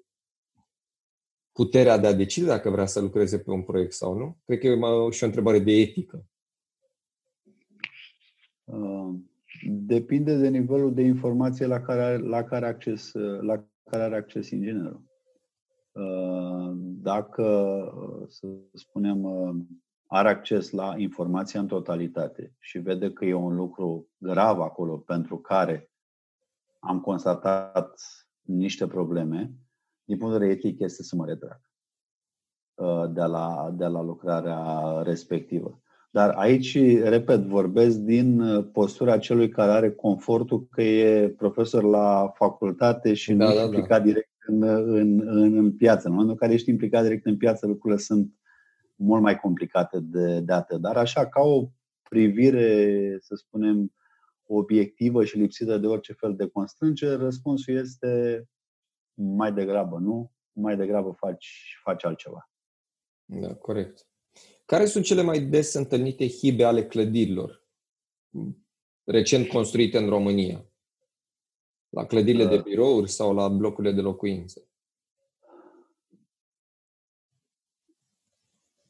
puterea 1.52 1.98
de 1.98 2.06
a 2.06 2.12
decide 2.12 2.46
dacă 2.46 2.70
vrea 2.70 2.86
să 2.86 3.00
lucreze 3.00 3.38
pe 3.38 3.50
un 3.50 3.62
proiect 3.62 3.92
sau 3.92 4.14
nu? 4.14 4.38
Cred 4.44 4.58
că 4.58 4.66
e 4.66 4.74
mai 4.74 5.10
și 5.10 5.22
o 5.22 5.26
întrebare 5.26 5.58
de 5.58 5.72
etică. 5.72 6.26
Uh, 8.64 9.14
depinde 9.66 10.36
de 10.36 10.48
nivelul 10.48 10.94
de 10.94 11.02
informație 11.02 11.66
la 11.66 11.80
care, 11.80 12.18
la 12.18 12.44
care, 12.44 12.66
acces, 12.66 13.12
la 13.40 13.64
care 13.90 14.02
are 14.02 14.16
acces 14.16 14.50
inginerul. 14.50 15.08
Uh, 15.98 16.72
dacă, 17.02 17.42
uh, 17.96 18.28
să 18.28 18.46
spunem, 18.72 19.22
uh, 19.22 19.56
are 20.06 20.28
acces 20.28 20.70
la 20.70 20.94
informația 20.96 21.60
în 21.60 21.66
totalitate 21.66 22.54
și 22.58 22.78
vede 22.78 23.12
că 23.12 23.24
e 23.24 23.34
un 23.34 23.54
lucru 23.54 24.08
grav 24.16 24.60
acolo 24.60 24.98
pentru 24.98 25.38
care 25.38 25.90
am 26.78 27.00
constatat 27.00 28.00
niște 28.40 28.86
probleme, 28.86 29.52
din 30.04 30.18
punct 30.18 30.32
de 30.32 30.38
vedere 30.38 30.58
etic 30.58 30.80
este 30.80 31.02
să 31.02 31.16
mă 31.16 31.26
retrag 31.26 31.60
de 33.12 33.22
la, 33.22 33.70
de 33.76 33.86
la 33.86 34.02
lucrarea 34.02 35.02
respectivă. 35.02 35.82
Dar 36.10 36.30
aici, 36.30 36.78
repet, 37.02 37.40
vorbesc 37.40 37.98
din 37.98 38.62
postura 38.72 39.18
celui 39.18 39.48
care 39.48 39.70
are 39.70 39.90
confortul 39.90 40.66
că 40.70 40.82
e 40.82 41.28
profesor 41.28 41.82
la 41.82 42.32
facultate 42.34 43.14
și 43.14 43.32
da, 43.32 43.48
nu 43.48 43.54
da, 43.54 43.62
implicat 43.62 43.98
da. 43.98 44.04
direct 44.04 44.30
în, 44.46 44.62
în, 44.62 45.20
în, 45.28 45.56
în 45.56 45.76
piață. 45.76 46.06
În 46.06 46.12
momentul 46.12 46.34
în 46.34 46.40
care 46.40 46.52
ești 46.52 46.70
implicat 46.70 47.02
direct 47.02 47.26
în 47.26 47.36
piață, 47.36 47.66
lucrurile 47.66 48.00
sunt 48.00 48.32
mult 48.94 49.22
mai 49.22 49.38
complicate 49.38 49.98
de, 50.00 50.40
de 50.40 50.52
atât. 50.52 50.80
Dar 50.80 50.96
așa, 50.96 51.26
ca 51.26 51.40
o 51.40 51.68
privire, 52.08 53.18
să 53.20 53.34
spunem, 53.34 53.92
obiectivă 54.46 55.24
și 55.24 55.38
lipsită 55.38 55.78
de 55.78 55.86
orice 55.86 56.12
fel 56.12 56.36
de 56.36 56.48
constrângere, 56.48 57.14
răspunsul 57.14 57.74
este 57.74 58.44
mai 59.14 59.52
degrabă 59.52 59.98
nu, 59.98 60.32
mai 60.52 60.76
degrabă 60.76 61.10
faci, 61.10 61.78
faci 61.82 62.04
altceva. 62.04 62.50
Da, 63.24 63.54
corect. 63.54 64.07
Care 64.68 64.86
sunt 64.86 65.04
cele 65.04 65.22
mai 65.22 65.40
des 65.40 65.74
întâlnite 65.74 66.28
hibe 66.28 66.64
ale 66.64 66.86
clădirilor 66.86 67.66
recent 69.04 69.48
construite 69.48 69.98
în 69.98 70.08
România? 70.08 70.66
La 71.88 72.06
clădirile 72.06 72.46
de 72.46 72.56
da. 72.56 72.62
birouri 72.62 73.10
sau 73.10 73.34
la 73.34 73.48
blocurile 73.48 73.92
de 73.92 74.00
locuințe? 74.00 74.68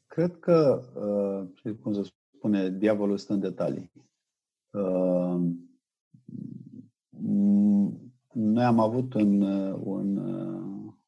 Cred 0.07 0.39
că, 0.39 0.83
uh, 1.63 1.73
cum 1.81 1.93
se 1.93 2.11
spune, 2.35 2.69
diavolul 2.69 3.17
stă 3.17 3.33
în 3.33 3.39
detalii. 3.39 3.91
Uh, 4.69 5.41
noi 8.33 8.63
am 8.63 8.79
avut 8.79 9.13
un, 9.13 9.41
un, 9.71 10.17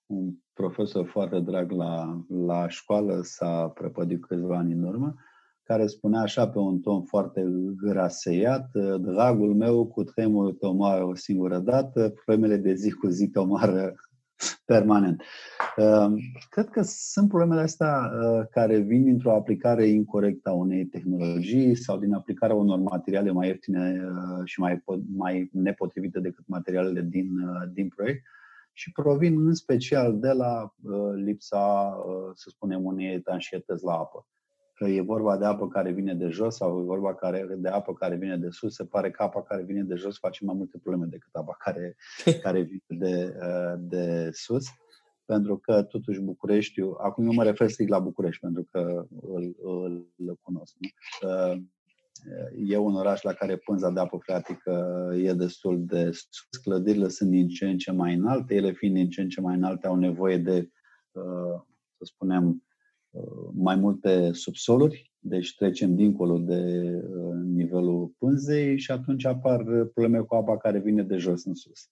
un 0.05 0.40
profesor 0.53 1.05
foarte 1.05 1.39
drag 1.39 1.71
la, 1.71 2.23
la 2.27 2.67
școală, 2.67 3.19
s-a 3.23 3.67
prăpădit 3.67 4.25
câțiva 4.25 4.57
ani 4.57 4.73
în 4.73 4.83
urmă, 4.83 5.15
care 5.63 5.87
spunea 5.87 6.21
așa 6.21 6.49
pe 6.49 6.57
un 6.57 6.79
ton 6.79 7.03
foarte 7.03 7.43
graseiat, 7.77 8.69
dragul 8.99 9.55
meu 9.55 9.87
cu 9.87 10.03
tremur 10.03 10.53
te 10.53 10.65
omoară 10.65 11.03
o 11.03 11.15
singură 11.15 11.59
dată, 11.59 12.09
problemele 12.09 12.57
de 12.57 12.73
zi 12.73 12.91
cu 12.91 13.07
zi 13.07 13.27
te 13.27 13.39
omoară 13.39 13.93
permanent. 14.65 15.23
Ehm, 15.75 16.19
cred 16.49 16.69
că 16.69 16.81
sunt 16.83 17.27
problemele 17.27 17.61
astea 17.61 18.11
eh, 18.13 18.47
care 18.51 18.77
vin 18.77 19.03
dintr-o 19.03 19.35
aplicare 19.35 19.87
incorrectă 19.87 20.49
a 20.49 20.53
unei 20.53 20.85
tehnologii 20.85 21.75
sau 21.75 21.97
din 21.97 22.13
aplicarea 22.13 22.55
unor 22.55 22.79
materiale 22.79 23.31
mai 23.31 23.47
ieftine 23.47 23.93
eh, 23.95 24.41
și 24.43 24.59
mai, 24.59 24.83
mai 25.15 25.49
nepotrivite 25.53 26.19
decât 26.19 26.47
materialele 26.47 27.01
din, 27.01 27.27
eh, 27.39 27.69
din 27.73 27.87
proiect 27.87 28.23
și 28.73 28.91
provin 28.91 29.47
în 29.47 29.53
special 29.53 30.19
de 30.19 30.31
la 30.31 30.73
lipsa, 31.15 31.97
să 32.33 32.49
spunem, 32.49 32.85
unei 32.85 33.13
etanșietăți 33.13 33.83
la 33.83 33.93
apă 33.93 34.25
că 34.81 34.87
e 34.87 35.01
vorba 35.01 35.37
de 35.37 35.45
apă 35.45 35.67
care 35.67 35.91
vine 35.91 36.13
de 36.13 36.27
jos 36.27 36.55
sau 36.55 36.79
e 36.79 36.83
vorba 36.83 37.17
de 37.57 37.69
apă 37.69 37.93
care 37.93 38.15
vine 38.15 38.37
de 38.37 38.49
sus, 38.49 38.75
se 38.75 38.85
pare 38.85 39.11
că 39.11 39.23
apa 39.23 39.43
care 39.43 39.63
vine 39.63 39.83
de 39.83 39.95
jos 39.95 40.17
face 40.17 40.45
mai 40.45 40.55
multe 40.57 40.77
probleme 40.77 41.05
decât 41.05 41.33
apa 41.33 41.55
care, 41.59 41.95
care 42.43 42.61
vine 42.61 42.81
de, 42.87 43.35
uh, 43.41 43.73
de 43.79 44.29
sus. 44.31 44.65
Pentru 45.25 45.57
că, 45.57 45.83
totuși, 45.83 46.19
Bucureștiul, 46.19 46.97
acum 47.01 47.25
eu 47.25 47.33
mă 47.33 47.43
refer 47.43 47.69
strict 47.69 47.89
la 47.89 47.99
București, 47.99 48.41
pentru 48.41 48.67
că 48.71 49.05
îl, 49.21 49.55
îl, 49.61 50.07
îl 50.17 50.37
cunosc. 50.41 50.75
Nu? 50.79 50.89
Uh, 52.25 52.69
e 52.69 52.77
un 52.77 52.95
oraș 52.95 53.21
la 53.21 53.33
care 53.33 53.57
pânza 53.57 53.89
de 53.89 53.99
apă 53.99 54.17
freatică 54.17 54.73
e 55.17 55.33
destul 55.33 55.85
de 55.85 56.11
sus, 56.11 56.61
clădirile 56.63 57.07
sunt 57.07 57.29
din 57.29 57.47
ce 57.47 57.69
în 57.69 57.77
ce 57.77 57.91
mai 57.91 58.13
înalte, 58.13 58.55
ele 58.55 58.71
fiind 58.71 58.95
din 58.95 59.09
ce 59.09 59.21
în 59.21 59.29
ce 59.29 59.41
mai 59.41 59.55
înalte 59.55 59.87
au 59.87 59.95
nevoie 59.95 60.37
de, 60.37 60.69
uh, 61.11 61.61
să 61.97 62.03
spunem, 62.03 62.63
uh, 63.09 63.49
mai 63.53 63.75
multe 63.75 64.31
subsoluri, 64.31 65.11
deci 65.19 65.55
trecem 65.55 65.95
dincolo 65.95 66.37
de 66.37 66.91
uh, 66.95 67.35
nivelul 67.43 68.13
pânzei 68.17 68.77
și 68.79 68.91
atunci 68.91 69.25
apar 69.25 69.63
probleme 69.63 70.19
cu 70.19 70.35
apa 70.35 70.57
care 70.57 70.79
vine 70.79 71.03
de 71.03 71.17
jos 71.17 71.45
în 71.45 71.53
sus. 71.53 71.89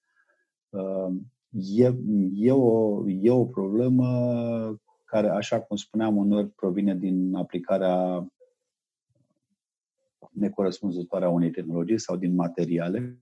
E, 1.52 1.94
e, 2.34 2.52
o, 2.52 3.04
e 3.10 3.32
o 3.32 3.46
problemă 3.46 4.08
care, 5.06 5.30
așa 5.30 5.62
cum 5.62 5.76
spuneam, 5.76 6.18
uneori 6.18 6.48
provine 6.48 6.96
din 6.96 7.36
aplicarea 7.36 8.28
necorespunzătoare 10.40 11.26
a 11.26 11.30
unei 11.30 11.50
tehnologii 11.50 12.00
sau 12.00 12.16
din 12.16 12.36
materiale. 12.36 13.20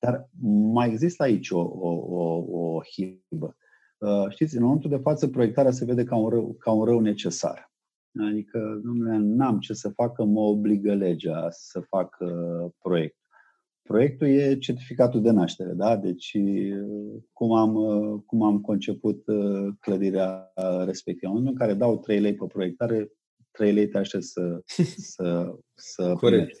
Dar 0.00 0.28
mai 0.72 0.88
există 0.88 1.22
aici 1.22 1.50
o, 1.50 1.60
o, 1.60 1.88
o, 1.88 2.44
o 2.48 2.80
hibă. 2.82 3.56
Uh, 3.98 4.28
știți, 4.28 4.56
în 4.56 4.62
momentul 4.62 4.90
de 4.90 4.96
față, 4.96 5.28
proiectarea 5.28 5.70
se 5.70 5.84
vede 5.84 6.04
ca 6.04 6.16
un 6.16 6.28
rău, 6.28 6.56
ca 6.58 6.70
un 6.70 6.84
rău 6.84 7.00
necesar. 7.00 7.70
Adică, 8.18 8.80
domnule, 8.84 9.16
n-am 9.18 9.58
ce 9.58 9.72
să 9.72 9.88
facă, 9.88 10.24
mă 10.24 10.40
obligă 10.40 10.94
legea 10.94 11.46
să 11.50 11.80
fac 11.80 12.16
uh, 12.20 12.70
proiect. 12.82 13.16
Proiectul 13.82 14.26
e 14.26 14.58
certificatul 14.58 15.22
de 15.22 15.30
naștere, 15.30 15.72
da? 15.72 15.96
Deci, 15.96 16.32
uh, 16.34 17.22
cum 17.32 17.52
am, 17.52 17.74
uh, 17.74 18.20
cum 18.26 18.42
am 18.42 18.60
conceput 18.60 19.24
clădirea 19.80 20.52
respectivă. 20.84 21.32
În 21.32 21.54
care 21.54 21.74
dau 21.74 21.98
3 21.98 22.20
lei 22.20 22.34
pe 22.34 22.46
proiectare, 22.46 23.12
3 23.50 23.72
lei 23.72 23.88
te 23.88 23.98
aștept 23.98 24.24
să, 24.24 24.60
să, 25.14 25.54
să 25.74 26.12
Corect. 26.12 26.56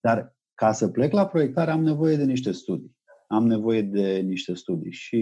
Dar 0.00 0.36
ca 0.54 0.72
să 0.72 0.88
plec 0.88 1.12
la 1.12 1.26
proiectare 1.26 1.70
am 1.70 1.82
nevoie 1.82 2.16
de 2.16 2.24
niște 2.24 2.52
studii. 2.52 2.96
Am 3.26 3.46
nevoie 3.46 3.82
de 3.82 4.18
niște 4.18 4.54
studii 4.54 4.92
și 4.92 5.16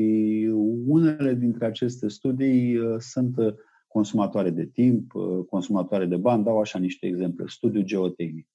unele 0.87 1.35
dintre 1.35 1.67
aceste 1.67 2.09
studii 2.09 2.77
uh, 2.77 2.97
sunt 2.99 3.37
uh, 3.37 3.55
consumatoare 3.89 4.51
de 4.51 4.67
timp, 4.67 5.15
uh, 5.15 5.45
consumatoare 5.49 6.07
de 6.07 6.17
bani, 6.17 6.45
dau 6.45 6.61
așa 6.61 6.79
niște 6.79 7.07
exemple. 7.07 7.45
Studiul 7.49 7.85
geotehnic. 7.85 8.49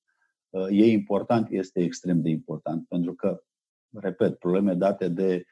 E 0.69 0.85
important, 0.85 1.47
este 1.49 1.83
extrem 1.83 2.21
de 2.21 2.29
important, 2.29 2.87
pentru 2.87 3.13
că, 3.13 3.43
repet, 3.93 4.37
probleme 4.37 4.73
date 4.73 5.07
de 5.07 5.45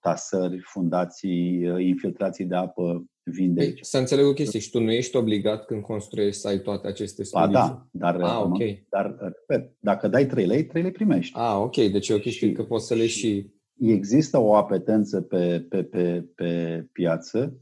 tasări, 0.00 0.60
fundații, 0.60 1.62
infiltrații 1.78 2.44
de 2.44 2.54
apă 2.54 3.06
vin 3.22 3.54
de 3.54 3.60
păi, 3.60 3.68
aici. 3.68 3.78
Să 3.82 3.98
înțeleg 3.98 4.26
o 4.26 4.32
chestie. 4.32 4.60
Și 4.60 4.70
tu 4.70 4.80
nu 4.80 4.90
ești 4.90 5.16
obligat 5.16 5.64
când 5.64 5.82
construiești 5.82 6.40
să 6.40 6.48
ai 6.48 6.58
toate 6.58 6.86
aceste 6.86 7.22
studii? 7.22 7.52
Ba 7.52 7.60
da, 7.60 7.86
dar, 7.90 8.20
ah, 8.20 8.42
okay. 8.44 8.86
dar 8.90 9.16
repet, 9.18 9.72
dacă 9.78 10.08
dai 10.08 10.26
3 10.26 10.46
lei, 10.46 10.64
3 10.64 10.82
lei 10.82 10.90
primești. 10.90 11.38
Ah, 11.38 11.56
ok. 11.56 11.74
Deci 11.74 12.08
e 12.08 12.14
o 12.14 12.18
chestie 12.18 12.48
și, 12.48 12.54
că 12.54 12.64
poți 12.64 12.86
să 12.86 12.94
le 12.94 13.06
și... 13.06 13.18
și... 13.18 13.50
Există 13.78 14.38
o 14.38 14.54
apetență 14.54 15.20
pe, 15.20 15.66
pe, 15.68 15.84
pe, 15.84 16.28
pe 16.34 16.82
piață 16.92 17.56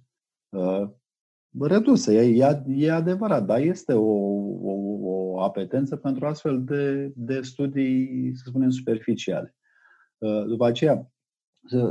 uh, 0.48 0.88
redusă. 1.60 2.12
E, 2.12 2.44
e, 2.44 2.62
e 2.66 2.92
adevărat, 2.92 3.44
dar 3.44 3.60
este 3.60 3.92
o, 3.92 4.12
o, 4.62 4.72
o 5.02 5.40
apetență 5.40 5.96
pentru 5.96 6.26
astfel 6.26 6.64
de, 6.64 7.12
de 7.14 7.40
studii, 7.40 8.32
să 8.34 8.42
spunem, 8.46 8.70
superficiale. 8.70 9.56
Uh, 10.18 10.44
după 10.46 10.66
aceea, 10.66 11.10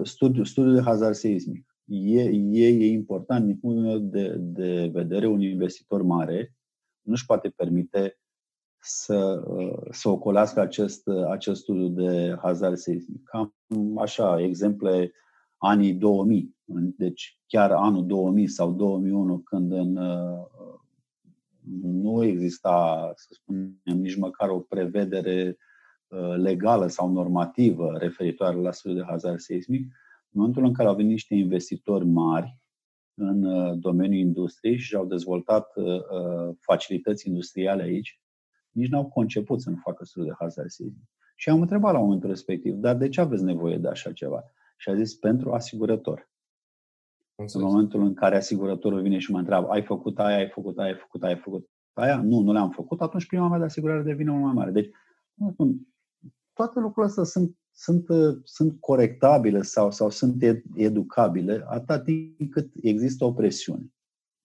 studiul, 0.03 0.45
studiul 0.45 0.74
de 0.74 0.82
hazard 0.82 1.15
seismic 1.15 1.70
e, 1.89 2.22
e, 2.51 2.67
e 2.67 2.91
important 2.91 3.45
din 3.45 3.57
punctul 3.57 3.84
meu 3.84 3.97
de, 3.97 4.36
de 4.38 4.89
vedere, 4.93 5.28
un 5.28 5.41
investitor 5.41 6.01
mare 6.01 6.53
nu 7.01 7.13
își 7.13 7.26
poate 7.26 7.49
permite 7.49 8.20
să, 8.82 9.43
să 9.91 10.09
ocolească 10.09 10.59
acest, 10.59 11.07
acest 11.07 11.61
studiu 11.61 11.88
de 11.88 12.38
hazard 12.41 12.78
seismic. 12.78 13.24
Cam 13.24 13.53
așa, 13.97 14.41
exemple 14.41 15.11
anii 15.57 15.93
2000, 15.93 16.55
deci 16.97 17.39
chiar 17.47 17.72
anul 17.72 18.05
2000 18.05 18.47
sau 18.47 18.74
2001, 18.74 19.39
când 19.39 19.72
în, 19.72 19.99
nu 21.82 22.24
exista, 22.24 23.11
să 23.15 23.28
spunem, 23.32 23.82
nici 23.84 24.15
măcar 24.15 24.49
o 24.49 24.59
prevedere 24.59 25.57
legală 26.38 26.88
sau 26.88 27.12
normativă 27.12 27.97
referitoare 27.97 28.55
la 28.55 28.72
studiul 28.72 28.99
de 28.99 29.05
hazard 29.10 29.39
seismic, 29.39 29.82
în 29.82 30.39
momentul 30.39 30.64
în 30.64 30.74
care 30.74 30.88
au 30.88 30.95
venit 30.95 31.12
niște 31.12 31.36
investitori 31.36 32.05
mari 32.05 32.57
în 33.14 33.43
uh, 33.43 33.78
domeniul 33.80 34.20
industriei 34.20 34.78
și 34.78 34.95
au 34.95 35.05
dezvoltat 35.05 35.76
uh, 35.76 35.86
uh, 35.86 36.55
facilități 36.60 37.28
industriale 37.28 37.84
aici, 37.84 38.22
nici 38.72 38.89
n-au 38.89 39.05
conceput 39.05 39.62
să 39.62 39.70
nu 39.70 39.76
facă 39.76 40.05
studii 40.05 40.30
de 40.30 40.36
hazard 40.39 40.70
seismic. 40.70 41.03
Și 41.36 41.49
am 41.49 41.62
întrebat 41.62 41.93
la 41.93 41.99
momentul 41.99 42.30
respectiv, 42.30 42.74
dar 42.74 42.95
de 42.95 43.10
ce 43.10 43.22
aveți 43.22 43.43
nevoie 43.43 43.78
de 43.78 43.88
așa 43.88 44.12
ceva? 44.12 44.43
Și 44.78 44.89
a 44.89 44.95
zis, 44.95 45.16
pentru 45.16 45.53
asigurător. 45.53 46.30
Înțeles. 47.36 47.64
În 47.64 47.72
momentul 47.72 48.01
în 48.01 48.14
care 48.14 48.36
asigurătorul 48.36 49.01
vine 49.01 49.18
și 49.18 49.32
mă 49.32 49.38
întreabă, 49.38 49.68
ai 49.68 49.84
făcut 49.84 50.20
aia, 50.20 50.38
ai 50.38 50.49
făcut 50.49 50.78
aia, 50.78 50.88
ai 50.88 50.97
făcut 50.97 51.24
aia, 51.24 51.34
ai 51.34 51.39
făcut 51.39 51.70
aia? 51.93 52.22
Nu, 52.22 52.39
nu 52.39 52.51
le-am 52.51 52.70
făcut. 52.70 53.01
Atunci 53.01 53.26
prima 53.26 53.47
mea 53.47 53.57
de 53.57 53.64
asigurare 53.64 54.01
devine 54.01 54.32
mult 54.32 54.43
mai 54.43 54.53
mare. 54.53 54.72
Deci, 54.72 54.89
toate 56.60 56.80
lucrurile 56.80 57.05
astea 57.05 57.24
sunt 57.24 57.57
sunt, 57.72 58.10
uh, 58.10 58.38
sunt 58.43 58.80
corectabile 58.80 59.62
sau, 59.62 59.91
sau 59.91 60.10
sunt 60.10 60.43
educabile 60.76 61.64
atât 61.68 62.03
timp 62.03 62.51
cât 62.51 62.70
există 62.82 63.26
o 63.26 63.34
presiune. 63.34 63.93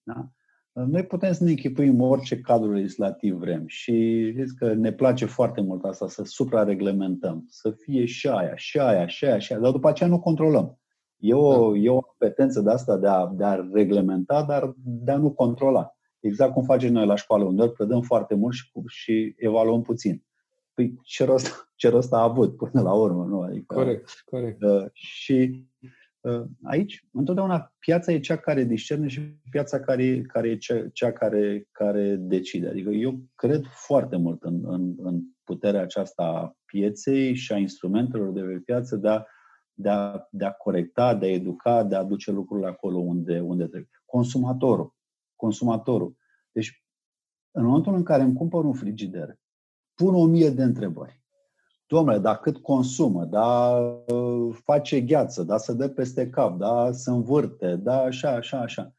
Da? 0.03 0.29
Noi 0.71 1.05
putem 1.05 1.33
să 1.33 1.43
ne 1.43 1.49
închipuim 1.49 2.01
orice 2.01 2.39
cadru 2.39 2.71
legislativ 2.71 3.35
vrem 3.35 3.63
și 3.67 4.29
știți 4.31 4.55
că 4.55 4.73
ne 4.73 4.91
place 4.91 5.25
foarte 5.25 5.61
mult 5.61 5.83
asta, 5.83 6.07
să 6.07 6.23
suprareglementăm, 6.23 7.45
să 7.47 7.71
fie 7.71 8.05
și 8.05 8.27
aia, 8.27 8.55
și 8.55 8.79
aia, 8.79 9.07
și 9.07 9.25
aia, 9.25 9.39
și 9.39 9.53
aia, 9.53 9.61
dar 9.61 9.71
după 9.71 9.87
aceea 9.87 10.09
nu 10.09 10.19
controlăm. 10.19 10.79
E 11.17 11.33
o, 11.33 11.71
da. 11.71 11.77
e 11.77 11.89
o 11.89 12.01
competență 12.01 12.61
de 12.61 12.71
asta 12.71 12.97
de 12.97 13.07
a, 13.07 13.27
de 13.27 13.43
a 13.43 13.67
reglementa, 13.73 14.43
dar 14.43 14.73
de 14.77 15.11
a 15.11 15.17
nu 15.17 15.31
controla. 15.31 15.95
Exact 16.19 16.53
cum 16.53 16.63
facem 16.63 16.91
noi 16.91 17.05
la 17.05 17.15
școală, 17.15 17.43
unde 17.43 17.69
predăm 17.69 18.01
foarte 18.01 18.35
mult 18.35 18.53
și, 18.53 18.71
și 18.87 19.33
evaluăm 19.37 19.81
puțin. 19.81 20.24
Păi 20.75 20.99
ce 21.03 21.25
rost, 21.25 21.47
ce 21.81 21.89
rost 21.89 22.13
a 22.13 22.21
avut 22.21 22.57
până 22.57 22.81
la 22.81 22.93
urmă, 22.93 23.25
nu? 23.25 23.41
Adică, 23.41 23.75
corect, 23.75 24.23
corect. 24.25 24.63
Uh, 24.63 24.85
și 24.93 25.67
uh, 26.21 26.43
aici, 26.63 27.05
întotdeauna, 27.11 27.73
piața 27.79 28.11
e 28.11 28.19
cea 28.19 28.37
care 28.37 28.63
discerne 28.63 29.07
și 29.07 29.21
piața 29.49 29.79
care, 29.79 30.21
care 30.21 30.49
e 30.49 30.57
cea, 30.57 30.89
cea 30.93 31.11
care, 31.11 31.67
care 31.71 32.15
decide. 32.15 32.67
Adică 32.67 32.89
eu 32.89 33.19
cred 33.35 33.65
foarte 33.65 34.17
mult 34.17 34.43
în, 34.43 34.61
în, 34.63 34.95
în 34.97 35.21
puterea 35.43 35.81
aceasta 35.81 36.23
a 36.23 36.55
pieței 36.65 37.35
și 37.35 37.53
a 37.53 37.57
instrumentelor 37.57 38.31
de 38.31 38.41
pe 38.41 38.61
piață 38.65 38.95
de 38.95 39.09
a, 39.09 39.23
de 39.73 39.89
a, 39.89 40.27
de 40.29 40.45
a 40.45 40.51
corecta, 40.51 41.15
de 41.15 41.25
a 41.25 41.31
educa, 41.31 41.83
de 41.83 41.95
a 41.95 42.03
duce 42.03 42.31
lucrurile 42.31 42.67
acolo 42.67 42.97
unde, 42.97 43.39
unde 43.39 43.63
trebuie. 43.63 43.89
Consumatorul. 44.05 44.95
Consumatorul. 45.35 46.15
Deci, 46.51 46.85
în 47.51 47.65
momentul 47.65 47.95
în 47.95 48.03
care 48.03 48.23
îmi 48.23 48.35
cumpăr 48.35 48.63
un 48.63 48.73
frigider 48.73 49.37
pun 49.95 50.15
o 50.15 50.25
mie 50.25 50.49
de 50.49 50.63
întrebări. 50.63 51.23
Domnule, 51.87 52.17
dar 52.17 52.39
cât 52.39 52.57
consumă, 52.57 53.25
da, 53.25 53.79
face 54.63 55.01
gheață, 55.01 55.43
da, 55.43 55.57
să 55.57 55.73
dă 55.73 55.89
peste 55.89 56.29
cap, 56.29 56.57
da, 56.57 56.91
să 56.91 57.11
învârte, 57.11 57.75
da, 57.75 58.01
așa, 58.01 58.29
așa, 58.29 58.59
așa. 58.59 58.93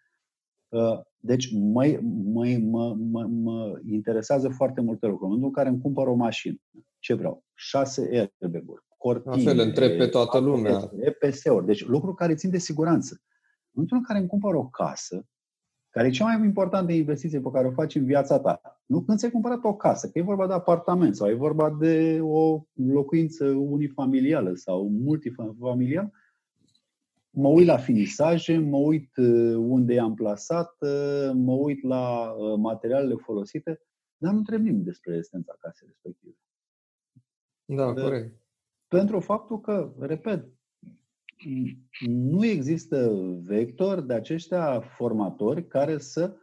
Uh, 0.69 1.01
deci 1.17 1.53
mă, 1.53 1.99
mă, 2.25 2.59
mă, 2.61 2.95
mă, 2.95 3.23
mă 3.23 3.81
interesează 3.91 4.49
foarte 4.49 4.81
multe 4.81 5.07
lucruri. 5.07 5.31
În 5.31 5.37
momentul 5.37 5.49
în 5.49 5.53
care 5.53 5.69
îmi 5.69 5.81
cumpăr 5.83 6.07
o 6.07 6.15
mașină, 6.15 6.57
ce 6.99 7.15
vreau? 7.15 7.45
Șase 7.55 8.31
airbag-uri, 8.41 8.85
cortine, 8.97 9.35
La 9.35 9.43
fel, 9.43 9.59
întreb 9.59 9.97
pe 9.97 10.07
toată 10.07 10.39
lumea. 10.39 10.91
EPS-uri, 11.01 11.67
deci 11.67 11.87
lucruri 11.87 12.17
care 12.17 12.35
țin 12.35 12.51
de 12.51 12.59
siguranță. 12.59 13.15
În 13.15 13.71
momentul 13.73 13.97
în 13.97 14.03
care 14.03 14.19
îmi 14.19 14.29
cumpăr 14.29 14.55
o 14.55 14.69
casă, 14.69 15.27
care 15.97 16.09
e 16.09 16.11
cea 16.11 16.25
mai 16.25 16.47
importantă 16.47 16.93
investiție 16.93 17.41
pe 17.41 17.51
care 17.53 17.67
o 17.67 17.71
faci 17.71 17.95
în 17.95 18.05
viața 18.05 18.39
ta. 18.39 18.81
Nu 18.87 19.03
când 19.03 19.19
ți-ai 19.19 19.31
cumpărat 19.31 19.65
o 19.65 19.77
casă, 19.77 20.11
că 20.11 20.19
e 20.19 20.23
vorba 20.23 20.47
de 20.47 20.53
apartament 20.53 21.17
sau 21.17 21.29
e 21.29 21.35
vorba 21.35 21.71
de 21.71 22.19
o 22.23 22.67
locuință 22.73 23.45
unifamilială 23.47 24.55
sau 24.55 24.89
multifamilială, 24.89 26.13
mă 27.31 27.49
uit 27.49 27.67
la 27.67 27.77
finisaje, 27.77 28.59
mă 28.59 28.77
uit 28.77 29.17
uh, 29.17 29.55
unde 29.57 29.95
i-am 29.95 30.15
plasat, 30.15 30.77
uh, 30.81 31.31
mă 31.35 31.53
uit 31.53 31.83
la 31.83 32.31
uh, 32.31 32.59
materialele 32.59 33.15
folosite, 33.15 33.81
dar 34.17 34.33
nu 34.33 34.39
întreb 34.39 34.63
nimic 34.63 34.85
despre 34.85 35.17
esența 35.17 35.57
casei 35.59 35.87
respective. 35.89 36.37
Da, 37.65 37.93
corect. 37.93 38.41
Pentru 38.89 39.21
faptul 39.21 39.61
că, 39.61 39.95
repet, 39.99 40.49
nu 42.07 42.45
există 42.45 43.11
vector 43.43 44.01
de 44.01 44.15
aceștia 44.15 44.81
formatori 44.81 45.67
care 45.67 45.99
să 45.99 46.37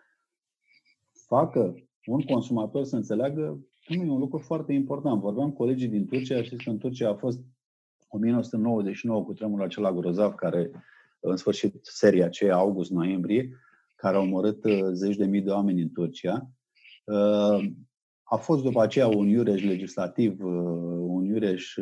facă 1.28 1.76
un 2.06 2.22
consumator 2.22 2.84
să 2.84 2.96
înțeleagă 2.96 3.66
că 3.86 3.94
nu 3.94 4.04
e 4.04 4.10
un 4.10 4.20
lucru 4.20 4.38
foarte 4.38 4.74
important. 4.74 5.22
Vorbeam 5.22 5.50
cu 5.50 5.56
colegii 5.56 5.88
din 5.88 6.06
Turcia, 6.06 6.44
știți 6.44 6.64
că 6.64 6.70
în 6.70 6.78
Turcia 6.78 7.10
a 7.10 7.16
fost 7.16 7.40
1999 8.08 9.24
cu 9.24 9.34
tremurul 9.34 9.66
acela 9.66 9.94
grozav 9.94 10.34
care, 10.34 10.72
în 11.20 11.36
sfârșit, 11.36 11.80
seria 11.82 12.26
aceea, 12.26 12.56
august-noiembrie, 12.56 13.50
care 13.96 14.16
a 14.18 14.20
omorât 14.20 14.64
uh, 14.64 14.80
zeci 14.92 15.16
de 15.16 15.26
mii 15.26 15.42
de 15.42 15.50
oameni 15.50 15.82
în 15.82 15.92
Turcia. 15.92 16.50
Uh, 18.24 18.34
a 18.34 18.36
fost 18.36 18.64
după 18.64 18.82
aceea 18.82 19.08
un 19.08 19.28
iureș 19.28 19.64
legislativ, 19.64 20.44
uh, 20.44 20.52
un 21.00 21.26
iureș 21.26 21.78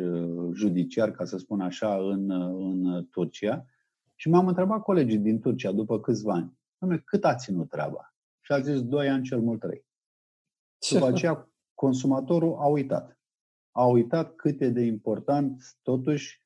judiciar, 0.52 1.10
ca 1.10 1.24
să 1.24 1.38
spun 1.38 1.60
așa, 1.60 1.96
în, 1.96 2.30
în 2.30 3.06
Turcia. 3.10 3.66
Și 4.14 4.28
m-am 4.28 4.48
întrebat 4.48 4.82
colegii 4.82 5.18
din 5.18 5.40
Turcia 5.40 5.72
după 5.72 6.00
câțiva 6.00 6.32
ani, 6.32 6.58
cât 7.04 7.24
a 7.24 7.34
ținut 7.34 7.68
treaba? 7.68 8.14
Și 8.40 8.52
a 8.52 8.60
zis, 8.60 8.82
doi 8.82 9.08
ani 9.08 9.24
cel 9.24 9.40
mult 9.40 9.60
trei. 9.60 9.86
După 10.90 11.06
aceea, 11.12 11.50
consumatorul 11.74 12.56
a 12.58 12.66
uitat. 12.66 13.20
A 13.70 13.84
uitat 13.84 14.34
cât 14.34 14.60
e 14.60 14.68
de 14.68 14.80
important, 14.80 15.62
totuși, 15.82 16.41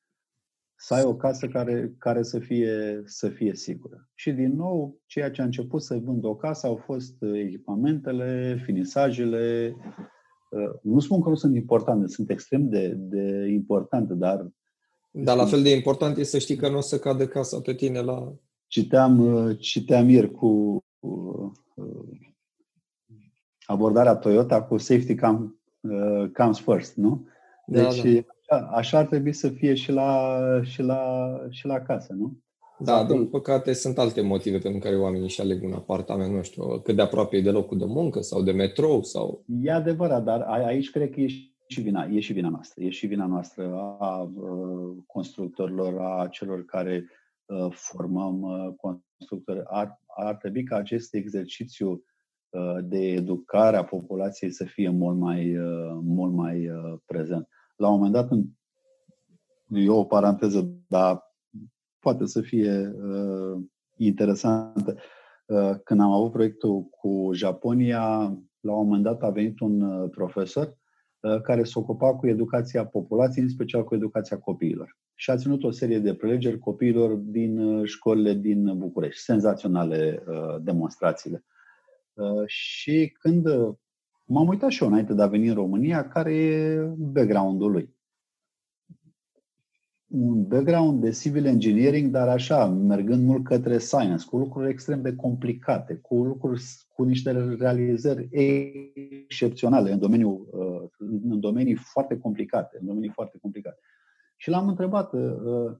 să 0.79 0.93
ai 0.93 1.03
o 1.03 1.15
casă 1.15 1.47
care, 1.47 1.95
care 1.97 2.23
să, 2.23 2.39
fie, 2.39 3.01
să 3.05 3.29
fie 3.29 3.55
sigură. 3.55 4.09
Și 4.13 4.31
din 4.31 4.55
nou, 4.55 5.01
ceea 5.05 5.31
ce 5.31 5.41
a 5.41 5.45
început 5.45 5.81
să 5.81 5.97
vând 6.03 6.23
o 6.23 6.35
casă 6.35 6.67
au 6.67 6.75
fost 6.75 7.21
uh, 7.21 7.39
echipamentele, 7.39 8.61
finisajele. 8.65 9.75
Uh, 10.49 10.79
nu 10.81 10.99
spun 10.99 11.21
că 11.21 11.29
nu 11.29 11.35
sunt 11.35 11.55
importante, 11.55 12.07
sunt 12.07 12.29
extrem 12.29 12.69
de, 12.69 12.93
de 12.97 13.47
importante, 13.49 14.13
dar... 14.13 14.51
Dar 15.11 15.35
la 15.35 15.45
fel 15.45 15.61
de 15.61 15.75
important 15.75 16.17
e 16.17 16.23
să 16.23 16.37
știi 16.37 16.55
că 16.55 16.69
nu 16.69 16.77
o 16.77 16.81
să 16.81 16.99
cadă 16.99 17.27
casa 17.27 17.61
pe 17.61 17.73
tine 17.73 17.99
la... 17.99 18.33
Citeam, 18.67 19.19
uh, 19.19 19.59
citeam 19.59 20.09
ieri 20.09 20.31
cu 20.31 20.81
abordarea 23.65 24.15
Toyota 24.15 24.63
cu 24.63 24.77
safety 24.77 25.15
come, 25.15 25.55
comes 26.33 26.59
first, 26.59 26.95
nu? 26.95 27.27
Da, 27.65 27.81
deci, 27.81 28.01
da, 28.01 28.09
da 28.09 28.36
așa 28.71 28.97
ar 28.97 29.05
trebui 29.05 29.33
să 29.33 29.49
fie 29.49 29.73
și 29.73 29.91
la, 29.91 30.39
și 30.63 30.81
la, 30.81 31.31
și 31.49 31.65
la 31.65 31.79
casă, 31.79 32.13
nu? 32.13 32.37
Da, 32.79 33.05
din 33.05 33.27
păcate 33.27 33.73
sunt 33.73 33.97
alte 33.97 34.21
motive 34.21 34.57
pentru 34.57 34.79
care 34.79 34.97
oamenii 34.97 35.25
își 35.25 35.41
aleg 35.41 35.63
un 35.63 35.73
apartament, 35.73 36.33
nu 36.33 36.41
știu, 36.41 36.79
cât 36.79 36.95
de 36.95 37.01
aproape 37.01 37.37
e 37.37 37.41
de 37.41 37.51
locul 37.51 37.77
de 37.77 37.85
muncă 37.85 38.21
sau 38.21 38.43
de 38.43 38.51
metrou 38.51 39.03
sau... 39.03 39.43
E 39.61 39.71
adevărat, 39.71 40.23
dar 40.23 40.41
aici 40.41 40.91
cred 40.91 41.09
că 41.09 41.19
e 41.19 41.27
și 41.67 41.81
vina, 41.81 42.05
e 42.05 42.19
și 42.19 42.33
vina 42.33 42.49
noastră. 42.49 42.83
E 42.83 42.89
și 42.89 43.07
vina 43.07 43.25
noastră 43.25 43.73
a, 43.73 43.97
a 43.99 44.31
constructorilor, 45.05 45.99
a 45.99 46.27
celor 46.27 46.65
care 46.65 47.09
a, 47.45 47.69
formăm 47.71 48.41
constructori. 48.81 49.61
Ar, 49.65 50.01
ar 50.05 50.35
trebui 50.35 50.63
ca 50.63 50.75
acest 50.75 51.13
exercițiu 51.13 52.03
de 52.83 52.97
educare 52.97 53.77
a 53.77 53.83
populației 53.83 54.51
să 54.51 54.63
fie 54.63 54.89
mult 54.89 55.17
mai, 55.17 55.55
mult 56.01 56.33
mai 56.33 56.69
prezent 57.05 57.47
la 57.77 57.87
un 57.87 57.95
moment 57.95 58.13
dat, 58.13 58.31
în, 58.31 58.43
e 59.67 59.89
o 59.89 60.03
paranteză, 60.03 60.69
dar 60.87 61.35
poate 61.99 62.25
să 62.25 62.41
fie 62.41 62.95
uh, 63.01 63.63
interesantă. 63.95 64.95
Uh, 65.45 65.75
când 65.83 66.01
am 66.01 66.11
avut 66.11 66.31
proiectul 66.31 66.83
cu 66.83 67.29
Japonia, 67.33 68.37
la 68.59 68.73
un 68.73 68.85
moment 68.85 69.03
dat 69.03 69.23
a 69.23 69.29
venit 69.29 69.59
un 69.59 69.81
uh, 69.81 70.09
profesor 70.09 70.77
uh, 71.19 71.41
care 71.41 71.63
se 71.63 71.79
ocupa 71.79 72.15
cu 72.15 72.27
educația 72.27 72.85
populației, 72.85 73.43
în 73.43 73.49
special 73.49 73.83
cu 73.83 73.95
educația 73.95 74.39
copiilor. 74.39 74.97
Și 75.15 75.29
a 75.29 75.37
ținut 75.37 75.63
o 75.63 75.71
serie 75.71 75.99
de 75.99 76.15
prelegeri 76.15 76.59
copiilor 76.59 77.13
din 77.13 77.59
uh, 77.59 77.87
școlile 77.87 78.33
din 78.33 78.77
București. 78.77 79.21
Senzaționale 79.21 80.23
uh, 80.27 80.55
demonstrațiile. 80.61 81.45
Uh, 82.13 82.43
și 82.45 83.15
când 83.19 83.47
M-am 84.29 84.47
uitat 84.47 84.69
și 84.69 84.83
eu 84.83 84.89
înainte 84.89 85.13
de 85.13 85.21
a 85.21 85.27
veni 85.27 85.47
în 85.47 85.53
România 85.53 86.07
care 86.07 86.35
e 86.35 86.79
background-ul 86.97 87.71
lui. 87.71 87.95
Un 90.07 90.47
background 90.47 91.01
de 91.01 91.09
civil 91.09 91.45
engineering, 91.45 92.11
dar 92.11 92.27
așa, 92.27 92.65
mergând 92.65 93.25
mult 93.25 93.43
către 93.43 93.77
science, 93.77 94.25
cu 94.25 94.37
lucruri 94.37 94.69
extrem 94.69 95.01
de 95.01 95.15
complicate, 95.15 95.95
cu 95.95 96.23
lucruri 96.23 96.61
cu 96.87 97.03
niște 97.03 97.55
realizări 97.59 98.27
excepționale 98.31 99.91
în, 99.91 99.99
domeniul, 99.99 100.47
uh, 100.51 101.07
în 101.29 101.39
domenii 101.39 101.75
foarte 101.75 102.17
complicate, 102.17 102.77
în 102.79 102.85
domenii 102.85 103.09
foarte 103.09 103.37
complicate. 103.41 103.79
Și 104.35 104.49
l-am 104.49 104.67
întrebat, 104.67 105.13
uh, 105.13 105.77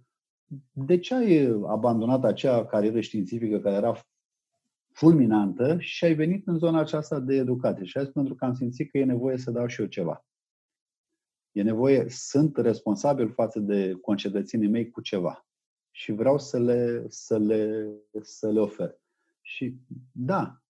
de 0.71 0.97
ce 0.97 1.15
ai 1.15 1.59
abandonat 1.67 2.23
acea 2.23 2.65
carieră 2.65 2.99
științifică 2.99 3.59
care 3.59 3.75
era 3.75 3.93
fulminantă 4.97 5.79
și 5.79 6.05
ai 6.05 6.13
venit 6.13 6.47
în 6.47 6.57
zona 6.57 6.79
aceasta 6.79 7.19
de 7.19 7.35
educație. 7.35 7.85
Și 7.85 7.97
azi 7.97 8.11
pentru 8.11 8.35
că 8.35 8.45
am 8.45 8.53
simțit 8.53 8.91
că 8.91 8.97
e 8.97 9.05
nevoie 9.05 9.37
să 9.37 9.51
dau 9.51 9.67
și 9.67 9.81
eu 9.81 9.87
ceva. 9.87 10.25
E 11.51 11.61
nevoie, 11.61 12.05
sunt 12.09 12.57
responsabil 12.57 13.31
față 13.31 13.59
de 13.59 13.93
concetățenii 14.01 14.69
mei 14.69 14.89
cu 14.89 15.01
ceva. 15.01 15.47
Și 15.91 16.11
vreau 16.11 16.37
să 16.37 16.59
le, 16.59 17.05
să 17.07 17.37
le, 17.37 17.89
să 18.21 18.51
le 18.51 18.59
ofer. 18.59 18.99
Și 19.41 19.77
da, 20.11 20.61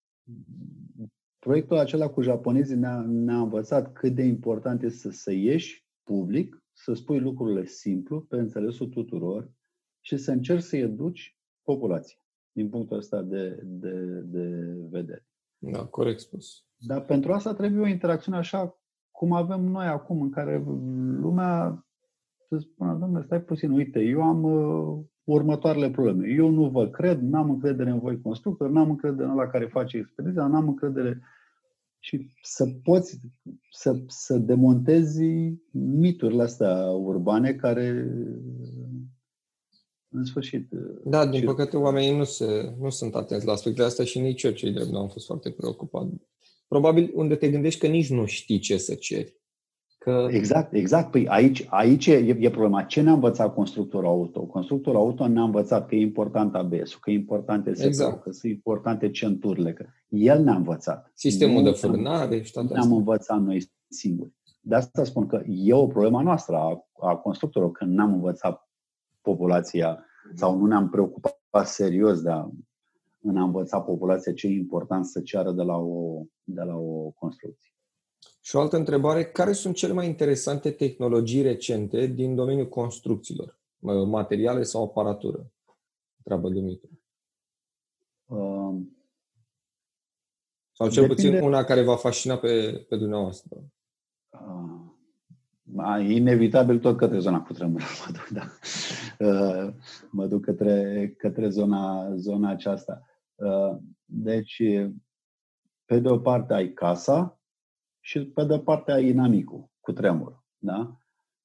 proiectul 1.39 1.77
acela 1.77 2.09
cu 2.09 2.21
japonezii 2.21 2.75
ne-a, 2.75 3.01
ne-a 3.01 3.39
învățat 3.39 3.93
cât 3.93 4.15
de 4.15 4.23
important 4.23 4.83
este 4.83 4.97
să, 4.97 5.09
să 5.09 5.31
ieși 5.31 5.85
public, 6.03 6.63
să 6.73 6.93
spui 6.93 7.19
lucrurile 7.19 7.65
simplu, 7.65 8.21
pe 8.21 8.35
înțelesul 8.37 8.87
tuturor 8.87 9.51
și 9.99 10.17
să 10.17 10.31
încerci 10.31 10.63
să-i 10.63 10.79
educi 10.79 11.37
populația 11.61 12.17
din 12.57 12.69
punctul 12.69 12.97
ăsta 12.97 13.21
de, 13.21 13.59
de, 13.63 14.23
de 14.25 14.75
vedere. 14.89 15.25
Da, 15.57 15.85
corect 15.85 16.19
spus. 16.19 16.65
Dar 16.77 17.01
pentru 17.01 17.33
asta 17.33 17.53
trebuie 17.53 17.81
o 17.81 17.87
interacțiune 17.87 18.37
așa 18.37 18.81
cum 19.11 19.31
avem 19.31 19.61
noi 19.61 19.85
acum, 19.85 20.21
în 20.21 20.29
care 20.29 20.63
lumea 21.21 21.85
să 22.49 22.57
spună, 22.57 22.97
domnule, 22.99 23.23
stai 23.25 23.41
puțin, 23.41 23.71
uite, 23.71 23.99
eu 23.99 24.21
am 24.21 24.43
uh, 24.43 25.05
următoarele 25.23 25.89
probleme. 25.89 26.27
Eu 26.27 26.49
nu 26.49 26.69
vă 26.69 26.87
cred, 26.87 27.19
n-am 27.19 27.49
încredere 27.49 27.89
în 27.89 27.99
voi 27.99 28.21
constructor, 28.21 28.69
n-am 28.69 28.89
încredere 28.89 29.29
în 29.29 29.35
la 29.35 29.47
care 29.47 29.65
face 29.65 29.97
expediția, 29.97 30.47
n-am 30.47 30.67
încredere 30.67 31.21
și 31.99 32.29
să 32.41 32.65
poți 32.83 33.19
să, 33.71 34.03
să 34.07 34.37
demontezi 34.37 35.23
miturile 35.71 36.43
astea 36.43 36.89
urbane 36.89 37.53
care 37.53 38.11
în 40.17 40.25
sfârșit. 40.25 40.71
Uh, 40.71 40.79
da, 41.03 41.25
din 41.25 41.43
păcate 41.43 41.77
oamenii 41.77 42.17
nu, 42.17 42.23
se, 42.23 42.73
nu 42.79 42.89
sunt 42.89 43.15
atenți 43.15 43.45
la 43.45 43.51
aspectele 43.51 43.85
astea 43.85 44.05
și 44.05 44.19
nici 44.19 44.43
eu 44.43 44.51
cei 44.51 44.71
drept 44.71 44.89
nu 44.89 44.99
am 44.99 45.07
fost 45.07 45.25
foarte 45.25 45.51
preocupat. 45.51 46.07
Probabil 46.67 47.11
unde 47.13 47.35
te 47.35 47.49
gândești 47.49 47.79
că 47.79 47.87
nici 47.87 48.09
nu 48.09 48.25
știi 48.25 48.59
ce 48.59 48.77
să 48.77 48.93
ceri. 48.93 49.35
Că... 49.97 50.27
Exact, 50.31 50.73
exact. 50.73 51.11
Păi 51.11 51.27
aici, 51.27 51.65
aici 51.69 52.05
e, 52.07 52.37
e 52.39 52.49
problema. 52.49 52.83
Ce 52.83 53.01
ne-a 53.01 53.13
învățat 53.13 53.53
constructorul 53.53 54.07
auto? 54.07 54.45
Constructorul 54.45 54.99
auto 54.99 55.27
ne-a 55.27 55.43
învățat 55.43 55.87
că 55.87 55.95
e 55.95 55.99
important 55.99 56.55
ABS-ul, 56.55 56.99
că 57.01 57.11
e 57.11 57.13
important 57.13 57.75
SPO, 57.75 57.85
exact. 57.85 58.21
că 58.21 58.31
sunt 58.31 58.51
importante 58.51 59.11
centurile. 59.11 59.73
Că 59.73 59.85
el 60.07 60.43
ne-a 60.43 60.55
învățat. 60.55 61.11
Sistemul 61.13 61.61
nu 61.61 61.69
de 61.69 61.75
furnare 61.75 62.41
și 62.41 62.51
toate 62.51 62.73
Ne-am 62.73 62.91
învățat 62.91 63.41
noi 63.41 63.71
singuri. 63.87 64.31
De 64.61 64.75
asta 64.75 65.03
spun 65.03 65.27
că 65.27 65.43
e 65.45 65.73
o 65.73 65.87
problemă 65.87 66.21
noastră 66.21 66.55
a, 66.55 66.87
a 67.01 67.15
constructorilor, 67.15 67.73
că 67.73 67.85
n-am 67.85 68.13
învățat 68.13 68.69
populația 69.21 70.05
sau 70.35 70.57
nu 70.57 70.65
ne-am 70.65 70.89
preocupat 70.89 71.67
serios 71.67 72.21
de 72.21 72.29
a, 72.29 72.49
în 73.21 73.37
a 73.37 73.43
învăța 73.43 73.81
populația 73.81 74.33
ce 74.33 74.47
e 74.47 74.51
important 74.51 75.05
să 75.05 75.21
ceară 75.21 75.51
de 75.51 75.61
la 75.63 75.75
o, 75.75 76.23
de 76.43 76.61
la 76.61 76.75
o 76.75 77.09
construcție. 77.09 77.71
Și 78.41 78.55
o 78.55 78.59
altă 78.59 78.77
întrebare, 78.77 79.25
care 79.25 79.51
sunt 79.51 79.75
cele 79.75 79.93
mai 79.93 80.07
interesante 80.07 80.71
tehnologii 80.71 81.41
recente 81.41 82.05
din 82.05 82.35
domeniul 82.35 82.69
construcțiilor? 82.69 83.59
Materiale 84.05 84.63
sau 84.63 84.83
aparatură? 84.83 85.51
Întreabă 86.17 86.49
Dumitru. 86.49 86.89
Uh, 88.25 88.75
sau 90.71 90.89
cel 90.89 91.07
depinde... 91.07 91.29
puțin 91.29 91.47
una 91.47 91.63
care 91.63 91.83
va 91.83 91.95
fascina 91.95 92.37
pe, 92.37 92.85
pe 92.89 92.95
dumneavoastră. 92.95 93.63
Uh, 94.29 94.76
inevitabil 95.99 96.79
tot 96.79 96.97
către 96.97 97.19
zona 97.19 97.41
cu 97.41 97.53
tremur 97.53 97.81
mă 97.81 98.11
duc, 98.11 98.27
da. 98.27 98.43
Uh, 99.25 99.73
mă 100.11 100.27
duc 100.27 100.43
către, 100.43 101.09
către 101.17 101.49
zona, 101.49 102.15
zona 102.15 102.49
aceasta. 102.49 103.01
Uh, 103.35 103.77
deci, 104.05 104.63
pe 105.85 105.99
de 105.99 106.09
o 106.09 106.19
parte 106.19 106.53
ai 106.53 106.69
casa 106.69 107.39
și 107.99 108.25
pe 108.25 108.43
de 108.43 108.53
o 108.53 108.59
parte 108.59 108.91
ai 108.91 109.07
inamicul 109.07 109.69
cu 109.79 109.91
tremur. 109.91 110.43
Da? 110.57 110.97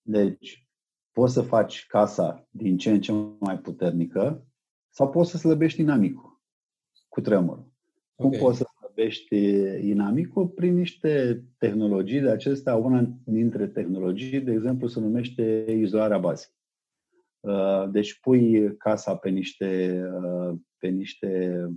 Deci, 0.02 0.68
poți 1.12 1.32
să 1.32 1.42
faci 1.42 1.86
casa 1.86 2.46
din 2.50 2.76
ce 2.76 2.90
în 2.90 3.00
ce 3.00 3.12
mai 3.38 3.58
puternică 3.58 4.46
sau 4.90 5.10
poți 5.10 5.30
să 5.30 5.36
slăbești 5.36 5.80
inamicul 5.80 6.40
cu 7.08 7.20
tremur. 7.20 7.56
Cum 8.14 8.26
okay. 8.26 8.40
poți 8.40 8.58
să 8.58 8.64
slăbești 8.92 9.36
inamicul? 9.88 10.48
Prin 10.48 10.74
niște 10.74 11.44
tehnologii 11.58 12.20
de 12.20 12.30
acestea. 12.30 12.74
Una 12.74 13.08
dintre 13.24 13.66
tehnologii, 13.66 14.40
de 14.40 14.52
exemplu, 14.52 14.86
se 14.86 15.00
numește 15.00 15.66
izolarea 15.68 16.18
bazei. 16.18 16.54
Uh, 17.40 17.90
deci 17.90 18.20
pui 18.20 18.76
casa 18.76 19.16
pe 19.16 19.28
niște, 19.28 20.02
uh, 20.22 20.58
pe 20.78 20.88
niște 20.88 21.68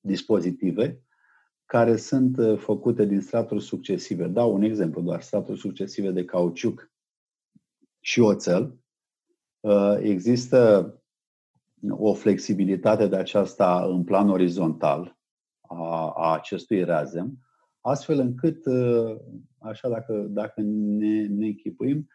dispozitive 0.00 1.02
care 1.64 1.96
sunt 1.96 2.36
uh, 2.38 2.58
făcute 2.58 3.04
din 3.04 3.20
straturi 3.20 3.62
succesive. 3.62 4.26
Dau 4.26 4.54
un 4.54 4.62
exemplu 4.62 5.02
doar, 5.02 5.20
straturi 5.20 5.58
succesive 5.58 6.10
de 6.10 6.24
cauciuc 6.24 6.92
și 8.00 8.20
oțel. 8.20 8.78
Uh, 9.60 9.96
există 10.00 10.88
o 11.90 12.14
flexibilitate 12.14 13.06
de 13.06 13.16
aceasta 13.16 13.84
în 13.84 14.04
plan 14.04 14.28
orizontal 14.28 15.13
a, 15.68 16.12
a 16.16 16.34
acestui 16.34 16.84
reazem, 16.84 17.38
astfel 17.80 18.18
încât, 18.18 18.66
uh, 18.66 19.16
așa 19.58 19.88
dacă, 19.88 20.26
dacă 20.28 20.60
ne, 20.60 21.26
ne 21.26 21.46
închipuim, 21.46 22.08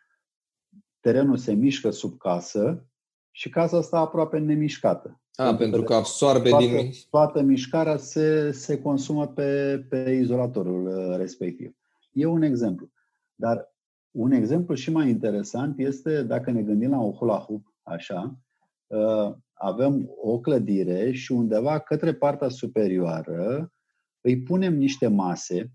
terenul 1.00 1.38
se 1.38 1.54
mișcă 1.54 1.90
sub 1.90 2.18
casă 2.18 2.86
și 3.32 3.50
casa 3.50 3.78
asta 3.78 4.00
aproape 4.00 4.38
nemișcată. 4.38 5.22
A, 5.36 5.44
pentru, 5.44 5.58
pentru 5.58 5.84
că 5.84 5.94
absorbe 5.94 6.50
toată, 6.50 6.66
din... 6.66 6.92
Toată 7.10 7.42
mișcarea 7.42 7.98
se, 7.98 8.52
se 8.52 8.82
consumă 8.82 9.28
pe, 9.28 9.80
pe 9.90 10.18
izolatorul 10.22 10.86
uh, 10.86 11.18
respectiv. 11.18 11.76
E 12.12 12.26
un 12.26 12.42
exemplu. 12.42 12.92
Dar 13.36 13.74
un 14.12 14.32
exemplu 14.32 14.76
și 14.76 14.92
mai 14.92 15.10
interesant 15.10 15.80
este 15.80 16.24
dacă 16.24 16.52
ne 16.52 16.62
gândim 16.62 16.90
la 16.90 17.00
un 17.00 17.14
hula 17.14 17.38
hoop, 17.38 17.74
așa, 17.84 18.40
uh, 18.88 19.36
avem 19.62 20.10
o 20.22 20.40
clădire 20.40 21.12
și 21.12 21.32
undeva 21.32 21.80
către 21.80 22.14
partea 22.14 22.50
superioară 22.50 23.74
îi 24.22 24.42
punem 24.42 24.76
niște 24.76 25.08
mase 25.08 25.72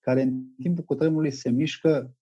care 0.00 0.22
în 0.22 0.44
timpul 0.62 0.84
cutremurului 0.84 1.30
se 1.30 1.50
mișcă 1.50 2.16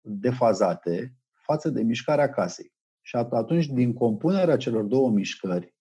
defazate 0.00 1.14
față 1.32 1.70
de 1.70 1.82
mișcarea 1.82 2.30
casei. 2.30 2.72
Și 3.00 3.16
atunci, 3.16 3.66
din 3.66 3.92
compunerea 3.92 4.56
celor 4.56 4.82
două 4.82 5.10
mișcări, 5.10 5.74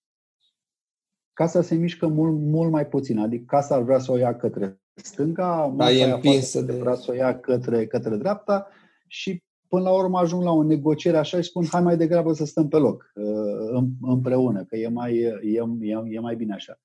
casa 1.34 1.62
se 1.62 1.76
mișcă 1.76 2.08
mult, 2.08 2.40
mult 2.40 2.72
mai 2.72 2.88
puțin. 2.88 3.20
Adică 3.20 3.44
casa 3.48 3.76
ar 3.76 3.82
vrea 3.82 4.00
să 4.00 4.12
o 4.12 4.18
ia 4.18 4.36
către 4.36 4.82
stânga, 4.94 5.74
da, 5.76 5.92
e 5.92 6.12
împinsă 6.12 6.62
de... 6.62 6.74
vrea 6.74 6.96
să 6.96 7.12
o 7.12 7.14
ia 7.14 7.40
către, 7.40 7.88
către 7.88 8.16
dreapta 8.16 8.68
și 9.08 9.44
până 9.72 9.84
la 9.84 9.94
urmă 9.94 10.20
ajung 10.20 10.44
la 10.44 10.52
o 10.52 10.64
negociere 10.64 11.18
așa 11.18 11.42
și 11.42 11.50
spun 11.50 11.66
hai 11.66 11.82
mai 11.82 11.98
degrabă 11.98 12.34
să 12.34 12.46
stăm 12.46 12.68
pe 12.68 12.78
loc 12.78 13.12
uh, 13.16 13.84
împreună, 14.02 14.64
că 14.64 14.76
e 14.76 14.88
mai, 14.88 15.18
e, 15.18 15.40
e, 15.82 16.04
e 16.06 16.20
mai 16.20 16.36
bine 16.36 16.54
așa. 16.54 16.80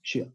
Și 0.00 0.34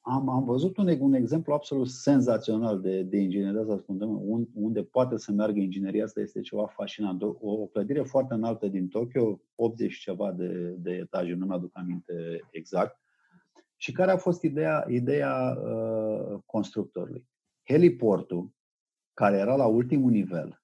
am, 0.00 0.28
am 0.28 0.44
văzut 0.44 0.76
un, 0.76 0.96
un 1.00 1.14
exemplu 1.14 1.52
absolut 1.52 1.88
senzațional 1.88 2.80
de, 2.80 3.02
de 3.02 3.16
ingineria 3.16 3.60
asta, 3.60 3.76
spun, 3.76 4.18
unde 4.54 4.82
poate 4.82 5.16
să 5.16 5.32
meargă 5.32 5.58
ingineria 5.58 6.04
asta 6.04 6.20
este 6.20 6.40
ceva 6.40 6.66
fascinant. 6.66 7.22
O, 7.22 7.36
o 7.40 7.66
clădire 7.66 8.02
foarte 8.02 8.34
înaltă 8.34 8.68
din 8.68 8.88
Tokyo, 8.88 9.40
80 9.54 9.94
ceva 9.94 10.32
de, 10.32 10.74
de 10.78 10.90
etaje, 10.90 11.32
nu 11.32 11.46
mi-aduc 11.46 11.70
aminte 11.72 12.40
exact, 12.50 13.00
și 13.76 13.92
care 13.92 14.10
a 14.10 14.16
fost 14.16 14.42
ideea, 14.42 14.84
ideea 14.88 15.58
uh, 15.64 16.38
constructorului. 16.46 17.28
Heliportul, 17.62 18.50
care 19.14 19.36
era 19.36 19.56
la 19.56 19.66
ultimul 19.66 20.10
nivel, 20.10 20.60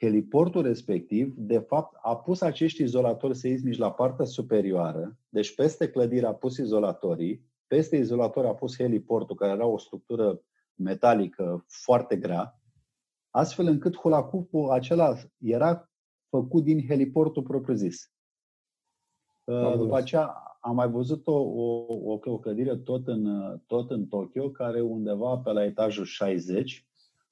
heliportul 0.00 0.62
respectiv, 0.62 1.34
de 1.36 1.58
fapt, 1.58 1.98
a 2.02 2.16
pus 2.16 2.40
acești 2.40 2.82
izolatori 2.82 3.36
seismici 3.36 3.78
la 3.78 3.92
partea 3.92 4.24
superioară, 4.24 5.18
deci 5.28 5.54
peste 5.54 5.90
clădire 5.90 6.26
a 6.26 6.34
pus 6.34 6.56
izolatorii, 6.56 7.48
peste 7.66 7.96
izolator 7.96 8.46
a 8.46 8.54
pus 8.54 8.76
heliportul, 8.76 9.36
care 9.36 9.52
era 9.52 9.66
o 9.66 9.78
structură 9.78 10.42
metalică 10.74 11.64
foarte 11.68 12.16
grea, 12.16 12.60
astfel 13.30 13.66
încât 13.66 13.96
hulacupul 13.96 14.70
acela 14.70 15.16
era 15.38 15.90
făcut 16.28 16.64
din 16.64 16.86
heliportul 16.86 17.42
propriu-zis. 17.42 18.12
Uh, 19.44 19.76
după 19.76 19.96
aceea 19.96 20.34
am 20.60 20.74
mai 20.74 20.88
văzut 20.88 21.26
o, 21.26 21.38
o, 21.40 22.18
o 22.24 22.38
clădire 22.38 22.76
tot 22.76 23.06
în, 23.06 23.56
tot 23.66 23.90
în 23.90 24.06
Tokyo, 24.06 24.50
care 24.50 24.80
undeva 24.80 25.38
pe 25.38 25.52
la 25.52 25.64
etajul 25.64 26.04
60 26.04 26.89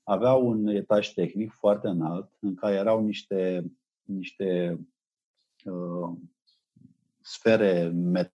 avea 0.09 0.34
un 0.34 0.66
etaj 0.66 1.12
tehnic 1.12 1.52
foarte 1.52 1.88
înalt, 1.88 2.32
în 2.40 2.54
care 2.54 2.74
erau 2.74 3.04
niște, 3.04 3.72
niște 4.02 4.78
uh, 5.64 6.16
sfere 7.20 7.90
met- 7.90 8.36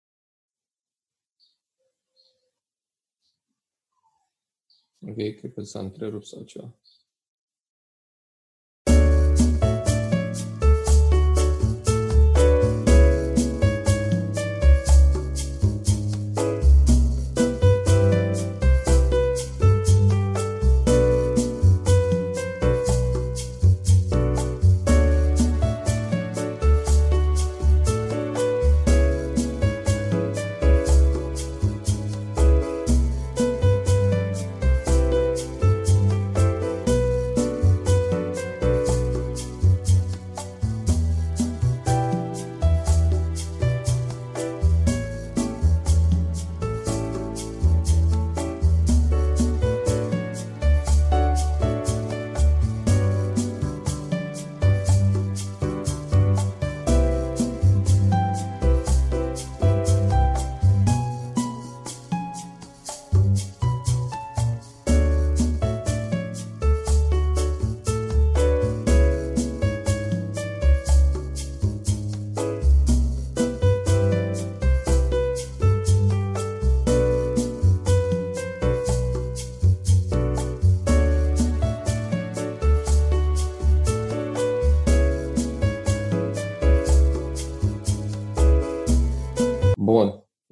Ok, 5.01 5.15
cred 5.15 5.53
că 5.53 5.61
s-a 5.61 5.79
întrerupt 5.79 6.25
sau 6.25 6.43
ceva. 6.43 6.79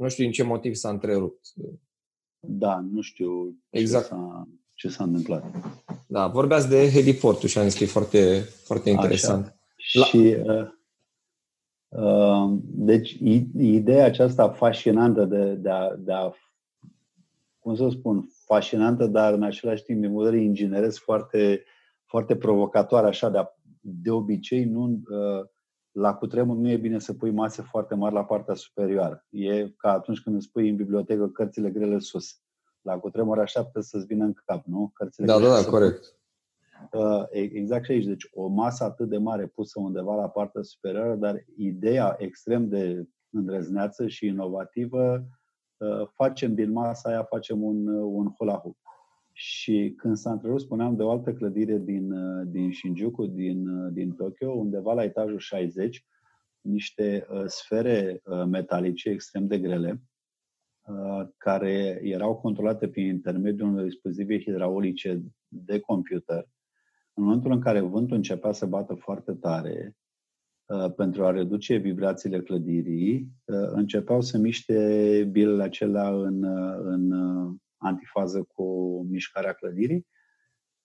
Nu 0.08 0.14
știu 0.14 0.24
din 0.26 0.34
ce 0.34 0.44
motiv 0.44 0.74
s-a 0.74 0.90
întrerupt. 0.90 1.48
Da, 2.40 2.80
nu 2.92 3.02
știu 3.02 3.56
exact. 3.70 4.04
ce, 4.04 4.10
s-a, 4.10 4.48
ce 4.74 4.90
s-a 4.90 5.04
întâmplat. 5.04 5.44
Da, 6.08 6.28
vorbeați 6.28 6.70
de 6.70 6.90
heliportul 6.92 7.50
și 7.50 7.58
am 7.58 7.64
zis 7.64 7.78
că 7.78 7.84
e 7.84 7.88
foarte, 7.88 8.40
foarte 8.64 8.90
interesant. 8.90 9.46
Așa. 9.46 10.00
La... 10.00 10.06
Și, 10.06 10.18
uh, 10.18 10.68
uh, 11.88 12.58
deci, 12.64 13.18
ideea 13.58 14.06
aceasta 14.06 14.50
fascinantă 14.50 15.26
de, 15.26 15.54
de, 15.54 15.70
a, 15.70 15.96
de 15.96 16.14
a, 16.14 16.32
cum 17.60 17.76
să 17.76 17.90
spun, 17.90 18.28
fascinantă, 18.46 19.08
dar 19.08 19.34
în 19.34 19.44
același 19.44 19.84
timp, 19.84 20.02
din 20.02 20.18
vedere 20.18 20.42
ingineresc 20.42 21.02
foarte, 21.02 21.64
foarte 22.06 22.36
provocatoare, 22.36 23.08
așa, 23.08 23.30
de, 23.30 23.38
a, 23.38 23.48
de 23.80 24.12
obicei, 24.12 24.64
nu, 24.64 24.84
uh, 24.84 25.46
la 25.98 26.14
cutremur 26.14 26.56
nu 26.56 26.70
e 26.70 26.78
bine 26.78 27.00
să 27.00 27.14
pui 27.14 27.32
mase 27.32 27.62
foarte 27.62 27.96
mari 27.96 28.14
la 28.14 28.26
partea 28.26 28.54
superioară. 28.54 29.26
E 29.30 29.70
ca 29.70 29.92
atunci 29.92 30.22
când 30.22 30.36
îți 30.36 30.52
pui 30.52 30.70
în 30.70 30.76
bibliotecă 30.76 31.28
cărțile 31.28 31.70
grele 31.70 32.00
sus. 32.00 32.42
La 32.82 33.00
cutremur 33.00 33.40
așteaptă 33.40 33.80
să-ți 33.80 34.06
vină 34.06 34.24
în 34.24 34.34
cap, 34.46 34.66
nu? 34.66 34.92
Cărțile 34.94 35.26
da, 35.26 35.40
da, 35.40 35.48
da, 35.48 35.70
corect. 35.70 36.18
Uh, 36.92 37.24
exact 37.32 37.86
și 37.86 37.92
aici. 37.92 38.06
Deci 38.06 38.30
o 38.34 38.48
masă 38.48 38.84
atât 38.84 39.10
de 39.10 39.18
mare 39.18 39.48
pusă 39.48 39.80
undeva 39.80 40.16
la 40.16 40.30
partea 40.30 40.62
superioară, 40.62 41.16
dar 41.16 41.46
ideea 41.56 42.16
extrem 42.18 42.68
de 42.68 43.08
îndrăzneață 43.30 44.08
și 44.08 44.26
inovativă, 44.26 45.26
uh, 45.78 46.08
facem 46.14 46.54
din 46.54 46.72
masa 46.72 47.10
aia, 47.10 47.24
facem 47.24 47.64
un, 47.64 47.88
un 47.88 48.34
hula 48.38 48.58
hoop. 48.58 48.78
Și 49.40 49.94
când 49.98 50.16
s-a 50.16 50.32
întrerupt, 50.32 50.62
spuneam 50.62 50.96
de 50.96 51.04
o 51.04 51.10
altă 51.10 51.34
clădire 51.34 51.78
din, 51.78 52.12
uh, 52.12 52.48
din 52.48 52.72
Shinjuku, 52.72 53.26
din, 53.26 53.68
uh, 53.68 53.94
din 53.94 54.12
Tokyo, 54.12 54.52
undeva 54.52 54.94
la 54.94 55.04
etajul 55.04 55.38
60, 55.38 56.06
niște 56.62 57.28
uh, 57.32 57.44
sfere 57.46 58.22
uh, 58.24 58.44
metalice 58.46 59.10
extrem 59.10 59.48
de 59.48 59.60
grele, 59.60 60.02
uh, 60.82 61.28
care 61.38 62.00
erau 62.04 62.36
controlate 62.36 62.88
prin 62.88 63.06
intermediul 63.06 63.70
unor 63.70 63.84
dispozitive 63.84 64.42
hidraulice 64.42 65.24
de 65.48 65.80
computer. 65.80 66.48
În 67.14 67.24
momentul 67.24 67.52
în 67.52 67.60
care 67.62 67.80
vântul 67.80 68.16
începea 68.16 68.52
să 68.52 68.66
bată 68.66 68.94
foarte 68.94 69.34
tare, 69.34 69.96
uh, 70.66 70.94
pentru 70.96 71.26
a 71.26 71.32
reduce 71.32 71.76
vibrațiile 71.76 72.42
clădirii, 72.42 73.28
uh, 73.46 73.70
începeau 73.72 74.22
să 74.22 74.38
miște 74.38 75.28
bilele 75.32 75.64
acelea 75.64 76.10
în, 76.10 76.44
în 76.84 77.12
antifază 77.78 78.44
cu 78.44 78.66
mișcarea 79.10 79.54
clădirii 79.54 80.08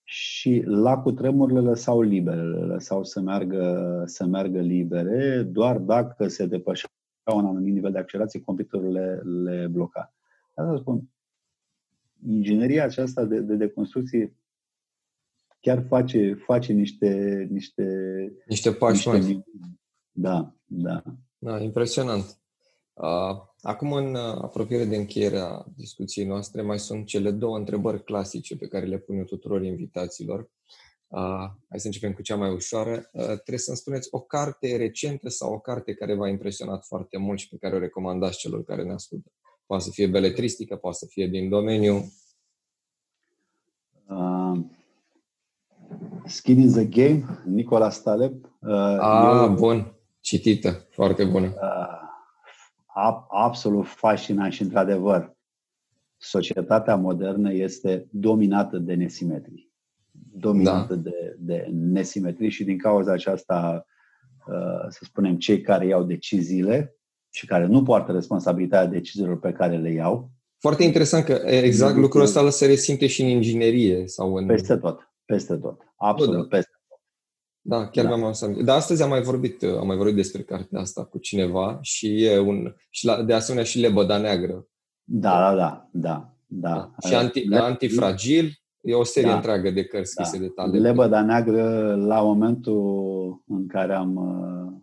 și 0.05 0.63
la 0.67 0.99
cutremurile 0.99 1.61
lăsau 1.61 2.01
libere, 2.01 2.43
le 2.43 2.65
lăsau 2.65 3.05
să 3.05 3.21
meargă, 3.21 4.03
să 4.07 4.27
meargă 4.27 4.61
libere, 4.61 5.43
doar 5.43 5.79
dacă 5.79 6.29
se 6.29 6.47
depășea 6.47 6.89
un 7.35 7.47
anumit 7.47 7.75
nivel 7.75 7.93
de 7.93 7.99
accelerație, 7.99 8.41
computerul 8.41 8.93
le, 8.93 9.23
le 9.25 9.67
bloca. 9.67 10.15
Asta 10.55 10.77
spun, 10.77 11.03
ingineria 12.27 12.85
aceasta 12.85 13.25
de, 13.25 13.41
de, 13.41 13.55
de 13.55 13.69
construcție 13.69 14.37
chiar 15.61 15.85
face, 15.87 16.35
face 16.35 16.73
niște, 16.73 17.47
niște, 17.51 17.87
niște 18.47 18.73
pași 18.73 19.09
niște, 19.09 19.45
Da, 20.11 20.55
da. 20.65 21.03
Da, 21.39 21.61
impresionant. 21.61 22.42
Acum, 23.63 23.93
în 23.93 24.15
apropiere 24.17 24.85
de 24.85 24.97
încheierea 24.97 25.65
discuției 25.77 26.27
noastre, 26.27 26.63
mai 26.63 26.79
sunt 26.79 27.07
cele 27.07 27.31
două 27.31 27.57
întrebări 27.57 28.05
clasice 28.05 28.57
pe 28.57 28.67
care 28.67 28.87
le 28.87 28.99
pun 28.99 29.17
eu 29.17 29.25
tuturor 29.25 29.63
invitaților. 29.63 30.51
Hai 31.69 31.81
să 31.81 31.87
începem 31.87 32.13
cu 32.13 32.23
cea 32.23 32.37
mai 32.37 32.53
ușoară. 32.53 33.11
Trebuie 33.13 33.59
să-mi 33.59 33.77
spuneți 33.77 34.09
o 34.11 34.21
carte 34.21 34.77
recentă 34.77 35.29
sau 35.29 35.53
o 35.53 35.59
carte 35.59 35.95
care 35.95 36.15
v-a 36.15 36.29
impresionat 36.29 36.85
foarte 36.85 37.19
mult 37.19 37.39
și 37.39 37.49
pe 37.49 37.57
care 37.57 37.75
o 37.75 37.79
recomandați 37.79 38.39
celor 38.39 38.65
care 38.65 38.83
ne 38.83 38.93
ascultă. 38.93 39.33
Poate 39.67 39.85
să 39.85 39.91
fie 39.91 40.07
beletristică, 40.07 40.77
poate 40.77 40.97
să 40.97 41.07
fie 41.09 41.27
din 41.27 41.49
domeniu. 41.49 42.13
Uh, 44.09 44.61
Skin 46.27 46.61
in 46.61 46.73
the 46.73 46.85
Game, 46.85 47.43
Nicola 47.45 47.91
Staleb. 47.91 48.45
Uh, 48.61 48.97
ah, 49.01 49.41
eu, 49.43 49.55
bun. 49.55 49.95
Citită. 50.21 50.87
Foarte 50.91 51.25
bună. 51.25 51.47
Uh, 51.47 52.02
absolut 53.29 53.87
fascinant 53.87 54.53
și, 54.53 54.63
într-adevăr, 54.63 55.37
societatea 56.17 56.97
modernă 56.97 57.53
este 57.53 58.07
dominată 58.11 58.79
de 58.79 58.95
nesimetrii. 58.95 59.73
Dominată 60.35 60.95
da. 60.95 61.11
de, 61.11 61.37
de 61.39 61.69
nesimetrii 61.71 62.51
și 62.51 62.65
din 62.65 62.79
cauza 62.79 63.13
aceasta, 63.13 63.87
uh, 64.47 64.89
să 64.89 65.01
spunem, 65.05 65.37
cei 65.37 65.61
care 65.61 65.87
iau 65.87 66.03
deciziile 66.03 66.97
și 67.31 67.47
care 67.47 67.67
nu 67.67 67.83
poartă 67.83 68.13
responsabilitatea 68.13 68.91
deciziilor 68.91 69.39
pe 69.39 69.53
care 69.53 69.77
le 69.77 69.93
iau. 69.93 70.31
Foarte 70.59 70.85
interesant 70.85 71.25
că 71.25 71.33
exact 71.45 71.97
lucrul 71.97 72.23
ăsta 72.23 72.51
se 72.51 72.67
resimte 72.67 73.07
și 73.07 73.23
în 73.23 73.29
inginerie 73.29 74.07
sau 74.07 74.35
în... 74.35 74.47
Peste 74.47 74.77
tot, 74.77 75.13
peste 75.25 75.57
tot, 75.57 75.81
absolut 75.97 76.49
da. 76.49 76.57
peste 76.57 76.71
tot. 76.72 76.72
Da, 77.65 77.89
chiar 77.89 78.07
da. 78.07 78.17
mi-am 78.17 78.33
să 78.33 78.47
Dar 78.65 78.77
astăzi 78.77 79.03
am 79.03 79.09
mai 79.09 79.23
vorbit, 79.23 79.63
am 79.63 79.87
mai 79.87 79.97
vorbit 79.97 80.15
despre 80.15 80.43
cartea 80.43 80.81
asta 80.81 81.05
cu 81.05 81.19
cineva 81.19 81.79
și 81.81 82.25
e 82.25 82.39
un 82.39 82.75
și 82.91 83.07
la, 83.07 83.23
de 83.23 83.33
asemenea 83.33 83.65
și 83.67 83.79
Lebăda 83.79 84.19
Neagră. 84.19 84.67
Da, 85.05 85.55
da, 85.55 85.57
da, 85.57 85.89
da. 85.93 86.35
da. 86.47 87.09
Și 87.09 87.15
anti, 87.15 87.41
Le- 87.49 87.57
Antifragil, 87.57 88.51
e 88.81 88.95
o 88.95 89.05
serie 89.05 89.31
da. 89.31 89.37
întreagă 89.37 89.71
de 89.71 89.85
cărți 89.85 90.15
da. 90.15 90.25
scrise 90.25 90.45
de 90.45 90.49
tale. 90.49 90.79
Lebăda 90.79 91.23
Neagră, 91.23 91.95
la 91.95 92.23
momentul 92.23 93.43
în 93.47 93.67
care 93.67 93.95
am, 93.95 94.17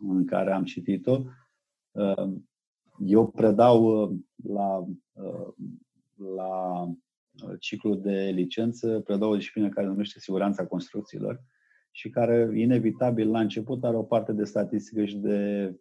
în 0.07 0.25
care 0.25 0.51
am 0.51 0.63
citit-o, 0.63 1.21
eu 3.05 3.27
predau 3.27 3.83
uh, 3.83 4.17
la, 4.43 4.85
uh, 5.13 5.53
la 6.35 6.81
uh, 6.83 7.55
ciclul 7.59 8.01
de 8.01 8.31
licență, 8.33 8.99
predau 8.99 9.31
o 9.31 9.35
disciplină 9.35 9.69
care 9.69 9.85
se 9.85 9.91
numește 9.91 10.19
siguranța 10.19 10.65
construcțiilor 10.65 11.41
și 11.91 12.09
care, 12.09 12.49
inevitabil, 12.53 13.29
la 13.29 13.39
început 13.39 13.83
are 13.83 13.95
o 13.95 14.03
parte 14.03 14.31
de 14.31 14.43
statistică 14.43 15.05
și 15.05 15.17
de 15.17 15.71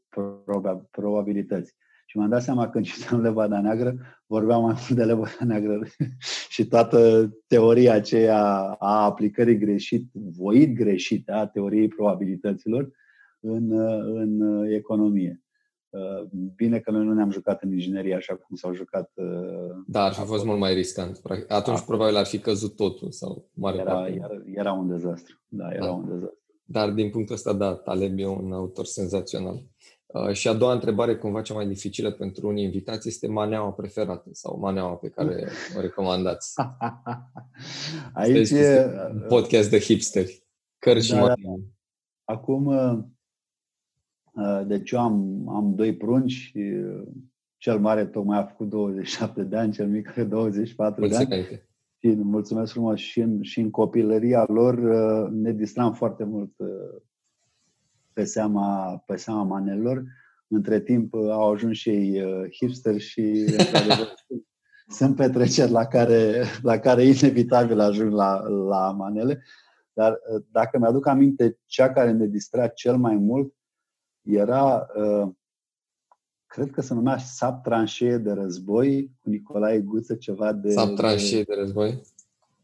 probabilități. 0.90 1.74
Și 2.06 2.16
m-am 2.16 2.28
dat 2.28 2.42
seama 2.42 2.70
când 2.70 2.84
citeam 2.84 3.20
Levada 3.20 3.60
Neagră, 3.60 3.94
vorbeam 4.26 4.62
mai 4.62 4.72
mult 4.72 4.98
de 4.98 5.04
Levada 5.04 5.44
Neagră 5.44 5.80
și 6.54 6.66
toată 6.66 7.30
teoria 7.46 7.94
aceea 7.94 8.44
a 8.78 9.04
aplicării 9.04 9.58
greșit, 9.58 10.08
voit 10.12 10.74
greșit 10.74 11.30
a 11.30 11.46
teoriei 11.46 11.88
probabilităților 11.88 12.90
în, 13.40 13.70
în 14.14 14.64
economie. 14.70 15.42
Uh, 15.90 16.28
bine 16.54 16.78
că 16.78 16.90
noi 16.90 17.04
nu 17.04 17.12
ne-am 17.12 17.30
jucat 17.30 17.62
în 17.62 17.72
inginerie 17.72 18.14
așa 18.14 18.36
cum 18.36 18.56
s-au 18.56 18.74
jucat. 18.74 19.12
Uh, 19.14 19.76
da, 19.86 20.02
ar 20.02 20.12
fi 20.12 20.24
fost 20.24 20.44
mult 20.44 20.58
mai 20.58 20.74
riscant. 20.74 21.20
Atunci 21.48 21.80
probabil 21.80 22.16
ar 22.16 22.26
fi 22.26 22.38
căzut 22.38 22.76
totul 22.76 23.10
sau 23.10 23.50
mare 23.54 23.78
era, 23.78 24.08
era, 24.08 24.42
era 24.54 24.72
un 24.72 24.88
dezastru. 24.88 25.40
Da, 25.48 25.70
era 25.72 25.84
da. 25.84 25.92
un 25.92 26.08
dezastru. 26.08 26.38
Dar 26.64 26.90
din 26.90 27.10
punctul 27.10 27.34
ăsta, 27.34 27.52
da, 27.52 27.74
Taleb 27.74 28.18
e 28.18 28.26
un 28.26 28.52
autor 28.52 28.84
senzațional. 28.84 29.62
Uh, 30.06 30.32
și 30.32 30.48
a 30.48 30.52
doua 30.52 30.72
întrebare, 30.72 31.16
cumva 31.16 31.42
cea 31.42 31.54
mai 31.54 31.66
dificilă 31.66 32.10
pentru 32.10 32.48
unii 32.48 32.64
invitați, 32.64 33.08
este 33.08 33.28
maneaua 33.28 33.72
preferată 33.72 34.28
sau 34.32 34.58
maneaua 34.58 34.94
pe 34.94 35.08
care 35.08 35.48
o 35.76 35.80
recomandați. 35.80 36.54
Aici 38.14 38.50
e... 38.50 38.90
Un 39.12 39.24
podcast 39.28 39.70
de 39.70 39.78
hipsteri. 39.78 40.46
Cărți 40.78 41.08
da, 41.08 41.16
și 41.16 41.22
da. 41.22 41.34
Acum, 42.24 42.66
Uh, 42.66 42.98
deci 44.66 44.90
eu 44.90 45.00
am, 45.00 45.48
am 45.48 45.74
doi 45.74 45.96
prunci, 45.96 46.52
uh, 46.54 47.02
cel 47.56 47.78
mare 47.78 48.06
tocmai 48.06 48.38
a 48.38 48.44
făcut 48.44 48.68
27 48.68 49.42
de 49.42 49.56
ani, 49.56 49.72
cel 49.72 49.88
mic 49.88 50.08
are 50.08 50.24
24 50.24 51.00
Mulțumesc. 51.00 51.28
de 51.28 51.34
ani. 51.34 51.66
Și 52.00 52.22
mulțumesc 52.22 52.72
frumos 52.72 52.98
și 52.98 53.20
în, 53.20 53.42
și 53.42 53.60
în 53.60 53.70
copilăria 53.70 54.44
lor 54.48 54.78
uh, 54.78 55.30
ne 55.30 55.52
distram 55.52 55.92
foarte 55.92 56.24
mult 56.24 56.52
pe 58.12 58.24
seama, 58.24 58.96
pe 59.06 59.16
seama 59.16 59.42
manelor. 59.42 60.04
Între 60.48 60.80
timp 60.80 61.14
au 61.14 61.52
ajuns 61.52 61.76
și 61.76 61.90
ei 61.90 62.22
hipster 62.50 62.98
și 62.98 63.44
sunt 64.98 65.16
petreceri 65.16 65.70
la 65.70 65.86
care, 65.86 66.44
la 66.62 66.78
care 66.78 67.04
inevitabil 67.04 67.80
ajung 67.80 68.12
la, 68.12 68.48
la 68.48 68.90
manele. 68.90 69.42
Dar 69.92 70.18
dacă 70.50 70.78
mi-aduc 70.78 71.06
aminte, 71.06 71.58
cea 71.66 71.92
care 71.92 72.12
ne 72.12 72.26
distra 72.26 72.66
cel 72.66 72.96
mai 72.96 73.16
mult 73.16 73.52
era, 74.28 74.86
uh, 74.96 75.28
cred 76.46 76.70
că 76.70 76.80
se 76.80 76.94
numea 76.94 77.18
Sap 77.18 77.62
Tranșee 77.62 78.16
de 78.16 78.32
război, 78.32 79.10
cu 79.22 79.30
Nicolae 79.30 79.80
Guță, 79.80 80.14
ceva 80.14 80.52
de... 80.52 80.70
Sap 80.70 80.94
Tranșee 80.94 81.42
de 81.42 81.54
război? 81.54 82.00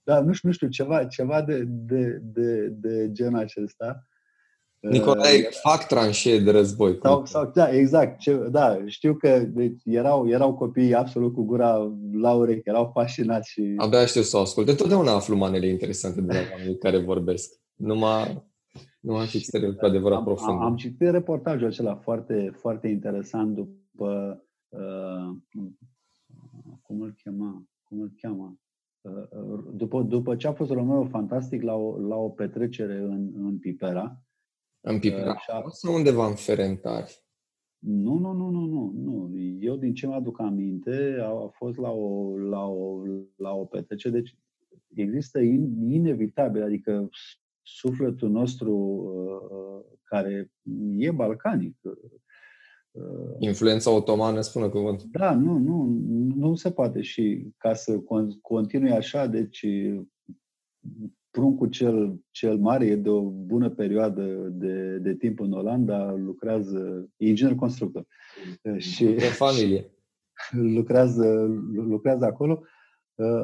Da, 0.03 0.21
nu 0.21 0.33
știu, 0.33 0.49
nu 0.49 0.55
știu, 0.55 0.69
ceva, 0.69 1.05
ceva 1.05 1.43
de, 1.43 1.65
de, 1.67 2.21
de, 2.23 2.67
de 2.67 3.13
genul 3.13 3.39
acesta. 3.39 4.07
Nicolae, 4.81 5.39
uh, 5.39 5.53
fac 5.63 5.87
tranșee 5.87 6.39
de 6.39 6.51
război. 6.51 6.99
Sau, 7.03 7.27
sau, 7.27 7.51
da, 7.55 7.71
exact. 7.71 8.19
Ce, 8.19 8.35
da, 8.35 8.79
știu 8.87 9.15
că 9.15 9.39
deci, 9.39 9.81
erau, 9.85 10.29
erau 10.29 10.55
copii 10.55 10.95
absolut 10.95 11.35
cu 11.35 11.43
gura 11.43 11.97
la 12.13 12.33
urechi, 12.33 12.69
erau 12.69 12.91
fascinați 12.95 13.51
și... 13.51 13.75
Abia 13.77 13.99
aștept 13.99 14.27
să 14.27 14.37
o 14.37 14.41
ascult. 14.41 14.69
Întotdeauna 14.69 15.13
aflu 15.13 15.37
manele 15.37 15.69
interesante 15.69 16.21
de 16.21 16.33
la 16.33 16.39
oamenii 16.53 16.79
care 16.79 16.99
vorbesc. 16.99 17.53
Numai 17.75 18.45
nu 19.05 19.17
am 19.17 19.27
citit 19.27 19.77
cu 19.79 19.85
adevărat 19.85 20.19
am, 20.19 20.25
profund. 20.25 20.51
Am, 20.51 20.63
am 20.63 20.77
citit 20.77 21.11
reportajul 21.11 21.67
acela 21.67 21.97
foarte, 21.97 22.51
foarte 22.55 22.89
interesant 22.89 23.55
după 23.55 24.43
uh, 24.69 25.37
cum 26.83 27.01
îl 27.01 27.15
chema, 27.23 27.65
cum 27.83 28.01
îl 28.01 28.13
cheamă, 28.17 28.59
uh, 29.01 29.65
după, 29.73 30.03
după 30.03 30.37
ce 30.37 30.47
a 30.47 30.53
fost 30.53 30.71
Romeo 30.71 31.05
Fantastic 31.05 31.63
la 31.63 31.75
o, 31.75 31.99
la 31.99 32.17
o 32.17 32.29
petrecere 32.29 32.97
în, 32.97 33.33
în 33.35 33.59
Pipera. 33.59 34.23
În 34.81 34.99
Pipera? 34.99 35.31
Uh, 35.31 35.65
sau 35.73 35.95
undeva 35.95 36.27
în 36.27 36.35
Ferentari? 36.35 37.23
Nu, 37.79 38.19
nu, 38.19 38.33
nu, 38.33 38.51
nu, 38.51 38.67
nu, 38.67 38.93
nu. 38.97 39.39
Eu 39.61 39.77
din 39.77 39.95
ce 39.95 40.07
mă 40.07 40.15
aduc 40.15 40.41
aminte, 40.41 41.17
a, 41.21 41.27
a 41.27 41.49
fost 41.53 41.79
la 41.79 41.91
o, 41.91 42.39
la 42.39 42.67
o, 42.67 43.03
la 43.37 43.51
o 43.51 43.65
petrecere, 43.65 44.21
deci 44.21 44.39
există 44.95 45.39
in, 45.41 45.91
inevitabil, 45.91 46.63
adică 46.63 47.09
sufletul 47.65 48.31
nostru 48.31 48.73
uh, 48.73 49.97
care 50.03 50.53
e 50.99 51.11
balcanic. 51.11 51.77
Uh, 51.83 53.37
Influența 53.39 53.91
otomană, 53.91 54.41
spune 54.41 54.69
cuvânt. 54.69 55.03
Da, 55.03 55.35
nu, 55.35 55.59
nu, 55.59 55.85
nu 56.37 56.55
se 56.55 56.71
poate. 56.71 57.01
Și 57.01 57.47
ca 57.59 57.75
să 57.75 58.01
continui 58.43 58.91
așa, 58.91 59.27
deci 59.27 59.67
pruncul 61.31 61.69
cel, 61.69 62.21
cel 62.31 62.59
mare 62.59 62.87
e 62.87 62.97
de 62.97 63.09
o 63.09 63.21
bună 63.31 63.71
perioadă 63.71 64.25
de, 64.53 64.99
de 64.99 65.15
timp 65.15 65.41
în 65.41 65.53
Olanda, 65.53 66.13
lucrează, 66.13 67.11
e 67.17 67.29
inginer 67.29 67.55
constructor. 67.55 68.07
Și, 68.77 69.05
de 69.05 69.19
familie. 69.19 69.91
Lucrează, 70.51 71.47
lucrează 71.73 72.25
acolo 72.25 72.63
Uh, 72.63 72.69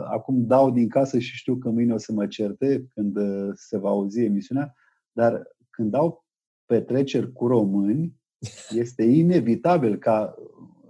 acum 0.05 0.47
dau 0.47 0.71
din 0.71 0.89
casă 0.89 1.19
și 1.19 1.37
știu 1.37 1.57
că 1.57 1.69
mâine 1.69 1.93
o 1.93 1.99
să 1.99 2.13
mă 2.13 2.27
certe 2.27 2.87
când 2.95 3.17
uh, 3.17 3.51
se 3.55 3.79
va 3.79 3.89
auzi 3.89 4.21
emisiunea, 4.21 4.75
dar 5.13 5.43
când 5.71 5.91
dau 5.91 6.25
petreceri 6.67 7.33
cu 7.33 7.47
români, 7.47 8.17
este 8.83 9.03
inevitabil 9.03 9.97
ca 9.99 10.35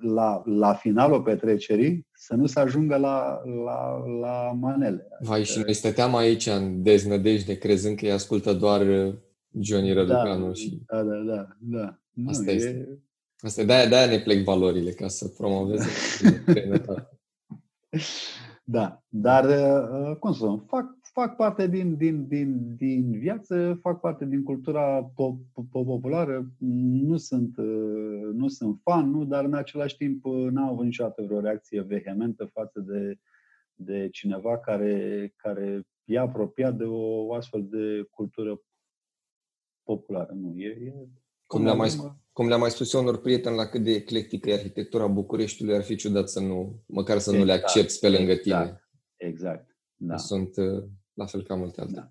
la, 0.00 0.42
la 0.44 0.74
finalul 0.74 1.22
petrecerii 1.22 2.08
să 2.12 2.34
nu 2.34 2.46
se 2.46 2.60
ajungă 2.60 2.96
la, 2.96 3.42
la, 3.64 4.04
la 4.20 4.52
manele. 4.52 5.08
Vai, 5.20 5.44
și 5.44 5.58
noi 5.58 5.74
stăteam 5.74 6.16
aici 6.16 6.46
în 6.46 6.82
deznădejde, 6.82 7.58
crezând 7.58 7.96
că 7.96 8.04
îi 8.04 8.12
ascultă 8.12 8.52
doar 8.52 8.86
uh, 8.86 9.14
Johnny 9.58 9.92
Răducanu. 9.92 10.46
Da, 10.46 10.52
și... 10.52 10.82
da, 10.86 11.02
da, 11.02 11.16
da, 11.16 11.56
da. 11.58 11.98
Nu, 12.10 12.28
Asta 12.28 12.50
e... 12.50 12.54
este. 12.54 13.02
Asta, 13.42 13.62
de-aia, 13.62 13.88
de-aia 13.88 14.06
ne 14.06 14.18
plec 14.18 14.44
valorile, 14.44 14.90
ca 14.90 15.08
să 15.08 15.28
promoveze 15.28 15.88
Da, 18.70 19.02
dar, 19.08 19.44
uh, 19.44 20.16
cum 20.16 20.32
să 20.32 20.38
spun, 20.38 20.58
fac, 20.58 20.98
fac 21.02 21.36
parte 21.36 21.66
din, 21.66 21.96
din, 21.96 22.26
din, 22.26 22.76
din 22.76 23.18
viață, 23.18 23.78
fac 23.80 24.00
parte 24.00 24.24
din 24.24 24.42
cultura 24.42 25.12
populară, 25.72 26.50
nu 26.58 27.16
sunt, 27.16 27.56
uh, 27.56 28.28
nu 28.32 28.48
sunt 28.48 28.80
fan, 28.82 29.10
nu, 29.10 29.24
dar 29.24 29.44
în 29.44 29.54
același 29.54 29.96
timp 29.96 30.24
uh, 30.24 30.50
n-am 30.50 30.68
avut 30.68 30.84
niciodată 30.84 31.22
vreo 31.22 31.40
reacție 31.40 31.80
vehementă 31.80 32.44
față 32.44 32.80
de, 32.80 33.18
de 33.74 34.08
cineva 34.08 34.58
care, 34.58 35.32
care 35.36 35.86
e 36.04 36.18
apropiat 36.18 36.76
de 36.76 36.84
o 36.84 37.34
astfel 37.34 37.66
de 37.70 38.08
cultură 38.10 38.60
populară. 39.82 40.32
Nu, 40.32 40.54
e, 40.56 40.68
e 40.68 41.08
cum 41.50 41.64
le-am, 41.64 41.76
mai, 41.76 41.90
cum 42.32 42.48
le-am 42.48 42.60
mai 42.60 42.70
spus 42.70 42.92
eu 42.92 43.00
unor 43.00 43.20
prieteni 43.20 43.56
la 43.56 43.66
cât 43.66 43.82
de 43.82 43.90
eclectică 43.90 44.50
e 44.50 44.54
arhitectura 44.54 45.06
Bucureștiului, 45.06 45.74
ar 45.74 45.82
fi 45.82 45.96
ciudat 45.96 46.28
să 46.28 46.40
nu, 46.40 46.82
măcar 46.86 47.18
să 47.18 47.30
exact, 47.30 47.38
nu 47.38 47.44
le 47.44 47.52
exact, 47.52 47.76
accepti 47.76 47.98
pe 47.98 48.08
lângă 48.08 48.32
exact, 48.32 48.64
tine. 48.64 48.80
Exact, 49.16 49.76
da. 49.94 50.16
Sunt 50.16 50.56
uh, 50.56 50.82
la 51.14 51.26
fel 51.26 51.42
ca 51.42 51.54
multe 51.54 51.80
alte. 51.80 51.92
Da. 51.94 52.10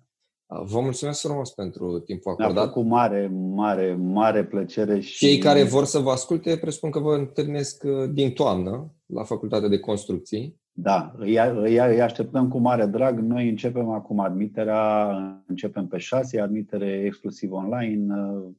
Uh, 0.56 0.66
vă 0.66 0.80
mulțumesc 0.80 1.20
frumos 1.20 1.50
pentru 1.50 1.98
timpul 1.98 2.32
acordat. 2.32 2.54
Mi-a 2.54 2.64
făcut 2.64 2.84
mare, 2.84 3.26
mare, 3.32 3.94
mare 3.94 4.44
plăcere. 4.44 5.00
Și... 5.00 5.26
Cei 5.26 5.38
care 5.38 5.62
vor 5.62 5.84
să 5.84 5.98
vă 5.98 6.10
asculte, 6.10 6.56
presupun 6.56 6.90
că 6.90 6.98
vă 6.98 7.14
întâlnesc 7.14 7.82
uh, 7.84 8.10
din 8.12 8.32
toamnă 8.32 8.94
la 9.06 9.24
Facultatea 9.24 9.68
de 9.68 9.78
Construcții. 9.78 10.60
Da, 10.82 11.12
îi, 11.18 11.36
îi, 11.36 11.78
îi 11.78 12.00
așteptăm 12.00 12.48
cu 12.48 12.58
mare 12.58 12.86
drag. 12.86 13.18
Noi 13.18 13.48
începem 13.48 13.90
acum 13.90 14.20
admiterea, 14.20 15.08
începem 15.46 15.86
pe 15.86 15.98
6, 15.98 16.40
admitere 16.40 17.02
exclusiv 17.04 17.52
online, 17.52 18.14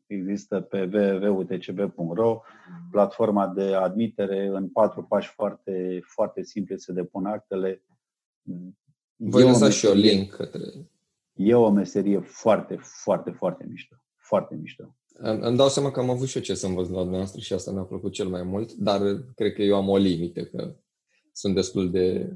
există 0.07 0.59
pe 0.59 0.89
www.utcb.ro, 0.93 2.41
platforma 2.91 3.47
de 3.47 3.73
admitere 3.73 4.47
în 4.47 4.67
patru 4.67 5.03
pași 5.03 5.29
foarte, 5.29 6.01
foarte 6.03 6.43
simple 6.43 6.75
se 6.75 6.93
depun 6.93 7.25
actele. 7.25 7.81
Voi 9.15 9.43
lăsa 9.43 9.69
și 9.69 9.85
eu 9.85 9.93
link 9.93 10.29
către... 10.31 10.61
E 11.33 11.53
o 11.53 11.69
meserie 11.69 12.19
foarte, 12.19 12.77
foarte, 12.81 13.31
foarte 13.31 13.65
mișto. 13.69 13.95
Foarte 14.17 14.55
mișto. 14.55 14.95
Îmi 15.17 15.57
dau 15.57 15.67
seama 15.67 15.91
că 15.91 15.99
am 15.99 16.09
avut 16.09 16.27
și 16.27 16.37
eu 16.37 16.43
ce 16.43 16.53
să 16.53 16.67
învăț 16.67 16.87
la 16.87 16.99
dumneavoastră 16.99 17.39
și 17.39 17.53
asta 17.53 17.71
mi-a 17.71 17.81
plăcut 17.81 18.11
cel 18.11 18.27
mai 18.27 18.43
mult, 18.43 18.73
dar 18.73 18.99
cred 19.35 19.53
că 19.53 19.61
eu 19.61 19.75
am 19.75 19.89
o 19.89 19.97
limită, 19.97 20.43
că 20.43 20.75
sunt 21.31 21.55
destul 21.55 21.91
de... 21.91 22.35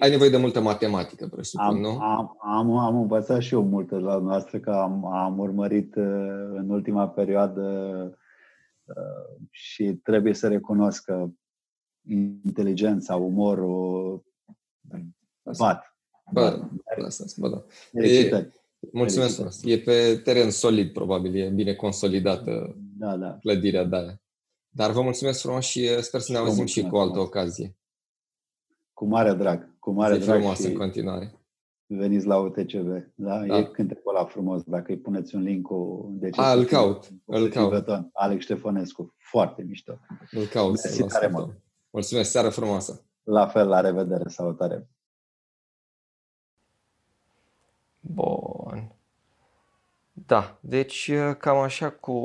Ai 0.00 0.10
nevoie 0.10 0.30
de 0.30 0.36
multă 0.36 0.60
matematică, 0.60 1.28
presupun, 1.28 1.66
am, 1.66 1.78
nu? 1.78 1.98
Am, 1.98 2.36
am, 2.40 2.76
am 2.76 2.96
învățat 2.96 3.40
și 3.40 3.54
eu 3.54 3.62
multe 3.62 3.94
la 3.94 4.18
noastră, 4.18 4.58
că 4.58 4.70
am, 4.70 5.06
am 5.06 5.38
urmărit 5.38 5.94
uh, 5.94 6.04
în 6.54 6.70
ultima 6.70 7.08
perioadă 7.08 7.62
uh, 8.84 9.46
și 9.50 9.84
trebuie 10.02 10.34
să 10.34 10.48
recunosc 10.48 11.04
că 11.04 11.26
inteligența, 12.44 13.16
umorul 13.16 14.24
bat. 15.58 15.96
Bă, 16.32 16.68
bă, 17.36 17.48
da. 17.48 17.64
E, 18.02 18.50
mulțumesc 18.92 19.34
frumos. 19.34 19.62
E 19.64 19.78
pe 19.78 20.20
teren 20.24 20.50
solid, 20.50 20.92
probabil. 20.92 21.36
E 21.36 21.48
bine 21.48 21.74
consolidată 21.74 22.76
da, 22.98 23.16
da. 23.16 23.38
clădirea 23.40 23.84
de 23.84 23.96
aia. 23.96 24.20
Dar 24.68 24.90
vă 24.90 25.02
mulțumesc 25.02 25.40
frumos 25.40 25.64
și 25.64 26.02
sper 26.02 26.20
să 26.20 26.32
ne 26.32 26.38
auzim 26.38 26.64
și 26.64 26.82
cu 26.82 26.96
o 26.96 27.00
altă 27.00 27.18
ocazie. 27.18 27.76
Cu 28.96 29.04
mare 29.04 29.32
drag. 29.32 29.78
Cu 29.78 29.90
mare 29.90 30.18
Zi 30.18 30.24
drag 30.24 30.38
frumos 30.38 30.64
în 30.64 30.74
continuare. 30.74 31.32
Veniți 31.86 32.26
la 32.26 32.38
UTCB. 32.38 33.12
Da? 33.14 33.46
da. 33.46 33.58
E 33.58 33.64
cântecul 33.64 34.16
ăla 34.16 34.24
frumos. 34.24 34.62
Dacă 34.62 34.92
îi 34.92 34.98
puneți 34.98 35.34
un 35.34 35.42
link 35.42 35.66
cu... 35.66 36.08
De 36.12 36.30
ce 36.30 36.40
A, 36.40 36.52
îl 36.52 36.64
caut. 36.64 37.12
Îl 37.24 37.48
caut. 37.48 37.88
Alex 38.12 38.42
Ștefănescu. 38.42 39.14
Foarte 39.18 39.62
mișto. 39.62 39.98
Îl 40.30 40.44
caut. 40.44 40.78
Mulțumesc. 41.90 42.30
Seară 42.30 42.48
frumoasă. 42.48 43.06
La 43.22 43.46
fel. 43.46 43.68
La 43.68 43.80
revedere. 43.80 44.28
Salutare. 44.28 44.88
Bun. 48.00 48.94
Da, 50.12 50.58
deci 50.60 51.12
cam 51.38 51.56
așa 51.56 51.90
cu, 51.90 52.18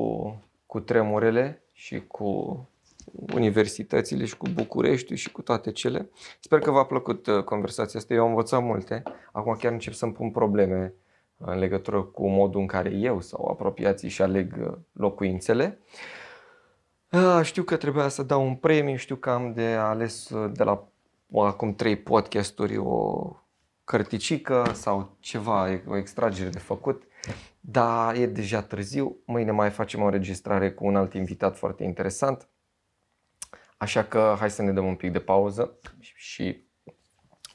cu 0.66 0.80
tremurele 0.80 1.64
și 1.72 2.08
cu 2.08 2.70
universitățile 3.34 4.26
și 4.26 4.38
cu 4.38 4.48
București 4.54 5.16
și 5.16 5.32
cu 5.32 5.42
toate 5.42 5.72
cele. 5.72 6.10
Sper 6.40 6.60
că 6.60 6.72
v-a 6.72 6.86
plăcut 6.86 7.28
uh, 7.28 7.44
conversația 7.44 8.00
asta. 8.00 8.14
Eu 8.14 8.24
am 8.24 8.30
învățat 8.30 8.64
multe. 8.64 9.04
Acum 9.32 9.56
chiar 9.60 9.72
încep 9.72 9.94
să-mi 9.94 10.14
pun 10.14 10.32
probleme 10.32 10.94
în 11.38 11.60
legătură 11.60 12.02
cu 12.02 12.28
modul 12.30 12.62
în 12.62 12.68
care 12.68 12.90
eu 12.90 13.22
sau 13.22 13.48
apropiații 13.48 14.10
și 14.10 14.22
aleg 14.22 14.56
uh, 14.60 14.74
locuințele. 14.92 15.80
Ah, 17.10 17.40
știu 17.44 17.64
că 17.64 17.76
trebuia 17.76 18.08
să 18.08 18.24
dau 18.24 18.46
un 18.46 18.56
premiu, 18.56 18.96
știu 18.96 19.16
că 19.16 19.30
am 19.30 19.54
de 19.54 19.66
ales 19.66 20.30
uh, 20.30 20.52
de 20.54 20.64
la 20.64 20.88
acum 21.34 21.74
trei 21.74 21.96
podcasturi 21.96 22.78
o 22.78 23.24
cărticică 23.84 24.72
sau 24.74 25.16
ceva, 25.20 25.82
o 25.88 25.98
extragere 25.98 26.50
de 26.50 26.60
făcut, 26.60 27.04
dar 27.60 28.16
e 28.16 28.26
deja 28.26 28.62
târziu. 28.62 29.16
Mâine 29.26 29.52
mai 29.52 29.70
facem 29.70 30.02
o 30.02 30.06
înregistrare 30.06 30.72
cu 30.72 30.86
un 30.86 30.96
alt 30.96 31.14
invitat 31.14 31.58
foarte 31.58 31.84
interesant. 31.84 32.48
Așa 33.82 34.04
că 34.04 34.36
hai 34.40 34.50
să 34.50 34.62
ne 34.62 34.72
dăm 34.72 34.86
un 34.86 34.96
pic 34.96 35.12
de 35.12 35.20
pauză 35.20 35.78
și 36.00 36.64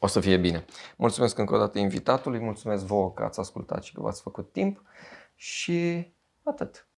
o 0.01 0.07
să 0.07 0.21
fie 0.21 0.37
bine. 0.37 0.65
Mulțumesc 0.97 1.39
încă 1.39 1.55
o 1.55 1.59
dată 1.59 1.79
invitatului, 1.79 2.41
mulțumesc 2.41 2.85
vouă 2.85 3.13
că 3.13 3.23
ați 3.23 3.41
ascultat 3.41 3.83
și 3.83 3.93
că 3.93 4.01
v-ați 4.01 4.23
făcut 4.23 4.53
timp 4.53 4.83
și 5.35 6.13
atât. 6.43 6.89